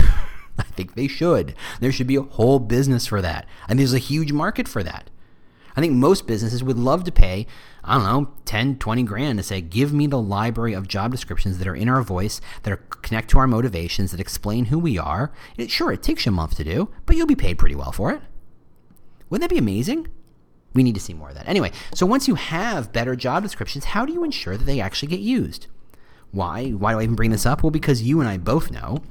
I 0.58 0.62
think 0.62 0.94
they 0.94 1.08
should. 1.08 1.54
There 1.80 1.92
should 1.92 2.06
be 2.06 2.16
a 2.16 2.22
whole 2.22 2.58
business 2.58 3.06
for 3.06 3.22
that. 3.22 3.46
And 3.68 3.78
there's 3.78 3.94
a 3.94 3.98
huge 3.98 4.32
market 4.32 4.68
for 4.68 4.82
that. 4.82 5.10
I 5.76 5.80
think 5.80 5.92
most 5.92 6.26
businesses 6.26 6.62
would 6.62 6.78
love 6.78 7.04
to 7.04 7.12
pay, 7.12 7.46
I 7.82 7.94
don't 7.94 8.04
know, 8.04 8.32
10, 8.44 8.78
20 8.78 9.02
grand 9.02 9.38
to 9.38 9.42
say, 9.42 9.60
give 9.60 9.92
me 9.92 10.06
the 10.06 10.20
library 10.20 10.72
of 10.72 10.86
job 10.86 11.10
descriptions 11.10 11.58
that 11.58 11.66
are 11.66 11.74
in 11.74 11.88
our 11.88 12.02
voice, 12.02 12.40
that 12.62 12.72
are 12.72 12.76
connect 12.76 13.30
to 13.30 13.38
our 13.38 13.46
motivations, 13.46 14.10
that 14.10 14.20
explain 14.20 14.66
who 14.66 14.78
we 14.78 14.98
are. 14.98 15.32
It, 15.56 15.70
sure, 15.70 15.90
it 15.92 16.02
takes 16.02 16.26
you 16.26 16.30
a 16.30 16.34
month 16.34 16.56
to 16.56 16.64
do, 16.64 16.90
but 17.06 17.16
you'll 17.16 17.26
be 17.26 17.34
paid 17.34 17.58
pretty 17.58 17.74
well 17.74 17.92
for 17.92 18.12
it. 18.12 18.22
Wouldn't 19.28 19.42
that 19.48 19.54
be 19.54 19.58
amazing? 19.58 20.08
We 20.74 20.82
need 20.82 20.94
to 20.94 21.00
see 21.00 21.14
more 21.14 21.28
of 21.30 21.34
that. 21.34 21.48
Anyway, 21.48 21.72
so 21.92 22.06
once 22.06 22.28
you 22.28 22.34
have 22.34 22.92
better 22.92 23.16
job 23.16 23.42
descriptions, 23.42 23.86
how 23.86 24.04
do 24.04 24.12
you 24.12 24.24
ensure 24.24 24.56
that 24.56 24.64
they 24.64 24.80
actually 24.80 25.08
get 25.08 25.20
used? 25.20 25.66
Why? 26.30 26.70
Why 26.70 26.92
do 26.92 26.98
I 26.98 27.04
even 27.04 27.14
bring 27.14 27.30
this 27.30 27.46
up? 27.46 27.62
Well, 27.62 27.70
because 27.70 28.02
you 28.02 28.20
and 28.20 28.28
I 28.28 28.38
both 28.38 28.70
know 28.70 29.02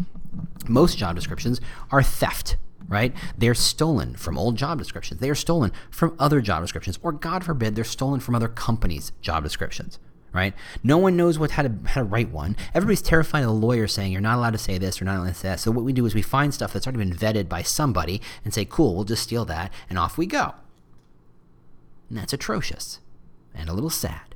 most 0.67 0.97
job 0.97 1.15
descriptions 1.15 1.61
are 1.91 2.03
theft 2.03 2.57
right? 2.87 3.13
They're 3.37 3.53
stolen 3.53 4.15
from 4.15 4.37
old 4.37 4.55
job 4.55 4.77
descriptions. 4.77 5.19
They 5.19 5.29
are 5.29 5.35
stolen 5.35 5.71
from 5.89 6.15
other 6.19 6.41
job 6.41 6.63
descriptions, 6.63 6.99
or 7.01 7.11
God 7.11 7.43
forbid, 7.43 7.75
they're 7.75 7.83
stolen 7.83 8.19
from 8.19 8.35
other 8.35 8.47
companies' 8.47 9.11
job 9.21 9.43
descriptions. 9.43 9.99
Right? 10.31 10.55
No 10.81 10.97
one 10.97 11.15
knows 11.15 11.37
what 11.37 11.51
how 11.51 11.61
to 11.61 11.71
how 11.85 12.01
to 12.01 12.05
write 12.05 12.31
one. 12.31 12.55
Everybody's 12.73 13.03
terrified 13.03 13.41
of 13.41 13.45
the 13.45 13.53
lawyer 13.53 13.87
saying 13.87 14.11
you're 14.11 14.19
not 14.19 14.39
allowed 14.39 14.53
to 14.53 14.57
say 14.57 14.79
this 14.79 14.99
or 14.99 15.05
not 15.05 15.17
allowed 15.19 15.27
to 15.27 15.33
say 15.35 15.49
that. 15.49 15.59
So 15.59 15.69
what 15.69 15.85
we 15.85 15.93
do 15.93 16.07
is 16.07 16.15
we 16.15 16.23
find 16.23 16.51
stuff 16.51 16.73
that's 16.73 16.87
already 16.87 17.07
been 17.07 17.15
vetted 17.15 17.47
by 17.47 17.61
somebody 17.61 18.19
and 18.43 18.51
say, 18.51 18.65
"Cool, 18.65 18.95
we'll 18.95 19.03
just 19.03 19.21
steal 19.21 19.45
that," 19.45 19.71
and 19.91 19.99
off 19.99 20.17
we 20.17 20.25
go. 20.25 20.55
And 22.09 22.17
that's 22.17 22.33
atrocious 22.33 22.99
and 23.53 23.69
a 23.69 23.73
little 23.73 23.91
sad. 23.91 24.32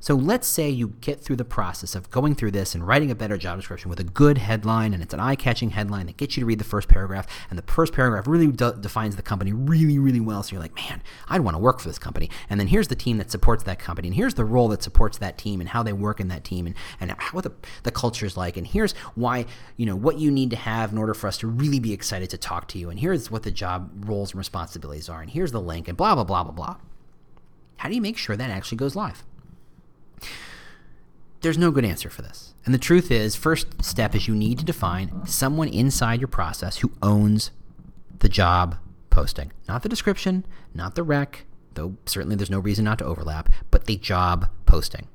So 0.00 0.14
let's 0.14 0.46
say 0.46 0.68
you 0.70 0.94
get 1.00 1.20
through 1.20 1.36
the 1.36 1.44
process 1.44 1.94
of 1.94 2.10
going 2.10 2.34
through 2.36 2.52
this 2.52 2.74
and 2.74 2.86
writing 2.86 3.10
a 3.10 3.14
better 3.16 3.36
job 3.36 3.58
description 3.58 3.90
with 3.90 3.98
a 3.98 4.04
good 4.04 4.38
headline, 4.38 4.94
and 4.94 5.02
it's 5.02 5.12
an 5.12 5.20
eye 5.20 5.34
catching 5.34 5.70
headline 5.70 6.06
that 6.06 6.16
gets 6.16 6.36
you 6.36 6.42
to 6.42 6.46
read 6.46 6.60
the 6.60 6.64
first 6.64 6.88
paragraph, 6.88 7.26
and 7.50 7.58
the 7.58 7.72
first 7.72 7.92
paragraph 7.92 8.26
really 8.26 8.46
de- 8.46 8.76
defines 8.80 9.16
the 9.16 9.22
company 9.22 9.52
really, 9.52 9.98
really 9.98 10.20
well. 10.20 10.42
So 10.42 10.52
you're 10.52 10.62
like, 10.62 10.76
man, 10.76 11.02
I'd 11.28 11.40
want 11.40 11.56
to 11.56 11.58
work 11.58 11.80
for 11.80 11.88
this 11.88 11.98
company. 11.98 12.30
And 12.48 12.60
then 12.60 12.68
here's 12.68 12.88
the 12.88 12.94
team 12.94 13.18
that 13.18 13.30
supports 13.30 13.64
that 13.64 13.78
company, 13.78 14.08
and 14.08 14.14
here's 14.14 14.34
the 14.34 14.44
role 14.44 14.68
that 14.68 14.82
supports 14.82 15.18
that 15.18 15.36
team, 15.36 15.60
and 15.60 15.70
how 15.70 15.82
they 15.82 15.92
work 15.92 16.20
in 16.20 16.28
that 16.28 16.44
team, 16.44 16.66
and, 16.66 16.76
and 17.00 17.12
what 17.32 17.44
the, 17.44 17.52
the 17.82 17.90
culture 17.90 18.24
is 18.24 18.36
like, 18.36 18.56
and 18.56 18.66
here's 18.66 18.92
why, 19.16 19.46
you 19.76 19.86
know, 19.86 19.96
what 19.96 20.18
you 20.18 20.30
need 20.30 20.50
to 20.50 20.56
have 20.56 20.92
in 20.92 20.98
order 20.98 21.14
for 21.14 21.26
us 21.26 21.38
to 21.38 21.48
really 21.48 21.80
be 21.80 21.92
excited 21.92 22.30
to 22.30 22.38
talk 22.38 22.68
to 22.68 22.78
you, 22.78 22.88
and 22.88 23.00
here's 23.00 23.30
what 23.30 23.42
the 23.42 23.50
job 23.50 23.90
roles 24.08 24.30
and 24.30 24.38
responsibilities 24.38 25.08
are, 25.08 25.20
and 25.20 25.30
here's 25.30 25.52
the 25.52 25.60
link, 25.60 25.88
and 25.88 25.96
blah, 25.96 26.14
blah, 26.14 26.24
blah, 26.24 26.44
blah, 26.44 26.52
blah. 26.52 26.76
How 27.78 27.88
do 27.88 27.94
you 27.94 28.00
make 28.00 28.16
sure 28.16 28.36
that 28.36 28.50
actually 28.50 28.78
goes 28.78 28.94
live? 28.94 29.24
There's 31.40 31.58
no 31.58 31.70
good 31.70 31.84
answer 31.84 32.10
for 32.10 32.22
this. 32.22 32.54
And 32.64 32.74
the 32.74 32.78
truth 32.78 33.10
is, 33.10 33.36
first 33.36 33.84
step 33.84 34.14
is 34.14 34.28
you 34.28 34.34
need 34.34 34.58
to 34.58 34.64
define 34.64 35.26
someone 35.26 35.68
inside 35.68 36.20
your 36.20 36.28
process 36.28 36.78
who 36.78 36.92
owns 37.00 37.50
the 38.18 38.28
job 38.28 38.76
posting. 39.10 39.52
Not 39.68 39.82
the 39.82 39.88
description, 39.88 40.44
not 40.74 40.94
the 40.94 41.02
rec, 41.02 41.44
though 41.74 41.96
certainly 42.06 42.36
there's 42.36 42.50
no 42.50 42.58
reason 42.58 42.84
not 42.84 42.98
to 42.98 43.04
overlap, 43.04 43.48
but 43.70 43.86
the 43.86 43.96
job 43.96 44.48
posting. 44.66 45.06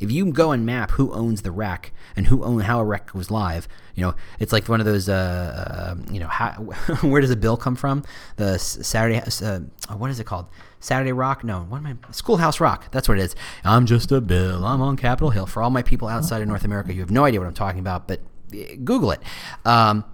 If 0.00 0.12
you 0.12 0.30
go 0.32 0.52
and 0.52 0.64
map 0.64 0.92
who 0.92 1.12
owns 1.12 1.42
the 1.42 1.50
rec 1.50 1.92
and 2.14 2.28
who 2.28 2.44
own 2.44 2.60
how 2.60 2.78
a 2.78 2.84
rec 2.84 3.12
goes 3.12 3.30
live, 3.30 3.66
you 3.94 4.04
know 4.04 4.14
it's 4.38 4.52
like 4.52 4.68
one 4.68 4.78
of 4.78 4.86
those. 4.86 5.08
Uh, 5.08 5.96
uh, 5.98 6.12
you 6.12 6.20
know, 6.20 6.28
how, 6.28 6.52
where 7.00 7.20
does 7.20 7.32
a 7.32 7.36
bill 7.36 7.56
come 7.56 7.74
from? 7.74 8.04
The 8.36 8.58
Saturday. 8.58 9.20
Uh, 9.42 9.60
what 9.96 10.10
is 10.10 10.20
it 10.20 10.24
called? 10.24 10.46
Saturday 10.80 11.12
Rock? 11.12 11.44
No, 11.44 11.60
what 11.68 11.78
am 11.78 11.86
I? 11.86 12.12
Schoolhouse 12.12 12.60
Rock. 12.60 12.90
That's 12.90 13.08
what 13.08 13.18
it 13.18 13.22
is. 13.22 13.36
I'm 13.64 13.86
just 13.86 14.12
a 14.12 14.20
bill. 14.20 14.64
I'm 14.64 14.80
on 14.80 14.96
Capitol 14.96 15.30
Hill. 15.30 15.46
For 15.46 15.62
all 15.62 15.70
my 15.70 15.82
people 15.82 16.08
outside 16.08 16.42
of 16.42 16.48
North 16.48 16.64
America, 16.64 16.92
you 16.92 17.00
have 17.00 17.10
no 17.10 17.24
idea 17.24 17.40
what 17.40 17.46
I'm 17.46 17.54
talking 17.54 17.80
about, 17.80 18.08
but 18.08 18.20
eh, 18.54 18.76
Google 18.84 19.12
it. 19.12 19.20
Um, 19.64 20.04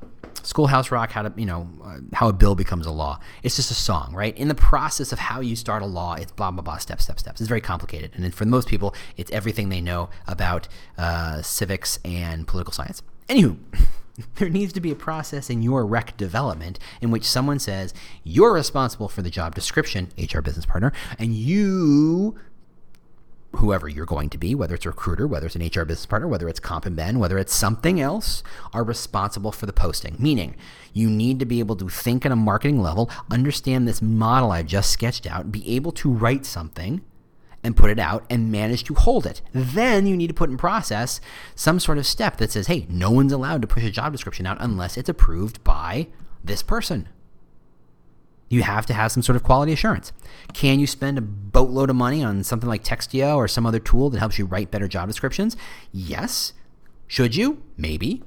Schoolhouse 0.42 0.90
Rock, 0.90 1.10
how 1.10 1.22
to 1.22 1.32
you 1.36 1.46
know 1.46 1.68
uh, 1.82 1.98
how 2.12 2.28
a 2.28 2.32
bill 2.32 2.54
becomes 2.54 2.86
a 2.86 2.90
law. 2.90 3.18
It's 3.42 3.56
just 3.56 3.70
a 3.70 3.74
song, 3.74 4.12
right? 4.14 4.36
In 4.36 4.48
the 4.48 4.54
process 4.54 5.12
of 5.12 5.18
how 5.18 5.40
you 5.40 5.56
start 5.56 5.82
a 5.82 5.86
law, 5.86 6.14
it's 6.14 6.32
blah 6.32 6.50
blah 6.50 6.62
blah, 6.62 6.78
step 6.78 7.00
step 7.00 7.18
steps. 7.18 7.40
It's 7.40 7.48
very 7.48 7.60
complicated, 7.60 8.12
and 8.14 8.34
for 8.34 8.44
most 8.44 8.68
people, 8.68 8.94
it's 9.16 9.30
everything 9.30 9.68
they 9.68 9.80
know 9.80 10.10
about 10.26 10.68
uh, 10.98 11.40
civics 11.42 11.98
and 12.04 12.46
political 12.46 12.72
science. 12.72 13.02
Anywho. 13.28 13.56
there 14.36 14.48
needs 14.48 14.72
to 14.72 14.80
be 14.80 14.90
a 14.90 14.96
process 14.96 15.50
in 15.50 15.62
your 15.62 15.84
rec 15.86 16.16
development 16.16 16.78
in 17.00 17.10
which 17.10 17.24
someone 17.24 17.58
says 17.58 17.94
you're 18.22 18.52
responsible 18.52 19.08
for 19.08 19.22
the 19.22 19.30
job 19.30 19.54
description, 19.54 20.10
HR 20.18 20.40
business 20.40 20.66
partner, 20.66 20.92
and 21.18 21.34
you 21.34 22.36
whoever 23.56 23.88
you're 23.88 24.04
going 24.06 24.28
to 24.28 24.38
be, 24.38 24.52
whether 24.52 24.74
it's 24.74 24.84
a 24.84 24.88
recruiter, 24.88 25.26
whether 25.26 25.46
it's 25.46 25.54
an 25.54 25.64
HR 25.64 25.84
business 25.84 26.06
partner, 26.06 26.26
whether 26.26 26.48
it's 26.48 26.58
comp 26.58 26.86
and 26.86 26.96
ben, 26.96 27.20
whether 27.20 27.38
it's 27.38 27.54
something 27.54 28.00
else, 28.00 28.42
are 28.72 28.82
responsible 28.82 29.52
for 29.52 29.66
the 29.66 29.72
posting. 29.72 30.16
Meaning, 30.18 30.56
you 30.92 31.08
need 31.08 31.38
to 31.38 31.46
be 31.46 31.60
able 31.60 31.76
to 31.76 31.88
think 31.88 32.26
at 32.26 32.32
a 32.32 32.36
marketing 32.36 32.82
level, 32.82 33.10
understand 33.30 33.86
this 33.86 34.02
model 34.02 34.50
I've 34.50 34.66
just 34.66 34.90
sketched 34.90 35.26
out, 35.26 35.52
be 35.52 35.76
able 35.76 35.92
to 35.92 36.10
write 36.10 36.44
something 36.44 37.02
and 37.64 37.76
put 37.76 37.90
it 37.90 37.98
out 37.98 38.24
and 38.30 38.52
manage 38.52 38.84
to 38.84 38.94
hold 38.94 39.26
it. 39.26 39.40
Then 39.52 40.06
you 40.06 40.16
need 40.16 40.28
to 40.28 40.34
put 40.34 40.50
in 40.50 40.58
process 40.58 41.20
some 41.54 41.80
sort 41.80 41.98
of 41.98 42.06
step 42.06 42.36
that 42.36 42.52
says, 42.52 42.66
hey, 42.66 42.86
no 42.88 43.10
one's 43.10 43.32
allowed 43.32 43.62
to 43.62 43.68
push 43.68 43.82
a 43.82 43.90
job 43.90 44.12
description 44.12 44.46
out 44.46 44.58
unless 44.60 44.96
it's 44.96 45.08
approved 45.08 45.64
by 45.64 46.08
this 46.44 46.62
person. 46.62 47.08
You 48.50 48.62
have 48.62 48.86
to 48.86 48.94
have 48.94 49.10
some 49.10 49.22
sort 49.22 49.36
of 49.36 49.42
quality 49.42 49.72
assurance. 49.72 50.12
Can 50.52 50.78
you 50.78 50.86
spend 50.86 51.18
a 51.18 51.22
boatload 51.22 51.90
of 51.90 51.96
money 51.96 52.22
on 52.22 52.44
something 52.44 52.68
like 52.68 52.84
Textio 52.84 53.36
or 53.36 53.48
some 53.48 53.66
other 53.66 53.80
tool 53.80 54.10
that 54.10 54.18
helps 54.18 54.38
you 54.38 54.44
write 54.44 54.70
better 54.70 54.86
job 54.86 55.08
descriptions? 55.08 55.56
Yes. 55.90 56.52
Should 57.06 57.34
you? 57.34 57.62
Maybe. 57.76 58.22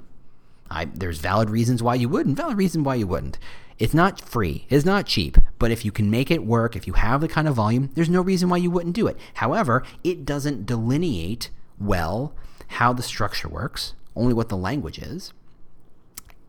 I, 0.69 0.85
there's 0.85 1.19
valid 1.19 1.49
reasons 1.49 1.81
why 1.81 1.95
you 1.95 2.09
would 2.09 2.25
and 2.25 2.35
valid 2.35 2.57
reasons 2.57 2.85
why 2.85 2.95
you 2.95 3.07
wouldn't. 3.07 3.37
It's 3.79 3.93
not 3.93 4.19
free. 4.19 4.65
It's 4.69 4.85
not 4.85 5.05
cheap. 5.05 5.37
But 5.59 5.71
if 5.71 5.85
you 5.85 5.91
can 5.91 6.09
make 6.09 6.31
it 6.31 6.45
work, 6.45 6.75
if 6.75 6.87
you 6.87 6.93
have 6.93 7.21
the 7.21 7.27
kind 7.27 7.47
of 7.47 7.55
volume, 7.55 7.91
there's 7.93 8.09
no 8.09 8.21
reason 8.21 8.49
why 8.49 8.57
you 8.57 8.71
wouldn't 8.71 8.95
do 8.95 9.07
it. 9.07 9.17
However, 9.35 9.83
it 10.03 10.25
doesn't 10.25 10.65
delineate 10.65 11.49
well 11.79 12.33
how 12.67 12.93
the 12.93 13.03
structure 13.03 13.47
works, 13.47 13.93
only 14.15 14.33
what 14.33 14.49
the 14.49 14.57
language 14.57 14.99
is. 14.99 15.31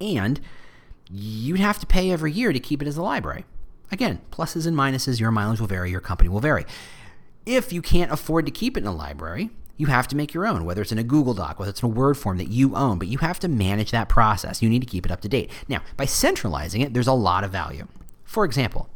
And 0.00 0.40
you'd 1.10 1.60
have 1.60 1.78
to 1.80 1.86
pay 1.86 2.10
every 2.10 2.32
year 2.32 2.52
to 2.52 2.60
keep 2.60 2.80
it 2.80 2.88
as 2.88 2.96
a 2.96 3.02
library. 3.02 3.44
Again, 3.90 4.20
pluses 4.30 4.66
and 4.66 4.76
minuses, 4.76 5.20
your 5.20 5.30
mileage 5.30 5.60
will 5.60 5.66
vary, 5.66 5.90
your 5.90 6.00
company 6.00 6.28
will 6.28 6.40
vary. 6.40 6.64
If 7.46 7.72
you 7.72 7.80
can't 7.80 8.12
afford 8.12 8.46
to 8.46 8.52
keep 8.52 8.76
it 8.76 8.80
in 8.80 8.86
a 8.86 8.94
library, 8.94 9.50
you 9.78 9.86
have 9.86 10.06
to 10.08 10.16
make 10.16 10.34
your 10.34 10.46
own, 10.46 10.64
whether 10.66 10.82
it's 10.82 10.92
in 10.92 10.98
a 10.98 11.04
Google 11.04 11.32
Doc, 11.32 11.58
whether 11.58 11.70
it's 11.70 11.82
in 11.82 11.88
a 11.88 11.92
Word 11.92 12.18
form 12.18 12.36
that 12.36 12.48
you 12.48 12.74
own, 12.76 12.98
but 12.98 13.08
you 13.08 13.18
have 13.18 13.38
to 13.40 13.48
manage 13.48 13.92
that 13.92 14.10
process. 14.10 14.60
You 14.60 14.68
need 14.68 14.80
to 14.80 14.86
keep 14.86 15.06
it 15.06 15.12
up 15.12 15.22
to 15.22 15.28
date. 15.28 15.50
Now, 15.68 15.80
by 15.96 16.04
centralizing 16.04 16.82
it, 16.82 16.92
there's 16.92 17.06
a 17.06 17.12
lot 17.14 17.44
of 17.44 17.50
value. 17.50 17.86
For 18.24 18.44
example, 18.44 18.90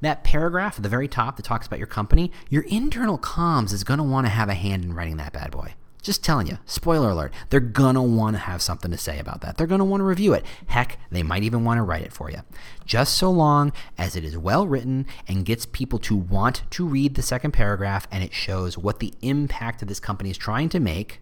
that 0.00 0.22
paragraph 0.22 0.76
at 0.76 0.82
the 0.82 0.88
very 0.88 1.08
top 1.08 1.36
that 1.36 1.44
talks 1.44 1.66
about 1.66 1.78
your 1.78 1.88
company, 1.88 2.30
your 2.48 2.62
internal 2.64 3.18
comms 3.18 3.72
is 3.72 3.82
going 3.82 3.98
to 3.98 4.04
want 4.04 4.26
to 4.26 4.30
have 4.30 4.48
a 4.48 4.54
hand 4.54 4.84
in 4.84 4.94
writing 4.94 5.16
that 5.16 5.32
bad 5.32 5.50
boy. 5.50 5.74
Just 6.06 6.22
telling 6.22 6.46
you, 6.46 6.58
spoiler 6.66 7.10
alert, 7.10 7.34
they're 7.50 7.58
gonna 7.58 8.00
wanna 8.00 8.38
have 8.38 8.62
something 8.62 8.92
to 8.92 8.96
say 8.96 9.18
about 9.18 9.40
that. 9.40 9.56
They're 9.56 9.66
gonna 9.66 9.84
wanna 9.84 10.04
review 10.04 10.34
it. 10.34 10.46
Heck, 10.68 11.00
they 11.10 11.24
might 11.24 11.42
even 11.42 11.64
wanna 11.64 11.82
write 11.82 12.04
it 12.04 12.12
for 12.12 12.30
you. 12.30 12.42
Just 12.84 13.14
so 13.14 13.28
long 13.28 13.72
as 13.98 14.14
it 14.14 14.22
is 14.22 14.38
well 14.38 14.68
written 14.68 15.04
and 15.26 15.44
gets 15.44 15.66
people 15.66 15.98
to 15.98 16.14
want 16.14 16.62
to 16.70 16.86
read 16.86 17.16
the 17.16 17.22
second 17.22 17.50
paragraph 17.50 18.06
and 18.12 18.22
it 18.22 18.32
shows 18.32 18.78
what 18.78 19.00
the 19.00 19.14
impact 19.20 19.82
of 19.82 19.88
this 19.88 19.98
company 19.98 20.30
is 20.30 20.38
trying 20.38 20.68
to 20.68 20.78
make, 20.78 21.20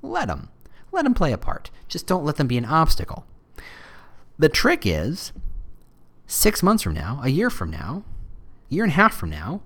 let 0.00 0.28
them. 0.28 0.50
Let 0.92 1.02
them 1.02 1.14
play 1.14 1.32
a 1.32 1.36
part. 1.36 1.72
Just 1.88 2.06
don't 2.06 2.24
let 2.24 2.36
them 2.36 2.46
be 2.46 2.56
an 2.56 2.64
obstacle. 2.64 3.26
The 4.38 4.48
trick 4.48 4.86
is 4.86 5.32
six 6.28 6.62
months 6.62 6.84
from 6.84 6.94
now, 6.94 7.20
a 7.24 7.30
year 7.30 7.50
from 7.50 7.68
now, 7.68 8.04
a 8.70 8.74
year 8.74 8.84
and 8.84 8.92
a 8.92 8.94
half 8.94 9.12
from 9.12 9.30
now, 9.30 9.62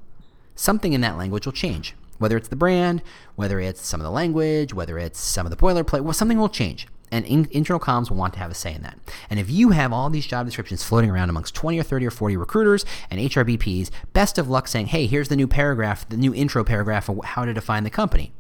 something 0.55 0.95
in 0.95 1.03
that 1.03 1.19
language 1.19 1.45
will 1.45 1.53
change. 1.53 1.95
Whether 2.19 2.37
it's 2.37 2.49
the 2.49 2.57
brand, 2.57 3.03
whether 3.37 3.61
it's 3.61 3.85
some 3.85 4.01
of 4.01 4.05
the 4.05 4.11
language, 4.11 4.73
whether 4.73 4.99
it's 4.99 5.19
some 5.19 5.47
of 5.47 5.51
the 5.51 5.57
boilerplate, 5.57 6.03
well, 6.03 6.13
something 6.13 6.39
will 6.39 6.49
change. 6.49 6.87
And 7.11 7.25
in, 7.27 7.47
internal 7.53 7.79
comms 7.79 8.11
will 8.11 8.17
want 8.17 8.33
to 8.35 8.41
have 8.41 8.51
a 8.51 8.55
say 8.55 8.75
in 8.75 8.83
that. 8.83 8.99
And 9.31 9.39
if 9.39 9.49
you 9.49 9.71
have 9.71 9.93
all 9.93 10.11
these 10.11 10.27
job 10.27 10.47
descriptions 10.47 10.83
floating 10.83 11.11
around 11.11 11.31
amongst 11.31 11.55
20 11.55 11.79
or 11.79 11.83
30 11.83 12.07
or 12.07 12.11
40 12.11 12.37
recruiters 12.37 12.85
and 13.11 13.21
HRBPs, 13.21 13.91
best 14.13 14.37
of 14.37 14.49
luck 14.49 14.67
saying, 14.67 14.87
hey, 14.87 15.07
here's 15.07 15.29
the 15.29 15.37
new 15.37 15.47
paragraph, 15.47 16.09
the 16.09 16.17
new 16.17 16.35
intro 16.35 16.65
paragraph 16.65 17.09
of 17.09 17.25
how 17.25 17.45
to 17.45 17.55
define 17.55 17.85
the 17.85 17.91
company. 17.91 18.33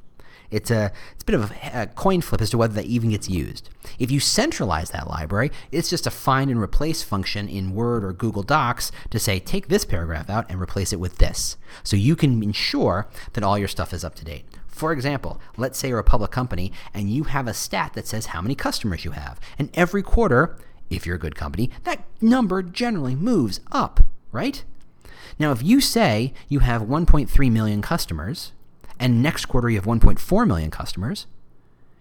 It's 0.55 0.70
a, 0.70 0.92
it's 1.12 1.22
a 1.22 1.26
bit 1.26 1.34
of 1.34 1.50
a, 1.50 1.82
a, 1.82 1.86
coin 1.88 2.20
flip 2.20 2.40
as 2.40 2.50
to 2.50 2.59
whether 2.59 2.74
that 2.74 2.86
even 2.86 3.11
gets 3.11 3.28
used. 3.28 3.68
If 3.98 4.11
you 4.11 4.20
centralize 4.20 4.90
that 4.90 5.09
library, 5.09 5.50
it's 5.72 5.90
just 5.90 6.07
a 6.07 6.11
find 6.11 6.50
and 6.50 6.61
replace 6.61 7.02
function 7.02 7.48
in 7.48 7.74
Word 7.74 8.05
or 8.05 8.12
Google 8.12 8.42
Docs 8.44 8.92
to 9.11 9.18
say, 9.18 9.40
take 9.40 9.68
this 9.68 9.84
paragraph 9.84 10.30
out 10.30 10.46
and 10.48 10.61
replace 10.61 10.92
it 10.92 11.00
with 11.00 11.18
this. 11.18 11.57
So 11.82 11.96
you 11.96 12.14
can 12.14 12.42
ensure 12.42 13.09
that 13.32 13.42
all 13.42 13.59
your 13.59 13.68
stuff 13.68 13.92
is 13.92 14.05
up 14.05 14.14
to 14.16 14.24
date. 14.24 14.44
For 14.68 14.92
example, 14.92 15.40
let's 15.57 15.78
say 15.78 15.88
you're 15.88 15.98
a 15.98 16.05
public 16.05 16.30
company 16.30 16.72
and 16.92 17.11
you 17.11 17.24
have 17.24 17.48
a 17.48 17.55
stat 17.55 17.92
that 17.94 18.07
says 18.07 18.26
how 18.26 18.40
many 18.40 18.55
customers 18.55 19.05
you 19.05 19.12
have. 19.12 19.40
And 19.59 19.70
every 19.74 20.02
quarter, 20.02 20.57
if 20.90 21.05
you're 21.05 21.16
a 21.16 21.18
good 21.20 21.36
company, 21.36 21.70
that 21.84 22.05
number 22.20 22.62
generally 22.62 23.14
moves 23.14 23.61
up, 23.72 24.00
right? 24.32 24.64
Now, 25.38 25.52
if 25.52 25.62
you 25.62 25.80
say 25.80 26.32
you 26.48 26.61
have 26.61 26.82
1.3 26.82 27.52
million 27.52 27.82
customers, 27.82 28.52
and 28.99 29.22
next 29.22 29.47
quarter 29.47 29.68
you 29.68 29.76
have 29.76 29.86
1.4 29.86 30.47
million 30.47 30.70
customers, 30.70 31.26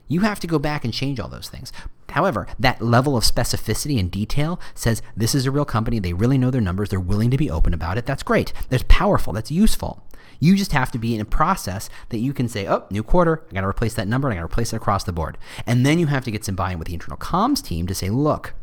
you 0.08 0.22
have 0.22 0.40
to 0.42 0.48
go 0.48 0.60
back 0.60 0.84
and 0.84 0.94
change 0.94 1.20
all 1.20 1.30
those 1.30 1.50
things. 1.50 1.72
However, 2.10 2.48
that 2.60 2.82
level 2.82 3.18
of 3.18 3.24
specificity 3.24 4.00
and 4.00 4.12
detail 4.12 4.60
says 4.76 5.02
this 5.18 5.34
is 5.34 5.46
a 5.46 5.52
real 5.52 5.66
company. 5.66 6.00
They 6.00 6.14
really 6.14 6.38
know 6.38 6.52
their 6.52 6.62
numbers. 6.62 6.90
They're 6.90 7.00
willing 7.00 7.32
to 7.32 7.38
be 7.38 7.50
open 7.50 7.74
about 7.74 7.98
it. 7.98 8.06
That's 8.06 8.24
great. 8.24 8.54
That's 8.70 8.84
powerful. 8.88 9.34
That's 9.34 9.52
useful. 9.52 10.04
You 10.40 10.56
just 10.56 10.74
have 10.74 10.92
to 10.92 11.00
be 11.00 11.16
in 11.16 11.22
a 11.22 11.26
process 11.26 11.90
that 12.10 12.20
you 12.20 12.34
can 12.34 12.48
say, 12.48 12.68
oh, 12.68 12.86
new 12.90 13.02
quarter, 13.02 13.44
I 13.50 13.54
got 13.54 13.62
to 13.62 13.68
replace 13.68 13.94
that 13.96 14.08
number, 14.08 14.30
I 14.30 14.34
got 14.34 14.42
to 14.42 14.46
replace 14.46 14.74
it 14.74 14.76
across 14.76 15.04
the 15.04 15.14
board. 15.14 15.38
And 15.66 15.86
then 15.86 16.00
you 16.00 16.08
have 16.08 16.26
to 16.26 16.32
get 16.32 16.44
some 16.44 16.56
buy 16.56 16.74
in 16.74 16.80
with 16.80 16.90
the 16.90 16.94
internal 16.94 17.18
comms 17.18 17.64
team 17.64 17.88
to 17.88 17.96
say, 17.96 18.10
look, 18.10 18.54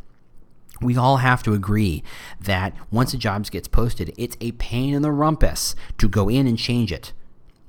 we 0.81 0.97
all 0.97 1.19
have 1.19 1.43
to 1.45 1.55
agree 1.55 2.03
that 2.41 2.75
once 2.91 3.15
a 3.15 3.19
job 3.19 3.51
gets 3.51 3.69
posted, 3.69 4.15
it's 4.17 4.37
a 4.41 4.53
pain 4.53 4.95
in 4.95 5.03
the 5.03 5.11
rumpus 5.11 5.75
to 5.99 6.09
go 6.09 6.29
in 6.29 6.47
and 6.47 6.59
change 6.59 6.93
it. 6.93 7.13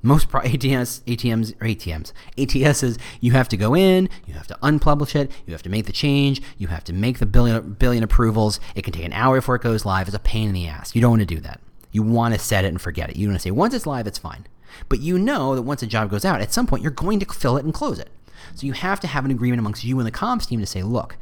Most 0.02 0.28
pro- 0.28 0.40
ATS, 0.40 1.00
ATMs, 1.06 1.52
or 1.60 1.66
ATMs, 1.66 2.12
ATSs, 2.36 2.98
you 3.20 3.32
have 3.32 3.48
to 3.48 3.56
go 3.56 3.74
in, 3.74 4.08
you 4.26 4.34
have 4.34 4.48
to 4.48 4.58
unpublish 4.62 5.14
it, 5.14 5.30
you 5.46 5.52
have 5.52 5.62
to 5.62 5.70
make 5.70 5.86
the 5.86 5.92
change, 5.92 6.42
you 6.58 6.66
have 6.66 6.84
to 6.84 6.92
make 6.92 7.18
the 7.18 7.26
billion, 7.26 7.74
billion 7.74 8.02
approvals. 8.02 8.58
It 8.74 8.82
can 8.82 8.92
take 8.92 9.04
an 9.04 9.12
hour 9.12 9.36
before 9.36 9.54
it 9.54 9.62
goes 9.62 9.84
live. 9.84 10.08
It's 10.08 10.16
a 10.16 10.20
pain 10.20 10.48
in 10.48 10.54
the 10.54 10.66
ass. 10.66 10.94
You 10.94 11.00
don't 11.00 11.12
want 11.12 11.20
to 11.20 11.26
do 11.26 11.40
that. 11.40 11.60
You 11.92 12.02
want 12.02 12.34
to 12.34 12.40
set 12.40 12.64
it 12.64 12.68
and 12.68 12.80
forget 12.80 13.10
it. 13.10 13.16
You 13.16 13.28
want 13.28 13.38
to 13.38 13.42
say, 13.42 13.50
once 13.50 13.74
it's 13.74 13.86
live, 13.86 14.06
it's 14.06 14.18
fine. 14.18 14.46
But 14.88 15.00
you 15.00 15.18
know 15.18 15.54
that 15.54 15.62
once 15.62 15.82
a 15.82 15.86
job 15.86 16.10
goes 16.10 16.24
out, 16.24 16.40
at 16.40 16.52
some 16.52 16.66
point, 16.66 16.82
you're 16.82 16.90
going 16.90 17.20
to 17.20 17.26
fill 17.26 17.56
it 17.56 17.64
and 17.64 17.74
close 17.74 17.98
it. 17.98 18.10
So 18.54 18.66
you 18.66 18.72
have 18.72 18.98
to 19.00 19.06
have 19.06 19.24
an 19.24 19.30
agreement 19.30 19.60
amongst 19.60 19.84
you 19.84 19.98
and 19.98 20.06
the 20.06 20.12
comms 20.12 20.48
team 20.48 20.60
to 20.60 20.66
say, 20.66 20.82
look, 20.82 21.16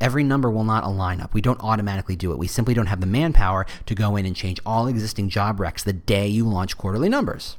Every 0.00 0.24
number 0.24 0.50
will 0.50 0.64
not 0.64 0.84
align 0.84 1.20
up. 1.20 1.34
We 1.34 1.40
don't 1.40 1.60
automatically 1.60 2.16
do 2.16 2.32
it. 2.32 2.38
We 2.38 2.48
simply 2.48 2.74
don't 2.74 2.86
have 2.86 3.00
the 3.00 3.06
manpower 3.06 3.66
to 3.86 3.94
go 3.94 4.16
in 4.16 4.26
and 4.26 4.34
change 4.34 4.60
all 4.66 4.86
existing 4.86 5.28
job 5.28 5.58
recs 5.58 5.84
the 5.84 5.92
day 5.92 6.26
you 6.26 6.46
launch 6.48 6.76
quarterly 6.76 7.08
numbers. 7.08 7.56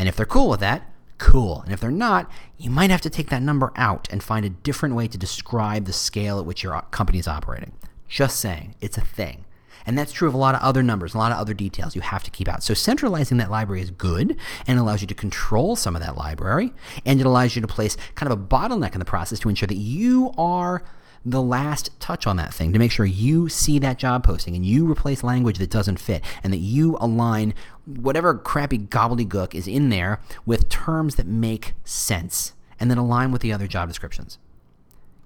And 0.00 0.08
if 0.08 0.16
they're 0.16 0.24
cool 0.24 0.48
with 0.48 0.60
that, 0.60 0.90
cool. 1.18 1.60
And 1.60 1.74
if 1.74 1.80
they're 1.80 1.90
not, 1.90 2.30
you 2.56 2.70
might 2.70 2.88
have 2.88 3.02
to 3.02 3.10
take 3.10 3.28
that 3.28 3.42
number 3.42 3.70
out 3.76 4.08
and 4.10 4.22
find 4.22 4.46
a 4.46 4.48
different 4.48 4.94
way 4.94 5.06
to 5.06 5.18
describe 5.18 5.84
the 5.84 5.92
scale 5.92 6.38
at 6.38 6.46
which 6.46 6.62
your 6.62 6.80
company 6.90 7.18
is 7.18 7.28
operating. 7.28 7.72
Just 8.08 8.40
saying, 8.40 8.76
it's 8.80 8.96
a 8.96 9.02
thing. 9.02 9.44
And 9.84 9.98
that's 9.98 10.12
true 10.12 10.26
of 10.26 10.32
a 10.32 10.38
lot 10.38 10.54
of 10.54 10.62
other 10.62 10.82
numbers, 10.82 11.12
a 11.12 11.18
lot 11.18 11.32
of 11.32 11.38
other 11.38 11.52
details 11.52 11.94
you 11.94 12.00
have 12.00 12.24
to 12.24 12.30
keep 12.30 12.48
out. 12.48 12.62
So 12.62 12.72
centralizing 12.72 13.36
that 13.36 13.50
library 13.50 13.82
is 13.82 13.90
good 13.90 14.38
and 14.66 14.78
allows 14.78 15.02
you 15.02 15.06
to 15.08 15.14
control 15.14 15.76
some 15.76 15.94
of 15.94 16.00
that 16.00 16.16
library. 16.16 16.72
And 17.04 17.20
it 17.20 17.26
allows 17.26 17.54
you 17.54 17.60
to 17.60 17.68
place 17.68 17.98
kind 18.14 18.32
of 18.32 18.38
a 18.38 18.42
bottleneck 18.42 18.94
in 18.94 19.00
the 19.00 19.04
process 19.04 19.38
to 19.40 19.50
ensure 19.50 19.66
that 19.66 19.76
you 19.76 20.32
are 20.38 20.82
the 21.24 21.42
last 21.42 21.90
touch 22.00 22.26
on 22.26 22.36
that 22.36 22.54
thing 22.54 22.72
to 22.72 22.78
make 22.78 22.90
sure 22.90 23.04
you 23.04 23.48
see 23.48 23.78
that 23.78 23.98
job 23.98 24.24
posting 24.24 24.56
and 24.56 24.64
you 24.64 24.90
replace 24.90 25.22
language 25.22 25.58
that 25.58 25.70
doesn't 25.70 25.98
fit 25.98 26.24
and 26.42 26.52
that 26.52 26.58
you 26.58 26.96
align 26.98 27.52
whatever 27.84 28.34
crappy 28.34 28.78
gobbledygook 28.78 29.54
is 29.54 29.68
in 29.68 29.90
there 29.90 30.20
with 30.46 30.68
terms 30.68 31.16
that 31.16 31.26
make 31.26 31.74
sense 31.84 32.54
and 32.78 32.90
then 32.90 32.96
align 32.96 33.30
with 33.30 33.42
the 33.42 33.52
other 33.52 33.66
job 33.66 33.88
descriptions. 33.88 34.38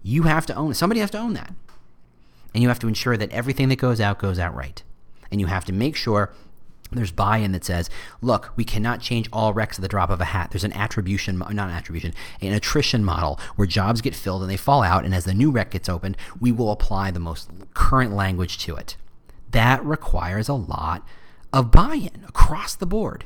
You 0.02 0.24
have 0.24 0.46
to 0.46 0.54
own 0.54 0.72
it. 0.72 0.74
Somebody 0.74 1.00
has 1.00 1.10
to 1.12 1.18
own 1.18 1.34
that. 1.34 1.54
And 2.52 2.62
you 2.62 2.68
have 2.68 2.78
to 2.80 2.88
ensure 2.88 3.16
that 3.16 3.30
everything 3.30 3.68
that 3.68 3.76
goes 3.76 4.00
out 4.00 4.18
goes 4.18 4.38
out 4.38 4.54
right. 4.54 4.82
And 5.30 5.40
you 5.40 5.46
have 5.46 5.64
to 5.66 5.72
make 5.72 5.96
sure 5.96 6.32
there's 6.92 7.12
buy-in 7.12 7.52
that 7.52 7.64
says, 7.64 7.90
look, 8.20 8.52
we 8.56 8.64
cannot 8.64 9.00
change 9.00 9.28
all 9.32 9.52
recs 9.54 9.74
at 9.74 9.80
the 9.80 9.88
drop 9.88 10.10
of 10.10 10.20
a 10.20 10.26
hat. 10.26 10.50
There's 10.50 10.64
an 10.64 10.72
attribution, 10.74 11.38
not 11.38 11.50
an 11.50 11.58
attribution, 11.58 12.14
an 12.40 12.52
attrition 12.52 13.04
model 13.04 13.40
where 13.56 13.66
jobs 13.66 14.00
get 14.00 14.14
filled 14.14 14.42
and 14.42 14.50
they 14.50 14.56
fall 14.56 14.82
out, 14.82 15.04
and 15.04 15.14
as 15.14 15.24
the 15.24 15.34
new 15.34 15.50
rec 15.50 15.70
gets 15.70 15.88
opened, 15.88 16.16
we 16.40 16.52
will 16.52 16.70
apply 16.70 17.10
the 17.10 17.20
most 17.20 17.50
current 17.74 18.12
language 18.12 18.58
to 18.58 18.76
it. 18.76 18.96
That 19.50 19.84
requires 19.84 20.48
a 20.48 20.54
lot 20.54 21.06
of 21.52 21.70
buy-in 21.70 22.24
across 22.28 22.74
the 22.74 22.86
board. 22.86 23.24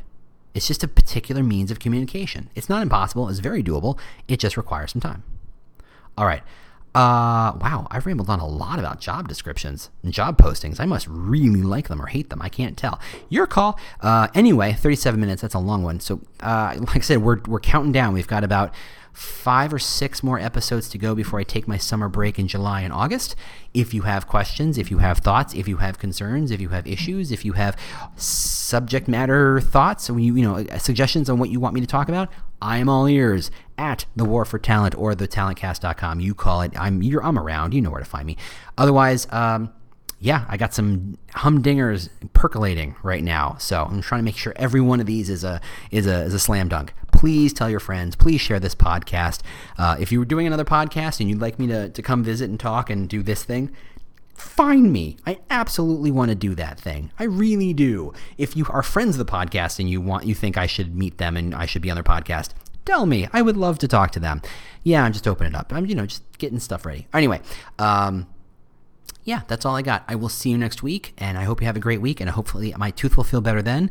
It's 0.55 0.67
just 0.67 0.83
a 0.83 0.89
particular 0.89 1.43
means 1.43 1.71
of 1.71 1.79
communication. 1.79 2.51
It's 2.55 2.69
not 2.69 2.83
impossible. 2.83 3.29
It's 3.29 3.39
very 3.39 3.63
doable. 3.63 3.99
It 4.29 4.41
just 4.41 4.57
requires 4.57 4.93
some 4.93 5.01
time. 5.01 5.23
All 6.17 6.27
right. 6.27 6.43
Uh, 6.95 7.53
wow, 7.61 7.87
I've 7.91 8.07
rambled 8.07 8.31
on 8.31 8.41
a 8.41 8.47
lot 8.47 8.79
about 8.79 9.01
job 9.01 9.29
descriptions 9.29 9.91
and 10.03 10.13
job 10.13 10.39
postings. 10.39 10.81
I 10.81 10.87
must 10.87 11.07
really 11.09 11.63
like 11.63 11.89
them 11.89 12.01
or 12.01 12.07
hate 12.07 12.31
them. 12.31 12.41
I 12.43 12.49
can't 12.49 12.77
tell. 12.77 12.99
Your 13.29 13.47
call. 13.47 13.79
Uh, 14.01 14.29
anyway, 14.35 14.73
37 14.73 15.21
minutes. 15.21 15.43
That's 15.43 15.55
a 15.55 15.59
long 15.59 15.83
one. 15.83 16.01
So, 16.01 16.21
uh, 16.41 16.75
like 16.79 16.97
I 16.97 17.01
said, 17.01 17.23
we're, 17.23 17.41
we're 17.47 17.61
counting 17.61 17.93
down. 17.93 18.15
We've 18.15 18.27
got 18.27 18.43
about 18.43 18.75
five 19.19 19.75
or 19.75 19.81
six 19.81 20.23
more 20.23 20.39
episodes 20.39 20.89
to 20.89 20.97
go 20.97 21.13
before 21.13 21.41
I 21.41 21.43
take 21.43 21.67
my 21.67 21.77
summer 21.77 22.09
break 22.09 22.39
in 22.39 22.47
July 22.47 22.83
and 22.83 22.93
August. 22.93 23.35
If 23.75 23.93
you 23.93 24.03
have 24.03 24.29
questions, 24.29 24.79
if 24.79 24.93
you 24.93 24.99
have 24.99 25.19
thoughts, 25.19 25.55
if 25.55 25.67
you 25.67 25.79
have 25.79 25.99
concerns, 25.99 26.53
if 26.53 26.61
you 26.61 26.69
have 26.69 26.87
issues, 26.87 27.33
if 27.33 27.45
you 27.45 27.55
have 27.55 27.77
subject 28.15 29.09
matter 29.09 29.61
thoughts, 29.61 30.09
you, 30.09 30.37
you 30.37 30.43
know, 30.43 30.65
suggestions 30.79 31.29
on 31.29 31.41
what 31.41 31.51
you 31.51 31.59
want 31.59 31.75
me 31.75 31.81
to 31.81 31.87
talk 31.87 32.09
about, 32.09 32.31
I 32.63 32.79
am 32.79 32.89
all 32.89 33.09
ears 33.09 33.51
at 33.77 34.07
the 34.15 34.25
War 34.25 34.45
for 34.45 34.61
Talent 34.61 34.97
or 34.97 35.15
thetalentcast.com. 35.15 36.21
You 36.21 36.35
call 36.35 36.63
it. 36.63 36.73
I'm 36.79 37.03
you're 37.03 37.25
I'm 37.25 37.39
around. 37.39 37.75
You 37.75 37.81
know 37.81 37.91
where 37.91 38.01
to 38.01 38.07
find 38.09 38.25
me. 38.25 38.37
Otherwise, 38.77 39.27
um, 39.33 39.73
yeah, 40.21 40.45
I 40.49 40.57
got 40.57 40.75
some 40.75 41.17
humdingers 41.31 42.09
percolating 42.33 42.97
right 43.03 43.23
now. 43.23 43.57
So 43.59 43.85
I'm 43.85 44.01
trying 44.01 44.21
to 44.21 44.25
make 44.25 44.37
sure 44.37 44.53
every 44.57 44.81
one 44.81 45.01
of 45.01 45.07
these 45.07 45.31
is 45.31 45.45
a 45.45 45.61
is 45.91 46.07
a 46.07 46.23
is 46.23 46.35
a 46.35 46.39
slam 46.39 46.69
dunk. 46.69 46.93
Please 47.19 47.53
tell 47.53 47.69
your 47.69 47.81
friends. 47.81 48.15
Please 48.15 48.41
share 48.41 48.61
this 48.61 48.77
podcast. 48.77 49.41
Uh, 49.77 49.97
if 49.99 50.13
you 50.13 50.21
were 50.21 50.25
doing 50.25 50.47
another 50.47 50.65
podcast 50.65 51.19
and 51.19 51.29
you'd 51.29 51.41
like 51.41 51.59
me 51.59 51.67
to 51.67 51.89
to 51.89 52.01
come 52.01 52.23
visit 52.23 52.49
and 52.49 52.61
talk 52.61 52.91
and 52.91 53.09
do 53.09 53.25
this 53.25 53.43
thing, 53.43 53.73
find 54.37 54.93
me. 54.93 55.17
I 55.27 55.41
absolutely 55.51 56.13
want 56.13 56.29
to 56.29 56.37
do 56.37 56.55
that 56.55 56.79
thing. 56.79 57.11
I 57.19 57.25
really 57.25 57.73
do. 57.73 58.13
If 58.37 58.57
you 58.57 58.67
are 58.71 58.85
friends 58.85 59.19
of 59.19 59.27
the 59.27 59.33
podcast 59.33 59.81
and 59.81 59.91
you 59.91 60.01
want 60.01 60.27
you 60.27 60.35
think 60.37 60.57
I 60.57 60.67
should 60.67 60.95
meet 60.95 61.19
them 61.19 61.37
and 61.37 61.57
I 61.57 61.67
should 61.67 61.83
be 61.83 61.91
on 61.91 61.97
their 61.97 62.05
podcast, 62.05 62.51
tell 62.85 63.05
me. 63.05 63.27
I 63.33 63.43
would 63.43 63.57
love 63.57 63.81
to 63.81 63.89
talk 63.89 64.13
to 64.13 64.21
them. 64.21 64.41
Yeah, 64.85 65.03
I'm 65.03 65.13
just 65.13 65.27
opening 65.27 65.55
it 65.55 65.59
up. 65.59 65.73
I'm 65.73 65.87
you 65.87 65.97
know 65.97 66.07
just 66.07 66.23
getting 66.39 66.61
stuff 66.61 66.87
ready. 66.87 67.09
Anyway, 67.13 67.41
um, 67.81 68.29
yeah, 69.25 69.41
that's 69.49 69.67
all 69.67 69.75
I 69.75 69.83
got. 69.83 70.05
I 70.07 70.15
will 70.15 70.29
see 70.29 70.51
you 70.51 70.59
next 70.59 70.85
week, 70.85 71.15
and 71.19 71.37
I 71.37 71.43
hope 71.43 71.61
you 71.61 71.67
have 71.67 71.77
a 71.77 71.81
great 71.81 72.01
week, 72.01 72.21
and 72.21 72.31
hopefully 72.31 72.73
my 72.79 72.93
tooth 72.93 73.17
will 73.17 73.25
feel 73.25 73.41
better 73.41 73.61
then. 73.61 73.91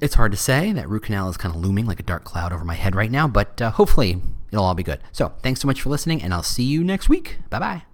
It's 0.00 0.14
hard 0.14 0.32
to 0.32 0.38
say. 0.38 0.72
That 0.72 0.88
root 0.88 1.04
canal 1.04 1.28
is 1.28 1.36
kind 1.36 1.54
of 1.54 1.60
looming 1.60 1.86
like 1.86 2.00
a 2.00 2.04
dark 2.04 2.24
cloud 2.24 2.52
over 2.52 2.64
my 2.64 2.74
head 2.74 2.94
right 2.94 3.10
now, 3.10 3.28
but 3.28 3.60
uh, 3.60 3.70
hopefully 3.70 4.20
it'll 4.50 4.64
all 4.64 4.74
be 4.74 4.82
good. 4.82 5.00
So, 5.12 5.32
thanks 5.42 5.60
so 5.60 5.66
much 5.66 5.82
for 5.82 5.90
listening, 5.90 6.22
and 6.22 6.32
I'll 6.32 6.42
see 6.42 6.64
you 6.64 6.82
next 6.82 7.08
week. 7.08 7.38
Bye 7.50 7.58
bye. 7.58 7.89